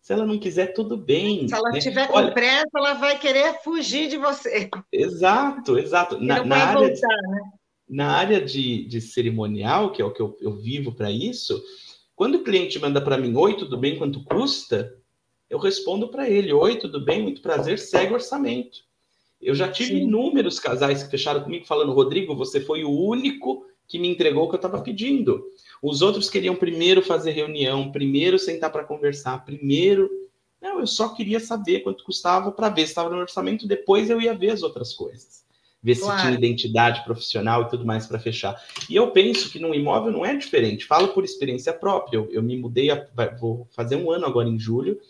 Se 0.00 0.12
ela 0.12 0.26
não 0.26 0.36
quiser, 0.36 0.72
tudo 0.72 0.96
bem. 0.96 1.46
Se 1.46 1.54
ela 1.54 1.70
né? 1.70 1.78
tiver 1.78 2.08
com 2.08 2.16
Olha, 2.16 2.32
pressa, 2.32 2.66
ela 2.74 2.94
vai 2.94 3.16
querer 3.20 3.62
fugir 3.62 4.08
de 4.08 4.16
você. 4.16 4.68
Exato, 4.92 5.78
exato. 5.78 6.20
Na, 6.20 6.44
na 6.44 6.56
área, 6.56 6.88
voltar, 6.88 7.22
né? 7.28 7.40
Na 7.92 8.08
área 8.08 8.40
de, 8.40 8.86
de 8.86 9.02
cerimonial, 9.02 9.92
que 9.92 10.00
é 10.00 10.04
o 10.04 10.10
que 10.10 10.22
eu, 10.22 10.34
eu 10.40 10.56
vivo 10.56 10.92
para 10.92 11.10
isso, 11.10 11.62
quando 12.16 12.36
o 12.36 12.42
cliente 12.42 12.78
manda 12.78 13.02
para 13.02 13.18
mim, 13.18 13.36
oi, 13.36 13.54
tudo 13.54 13.76
bem, 13.76 13.98
quanto 13.98 14.24
custa? 14.24 14.96
Eu 15.50 15.58
respondo 15.58 16.08
para 16.08 16.28
ele, 16.28 16.54
oi, 16.54 16.76
tudo 16.76 17.04
bem, 17.04 17.22
muito 17.22 17.42
prazer, 17.42 17.78
segue 17.78 18.12
o 18.12 18.14
orçamento. 18.14 18.78
Eu 19.38 19.54
já 19.54 19.70
tive 19.70 19.90
Sim. 19.90 20.04
inúmeros 20.04 20.58
casais 20.58 21.02
que 21.02 21.10
fecharam 21.10 21.42
comigo 21.42 21.66
falando, 21.66 21.92
Rodrigo, 21.92 22.34
você 22.34 22.62
foi 22.62 22.82
o 22.82 22.90
único 22.90 23.66
que 23.86 23.98
me 23.98 24.08
entregou 24.08 24.44
o 24.44 24.48
que 24.48 24.54
eu 24.54 24.58
estava 24.58 24.80
pedindo. 24.80 25.44
Os 25.82 26.00
outros 26.00 26.30
queriam 26.30 26.56
primeiro 26.56 27.02
fazer 27.02 27.32
reunião, 27.32 27.92
primeiro 27.92 28.38
sentar 28.38 28.72
para 28.72 28.84
conversar, 28.84 29.44
primeiro. 29.44 30.08
Não, 30.62 30.80
eu 30.80 30.86
só 30.86 31.10
queria 31.10 31.40
saber 31.40 31.80
quanto 31.80 32.04
custava 32.04 32.52
para 32.52 32.70
ver 32.70 32.86
se 32.86 32.92
estava 32.92 33.10
no 33.10 33.20
orçamento, 33.20 33.66
depois 33.66 34.08
eu 34.08 34.18
ia 34.18 34.32
ver 34.32 34.52
as 34.52 34.62
outras 34.62 34.94
coisas 34.94 35.41
ver 35.82 35.98
claro. 35.98 36.16
se 36.16 36.24
tinha 36.24 36.38
identidade 36.38 37.02
profissional 37.02 37.62
e 37.62 37.68
tudo 37.68 37.84
mais 37.84 38.06
para 38.06 38.18
fechar. 38.18 38.62
E 38.88 38.94
eu 38.94 39.10
penso 39.10 39.50
que 39.50 39.58
no 39.58 39.74
imóvel 39.74 40.12
não 40.12 40.24
é 40.24 40.36
diferente. 40.36 40.86
Falo 40.86 41.08
por 41.08 41.24
experiência 41.24 41.72
própria. 41.72 42.18
Eu, 42.18 42.30
eu 42.30 42.42
me 42.42 42.56
mudei, 42.56 42.90
a, 42.90 43.04
vou 43.38 43.66
fazer 43.72 43.96
um 43.96 44.10
ano 44.10 44.24
agora 44.24 44.48
em 44.48 44.58
julho, 44.58 45.00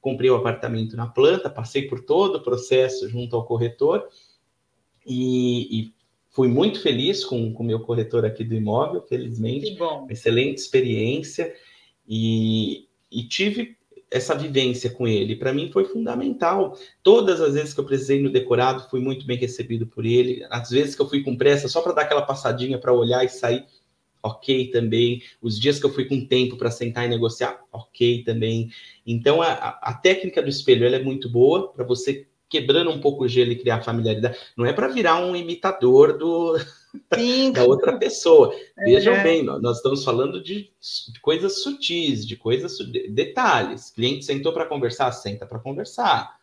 comprei 0.00 0.28
o 0.28 0.34
um 0.34 0.36
apartamento 0.36 0.96
na 0.96 1.06
planta, 1.06 1.48
passei 1.48 1.88
por 1.88 2.04
todo 2.04 2.36
o 2.36 2.42
processo 2.42 3.08
junto 3.08 3.34
ao 3.34 3.46
corretor 3.46 4.06
e, 5.06 5.80
e 5.80 5.94
fui 6.28 6.48
muito 6.48 6.82
feliz 6.82 7.24
com 7.24 7.48
o 7.48 7.64
meu 7.64 7.80
corretor 7.80 8.26
aqui 8.26 8.44
do 8.44 8.54
imóvel, 8.54 9.02
felizmente. 9.08 9.70
Que 9.70 9.76
bom. 9.78 10.06
Excelente 10.10 10.58
experiência. 10.58 11.54
E, 12.06 12.86
e 13.10 13.22
tive 13.24 13.77
essa 14.10 14.34
vivência 14.34 14.90
com 14.90 15.06
ele, 15.06 15.36
para 15.36 15.52
mim 15.52 15.70
foi 15.70 15.84
fundamental. 15.84 16.76
Todas 17.02 17.40
as 17.40 17.54
vezes 17.54 17.74
que 17.74 17.80
eu 17.80 17.84
precisei 17.84 18.22
no 18.22 18.30
decorado, 18.30 18.88
fui 18.88 19.00
muito 19.00 19.26
bem 19.26 19.36
recebido 19.36 19.86
por 19.86 20.06
ele. 20.06 20.46
Às 20.50 20.70
vezes 20.70 20.94
que 20.94 21.02
eu 21.02 21.08
fui 21.08 21.22
com 21.22 21.36
pressa, 21.36 21.68
só 21.68 21.80
para 21.82 21.92
dar 21.92 22.02
aquela 22.02 22.22
passadinha 22.22 22.78
para 22.78 22.92
olhar 22.92 23.24
e 23.24 23.28
sair, 23.28 23.64
ok 24.22 24.70
também. 24.70 25.22
Os 25.42 25.58
dias 25.58 25.78
que 25.78 25.86
eu 25.86 25.92
fui 25.92 26.06
com 26.06 26.24
tempo 26.24 26.56
para 26.56 26.70
sentar 26.70 27.04
e 27.04 27.08
negociar, 27.08 27.60
ok 27.70 28.24
também. 28.24 28.70
Então, 29.06 29.42
a, 29.42 29.52
a 29.52 29.94
técnica 29.94 30.42
do 30.42 30.48
espelho 30.48 30.86
é 30.86 31.02
muito 31.02 31.28
boa 31.28 31.72
para 31.72 31.84
você 31.84 32.26
quebrando 32.48 32.90
um 32.90 33.00
pouco 33.00 33.24
o 33.24 33.28
gelo 33.28 33.52
e 33.52 33.56
criar 33.56 33.82
familiaridade. 33.82 34.38
Não 34.56 34.64
é 34.64 34.72
para 34.72 34.88
virar 34.88 35.20
um 35.20 35.36
imitador 35.36 36.16
do 36.16 36.56
da 37.52 37.64
outra 37.64 37.98
pessoa. 37.98 38.54
Vejam 38.76 39.14
é. 39.14 39.22
bem, 39.22 39.42
nós 39.42 39.76
estamos 39.76 40.04
falando 40.04 40.42
de, 40.42 40.70
coisas 41.22 41.62
sutis, 41.62 42.26
de 42.26 42.36
coisas, 42.36 42.76
de 42.78 43.08
detalhes. 43.08 43.90
Cliente 43.90 44.24
sentou 44.24 44.52
para 44.52 44.66
conversar, 44.66 45.10
senta 45.12 45.46
para 45.46 45.58
conversar. 45.58 46.38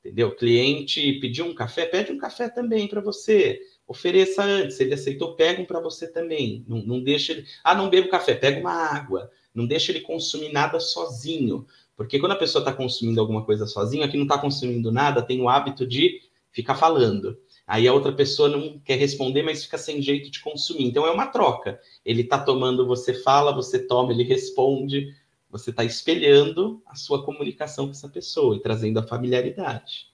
Entendeu? 0.00 0.34
Cliente 0.36 1.14
pediu 1.14 1.46
um 1.46 1.54
café, 1.54 1.86
pede 1.86 2.12
um 2.12 2.18
café 2.18 2.48
também 2.48 2.86
para 2.86 3.00
você. 3.00 3.60
Ofereça 3.86 4.42
antes, 4.42 4.76
se 4.76 4.82
ele 4.82 4.94
aceitou, 4.94 5.34
pega 5.34 5.62
um 5.62 5.64
para 5.64 5.80
você 5.80 6.06
também. 6.06 6.64
Não, 6.68 6.78
não 6.78 7.02
deixa 7.02 7.32
ele. 7.32 7.46
Ah, 7.62 7.74
não 7.74 7.88
bebo 7.88 8.08
café, 8.08 8.34
pega 8.34 8.60
uma 8.60 8.72
água. 8.72 9.30
Não 9.54 9.66
deixa 9.66 9.92
ele 9.92 10.00
consumir 10.00 10.52
nada 10.52 10.78
sozinho. 10.80 11.66
Porque 11.96 12.18
quando 12.18 12.32
a 12.32 12.36
pessoa 12.36 12.60
está 12.60 12.72
consumindo 12.72 13.20
alguma 13.20 13.44
coisa 13.44 13.66
sozinha, 13.66 14.08
que 14.08 14.16
não 14.16 14.24
está 14.24 14.36
consumindo 14.36 14.90
nada, 14.90 15.22
tem 15.22 15.40
o 15.40 15.48
hábito 15.48 15.86
de 15.86 16.20
ficar 16.50 16.74
falando. 16.74 17.38
Aí 17.66 17.88
a 17.88 17.94
outra 17.94 18.12
pessoa 18.12 18.48
não 18.48 18.78
quer 18.78 18.96
responder, 18.96 19.42
mas 19.42 19.64
fica 19.64 19.78
sem 19.78 20.02
jeito 20.02 20.30
de 20.30 20.40
consumir. 20.40 20.84
Então 20.84 21.06
é 21.06 21.10
uma 21.10 21.26
troca. 21.26 21.80
Ele 22.04 22.22
está 22.22 22.38
tomando, 22.38 22.86
você 22.86 23.14
fala, 23.14 23.54
você 23.54 23.78
toma, 23.78 24.12
ele 24.12 24.22
responde. 24.22 25.14
Você 25.50 25.70
está 25.70 25.84
espelhando 25.84 26.82
a 26.84 26.94
sua 26.94 27.24
comunicação 27.24 27.86
com 27.86 27.92
essa 27.92 28.08
pessoa 28.08 28.56
e 28.56 28.60
trazendo 28.60 28.98
a 28.98 29.06
familiaridade. 29.06 30.12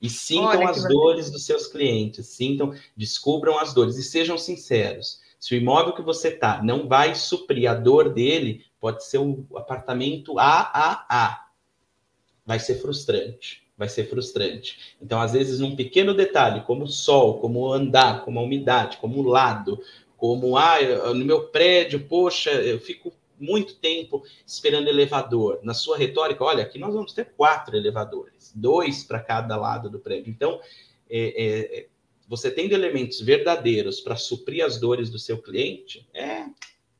E 0.00 0.10
sintam 0.10 0.48
Olha, 0.48 0.68
as 0.68 0.82
dores 0.82 1.30
dos 1.30 1.46
seus 1.46 1.68
clientes, 1.68 2.26
sintam, 2.26 2.74
descubram 2.96 3.58
as 3.58 3.72
dores 3.72 3.96
e 3.96 4.02
sejam 4.02 4.36
sinceros. 4.36 5.20
Se 5.38 5.54
o 5.54 5.56
imóvel 5.56 5.94
que 5.94 6.02
você 6.02 6.28
está 6.28 6.62
não 6.62 6.88
vai 6.88 7.14
suprir 7.14 7.70
a 7.70 7.74
dor 7.74 8.12
dele, 8.12 8.66
pode 8.80 9.04
ser 9.06 9.18
o 9.18 9.46
apartamento 9.54 10.38
AAA. 10.38 11.46
Vai 12.44 12.58
ser 12.58 12.80
frustrante 12.80 13.61
vai 13.82 13.88
ser 13.88 14.08
frustrante. 14.08 14.94
Então, 15.02 15.20
às 15.20 15.32
vezes, 15.32 15.58
num 15.58 15.74
pequeno 15.74 16.14
detalhe, 16.14 16.60
como 16.60 16.84
o 16.84 16.88
sol, 16.88 17.40
como 17.40 17.72
andar, 17.72 18.24
como 18.24 18.38
a 18.38 18.42
umidade, 18.42 18.98
como 18.98 19.18
o 19.18 19.28
lado, 19.28 19.82
como 20.16 20.56
ah, 20.56 20.78
no 21.12 21.24
meu 21.24 21.48
prédio, 21.48 22.06
poxa, 22.06 22.52
eu 22.52 22.78
fico 22.78 23.12
muito 23.40 23.74
tempo 23.74 24.22
esperando 24.46 24.86
elevador. 24.86 25.58
Na 25.64 25.74
sua 25.74 25.98
retórica, 25.98 26.44
olha, 26.44 26.62
aqui 26.62 26.78
nós 26.78 26.94
vamos 26.94 27.12
ter 27.12 27.32
quatro 27.36 27.76
elevadores, 27.76 28.52
dois 28.54 29.02
para 29.02 29.18
cada 29.18 29.56
lado 29.56 29.90
do 29.90 29.98
prédio. 29.98 30.30
Então, 30.30 30.60
é, 31.10 31.80
é, 31.80 31.86
você 32.28 32.52
tendo 32.52 32.74
elementos 32.74 33.20
verdadeiros 33.20 34.00
para 34.00 34.14
suprir 34.14 34.64
as 34.64 34.78
dores 34.78 35.10
do 35.10 35.18
seu 35.18 35.42
cliente, 35.42 36.08
é 36.14 36.44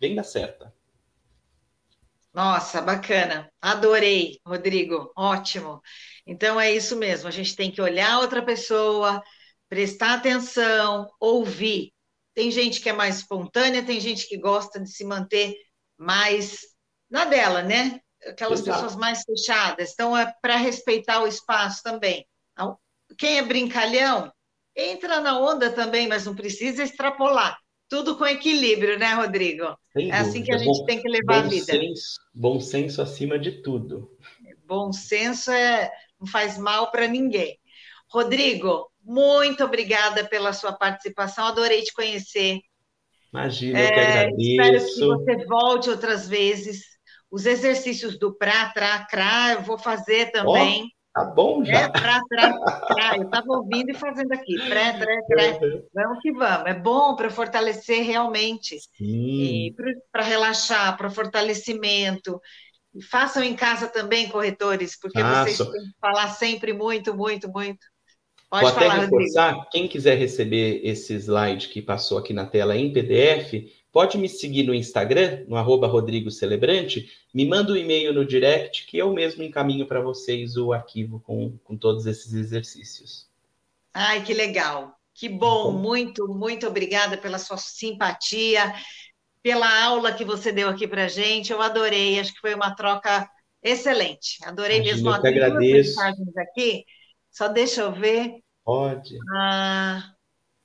venda 0.01 0.25
certa. 0.25 0.75
Nossa, 2.33 2.81
bacana. 2.81 3.51
Adorei, 3.61 4.39
Rodrigo. 4.47 5.13
Ótimo. 5.17 5.81
Então 6.27 6.61
é 6.61 6.73
isso 6.73 6.97
mesmo. 6.97 7.29
A 7.29 7.31
gente 7.31 7.55
tem 7.55 7.71
que 7.71 7.81
olhar 7.81 8.21
outra 8.21 8.43
pessoa, 8.43 9.23
prestar 9.69 10.15
atenção, 10.15 11.09
ouvir. 11.21 11.93
Tem 12.35 12.51
gente 12.51 12.81
que 12.81 12.89
é 12.89 12.93
mais 12.93 13.19
espontânea, 13.19 13.85
tem 13.85 14.01
gente 14.01 14.27
que 14.27 14.39
gosta 14.39 14.81
de 14.81 14.91
se 14.91 15.05
manter 15.05 15.55
mais 15.99 16.61
na 17.11 17.27
dela, 17.27 17.63
né? 17.63 18.01
Aquelas 18.27 18.61
Exato. 18.61 18.79
pessoas 18.79 18.97
mais 18.97 19.23
fechadas. 19.23 19.91
Então 19.93 20.17
é 20.17 20.33
para 20.41 20.57
respeitar 20.57 21.23
o 21.23 21.27
espaço 21.27 21.83
também. 21.83 22.27
Quem 23.19 23.39
é 23.39 23.43
brincalhão, 23.43 24.33
entra 24.75 25.21
na 25.21 25.39
onda 25.39 25.71
também, 25.71 26.09
mas 26.09 26.25
não 26.25 26.35
precisa 26.35 26.83
extrapolar. 26.83 27.59
Tudo 27.93 28.17
com 28.17 28.25
equilíbrio, 28.25 28.99
né, 28.99 29.13
Rodrigo? 29.13 29.77
Sem 29.93 30.11
é 30.11 30.15
assim 30.15 30.43
que 30.43 30.51
a 30.51 30.57
gente 30.57 30.79
bom, 30.79 30.87
tem 30.87 31.03
que 31.03 31.07
levar 31.11 31.41
a 31.41 31.43
vida. 31.43 31.67
Senso, 31.67 32.19
bom 32.33 32.59
senso 32.59 33.03
acima 33.03 33.39
de 33.39 33.61
tudo. 33.61 34.11
Bom 34.65 34.95
senso 34.95 35.51
é, 35.51 35.93
não 36.19 36.27
faz 36.27 36.57
mal 36.57 36.91
para 36.91 37.07
ninguém. 37.07 37.59
Rodrigo, 38.09 38.91
muito 39.05 39.63
obrigada 39.63 40.25
pela 40.25 40.55
sua 40.55 40.73
participação, 40.73 41.45
adorei 41.45 41.83
te 41.83 41.93
conhecer. 41.93 42.61
Imagina, 43.31 43.79
eu 43.79 43.89
que 43.89 44.01
é, 44.01 44.21
agradeço. 44.21 44.41
Espero 44.41 44.79
que 44.87 44.95
você 44.95 45.45
volte 45.45 45.91
outras 45.91 46.27
vezes. 46.27 46.87
Os 47.31 47.45
exercícios 47.45 48.19
do 48.19 48.35
pra, 48.35 48.71
tra, 48.71 49.05
cra, 49.05 49.53
eu 49.53 49.63
vou 49.65 49.77
fazer 49.77 50.33
também. 50.33 50.85
Oh. 50.85 51.02
Tá 51.15 51.25
bom 51.25 51.63
já. 51.65 51.81
É, 51.81 51.89
pra, 51.91 52.21
pra, 52.27 52.59
pra. 52.87 53.17
Eu 53.19 53.25
estava 53.25 53.47
ouvindo 53.49 53.91
e 53.91 53.95
fazendo 53.95 54.33
aqui. 54.33 54.57
Pré, 54.67 54.93
pré, 54.95 55.23
pré. 55.29 55.59
Vamos 55.93 56.19
que 56.23 56.33
vamos. 56.33 56.67
É 56.67 56.75
bom 56.75 57.15
para 57.15 57.29
fortalecer 57.29 58.03
realmente. 58.03 58.79
Para 60.11 60.23
relaxar, 60.23 60.97
para 60.97 61.11
fortalecimento. 61.11 62.41
E 62.95 63.03
façam 63.03 63.43
em 63.43 63.55
casa 63.55 63.89
também, 63.89 64.29
corretores, 64.29 64.99
porque 64.99 65.23
vocês 65.23 65.57
têm 65.57 65.67
que 65.67 65.99
falar 66.01 66.29
sempre 66.29 66.73
muito, 66.73 67.15
muito, 67.15 67.51
muito. 67.51 67.87
Pode 68.51 68.65
Vou 68.65 68.75
falar, 68.75 68.95
até 68.95 69.01
reforçar, 69.05 69.47
Rodrigo. 69.47 69.71
quem 69.71 69.89
quiser 69.89 70.15
receber 70.19 70.83
esse 70.85 71.15
slide 71.15 71.69
que 71.69 71.81
passou 71.81 72.19
aqui 72.19 72.35
na 72.35 72.45
tela 72.45 72.77
em 72.77 72.93
PDF, 72.93 73.55
Pode 73.93 74.17
me 74.17 74.27
seguir 74.27 74.63
no 74.63 74.75
Instagram, 74.75 75.45
no 75.47 75.55
arroba 75.55 75.87
Rodrigo 75.87 76.31
Celebrante, 76.31 77.13
me 77.33 77.47
manda 77.47 77.73
um 77.73 77.77
e-mail 77.77 78.15
no 78.15 78.25
direct 78.25 78.87
que 78.87 78.97
eu 78.97 79.13
mesmo 79.13 79.43
encaminho 79.43 79.87
para 79.87 80.01
vocês 80.01 80.57
o 80.57 80.73
arquivo 80.73 81.21
com, 81.21 81.59
com 81.63 81.77
todos 81.77 82.07
esses 82.07 82.33
exercícios. 82.33 83.29
Ai, 83.93 84.25
que 84.25 84.33
legal. 84.33 84.97
Que 85.15 85.29
bom, 85.29 85.73
muito, 85.73 86.27
muito 86.27 86.67
obrigada 86.67 87.19
pela 87.19 87.39
sua 87.39 87.59
simpatia, 87.59 88.75
pela 89.43 89.85
aula 89.85 90.15
que 90.15 90.25
você 90.25 90.51
deu 90.51 90.71
aqui 90.71 90.89
para 90.89 91.07
gente. 91.07 91.53
Eu 91.53 91.61
adorei, 91.61 92.19
acho 92.19 92.33
que 92.33 92.41
foi 92.41 92.55
uma 92.55 92.75
troca 92.75 93.29
excelente. 93.63 94.39
Adorei 94.43 94.81
mesmo. 94.81 95.11
Eu 95.11 95.21
que 95.21 95.29
agradeço. 95.29 95.91
mensagens 95.91 96.37
aqui. 96.39 96.85
Só 97.31 97.47
deixa 97.47 97.83
eu 97.83 97.93
ver. 97.93 98.37
Pode. 98.65 99.19
Ah, 99.35 100.15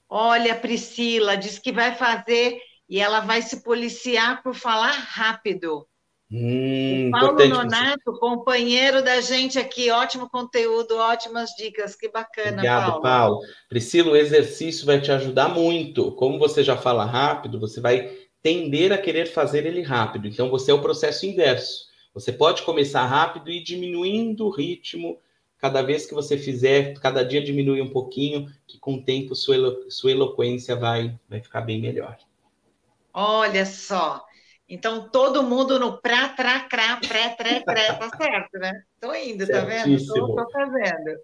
olha, 0.07 0.55
Priscila, 0.55 1.35
disse 1.35 1.59
que 1.59 1.73
vai 1.73 1.93
fazer 1.93 2.61
e 2.89 2.99
ela 2.99 3.19
vai 3.19 3.41
se 3.41 3.63
policiar 3.63 4.41
por 4.41 4.53
falar 4.53 4.91
rápido. 4.91 5.87
Hum, 6.29 7.07
o 7.07 7.11
Paulo 7.11 7.47
Nonato, 7.47 8.11
companheiro 8.19 9.01
da 9.01 9.21
gente 9.21 9.57
aqui, 9.57 9.89
ótimo 9.89 10.29
conteúdo, 10.29 10.97
ótimas 10.97 11.51
dicas, 11.51 11.95
que 11.95 12.09
bacana, 12.09 12.57
Obrigado, 12.57 12.85
Paulo. 12.85 13.01
Paulo. 13.01 13.39
Priscila, 13.69 14.11
o 14.11 14.15
exercício 14.15 14.85
vai 14.85 14.99
te 14.99 15.09
ajudar 15.09 15.47
muito. 15.47 16.11
Como 16.13 16.37
você 16.37 16.63
já 16.63 16.75
fala 16.75 17.05
rápido, 17.05 17.59
você 17.59 17.79
vai 17.79 18.11
tender 18.43 18.91
a 18.91 18.97
querer 18.97 19.27
fazer 19.27 19.65
ele 19.65 19.81
rápido. 19.81 20.27
Então, 20.27 20.49
você 20.49 20.71
é 20.71 20.73
o 20.73 20.81
processo 20.81 21.25
inverso. 21.25 21.87
Você 22.13 22.33
pode 22.33 22.63
começar 22.63 23.05
rápido 23.05 23.49
e 23.49 23.57
ir 23.57 23.63
diminuindo 23.63 24.47
o 24.47 24.49
ritmo. 24.49 25.19
Cada 25.57 25.81
vez 25.81 26.05
que 26.05 26.13
você 26.13 26.37
fizer, 26.37 26.93
cada 26.99 27.23
dia 27.23 27.41
diminui 27.41 27.81
um 27.81 27.89
pouquinho, 27.89 28.51
que 28.67 28.77
com 28.77 28.95
o 28.95 29.03
tempo 29.03 29.33
sua, 29.33 29.55
elo 29.55 29.89
sua 29.89 30.11
eloquência 30.11 30.75
vai, 30.75 31.17
vai 31.29 31.41
ficar 31.41 31.61
bem 31.61 31.79
melhor. 31.79 32.17
Olha 33.19 33.65
só. 33.65 34.23
Então, 34.69 35.09
todo 35.09 35.41
mundo 35.41 35.79
no 35.79 35.99
pra, 35.99 36.29
tra, 36.29 36.59
cra, 36.59 36.97
pré, 36.97 37.29
tré, 37.29 37.63
cré, 37.63 37.93
tá 37.93 38.09
certo, 38.15 38.59
né? 38.59 38.71
Estou 38.93 39.15
indo, 39.15 39.47
tá 39.47 39.61
vendo? 39.61 39.89
Estou 39.95 40.51
fazendo. 40.51 41.17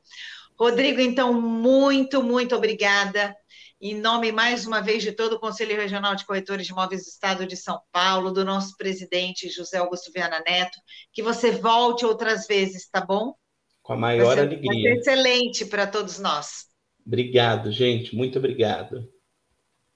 Rodrigo, 0.59 0.99
então, 0.99 1.39
muito, 1.39 2.23
muito 2.23 2.55
obrigada. 2.55 3.35
Em 3.79 3.93
nome, 3.93 4.31
mais 4.31 4.65
uma 4.65 4.81
vez, 4.81 5.03
de 5.03 5.11
todo 5.11 5.33
o 5.33 5.39
Conselho 5.39 5.75
Regional 5.75 6.15
de 6.15 6.25
Corretores 6.25 6.65
de 6.65 6.71
Imóveis 6.71 7.03
do 7.03 7.09
Estado 7.09 7.45
de 7.45 7.55
São 7.55 7.79
Paulo, 7.91 8.31
do 8.31 8.43
nosso 8.43 8.75
presidente 8.75 9.47
José 9.49 9.77
Augusto 9.77 10.11
Viana 10.11 10.41
Neto, 10.47 10.79
que 11.11 11.21
você 11.21 11.51
volte 11.51 12.07
outras 12.07 12.47
vezes, 12.47 12.89
tá 12.89 13.01
bom? 13.01 13.35
Com 13.83 13.93
a 13.93 13.97
maior 13.97 14.25
vai 14.25 14.35
ser, 14.35 14.41
alegria. 14.41 14.71
Vai 14.71 14.81
ser 14.81 14.99
excelente 14.99 15.65
para 15.65 15.85
todos 15.85 16.17
nós. 16.17 16.65
Obrigado, 17.05 17.71
gente. 17.71 18.15
Muito 18.15 18.39
obrigado. 18.39 19.12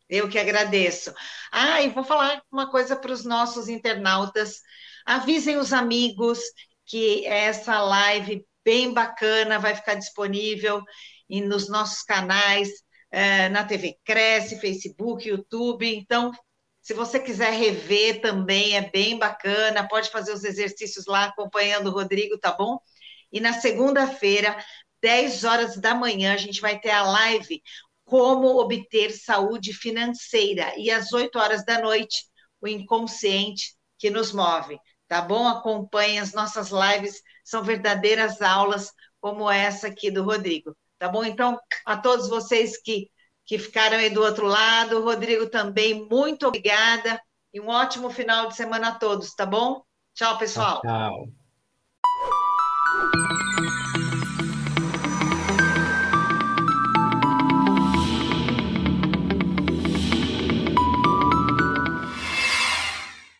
Eu 0.09 0.29
que 0.29 0.39
agradeço. 0.39 1.13
Ah, 1.51 1.81
e 1.81 1.89
vou 1.89 2.03
falar 2.03 2.41
uma 2.51 2.69
coisa 2.69 2.95
para 2.95 3.11
os 3.11 3.25
nossos 3.25 3.67
internautas. 3.67 4.61
Avisem 5.05 5.57
os 5.57 5.73
amigos 5.73 6.39
que 6.85 7.25
essa 7.25 7.81
live 7.81 8.45
bem 8.63 8.93
bacana 8.93 9.59
vai 9.59 9.75
ficar 9.75 9.95
disponível 9.95 10.81
nos 11.29 11.69
nossos 11.69 12.03
canais, 12.03 12.69
eh, 13.11 13.49
na 13.49 13.63
TV 13.65 13.97
Cresce, 14.05 14.59
Facebook, 14.59 15.27
YouTube. 15.27 15.85
Então, 15.85 16.31
se 16.81 16.93
você 16.93 17.19
quiser 17.19 17.51
rever 17.51 18.21
também, 18.21 18.77
é 18.77 18.89
bem 18.89 19.17
bacana. 19.17 19.87
Pode 19.87 20.09
fazer 20.09 20.31
os 20.33 20.43
exercícios 20.45 21.05
lá 21.05 21.25
acompanhando 21.25 21.87
o 21.87 21.91
Rodrigo, 21.91 22.37
tá 22.37 22.53
bom? 22.53 22.79
E 23.31 23.41
na 23.41 23.53
segunda-feira, 23.53 24.57
10 25.01 25.43
horas 25.43 25.77
da 25.77 25.93
manhã, 25.93 26.33
a 26.33 26.37
gente 26.37 26.61
vai 26.61 26.79
ter 26.79 26.91
a 26.91 27.03
live 27.03 27.61
como 28.07 28.57
obter 28.57 29.11
saúde 29.11 29.73
financeira. 29.73 30.73
E 30.77 30.89
às 30.89 31.11
8 31.11 31.37
horas 31.37 31.65
da 31.65 31.81
noite, 31.81 32.23
o 32.61 32.67
inconsciente 32.67 33.75
que 33.99 34.09
nos 34.09 34.31
move. 34.31 34.79
Tá 35.09 35.21
bom? 35.21 35.45
Acompanhe 35.45 36.17
as 36.17 36.33
nossas 36.33 36.69
lives, 36.69 37.21
são 37.43 37.61
verdadeiras 37.63 38.41
aulas 38.41 38.91
como 39.19 39.51
essa 39.51 39.87
aqui 39.87 40.09
do 40.09 40.23
Rodrigo. 40.23 40.75
Tá 40.97 41.09
bom? 41.09 41.23
Então, 41.23 41.59
a 41.85 41.97
todos 41.97 42.29
vocês 42.29 42.81
que, 42.81 43.09
que 43.45 43.59
ficaram 43.59 43.97
aí 43.97 44.09
do 44.09 44.23
outro 44.23 44.47
lado, 44.47 45.03
Rodrigo 45.03 45.49
também, 45.49 46.07
muito 46.09 46.47
obrigada 46.47 47.21
e 47.53 47.59
um 47.59 47.67
ótimo 47.67 48.09
final 48.09 48.47
de 48.47 48.55
semana 48.55 48.89
a 48.89 48.95
todos, 48.95 49.35
tá 49.35 49.45
bom? 49.45 49.83
Tchau, 50.13 50.37
pessoal. 50.37 50.81
Tchau. 50.81 51.27
tchau. 53.11 53.46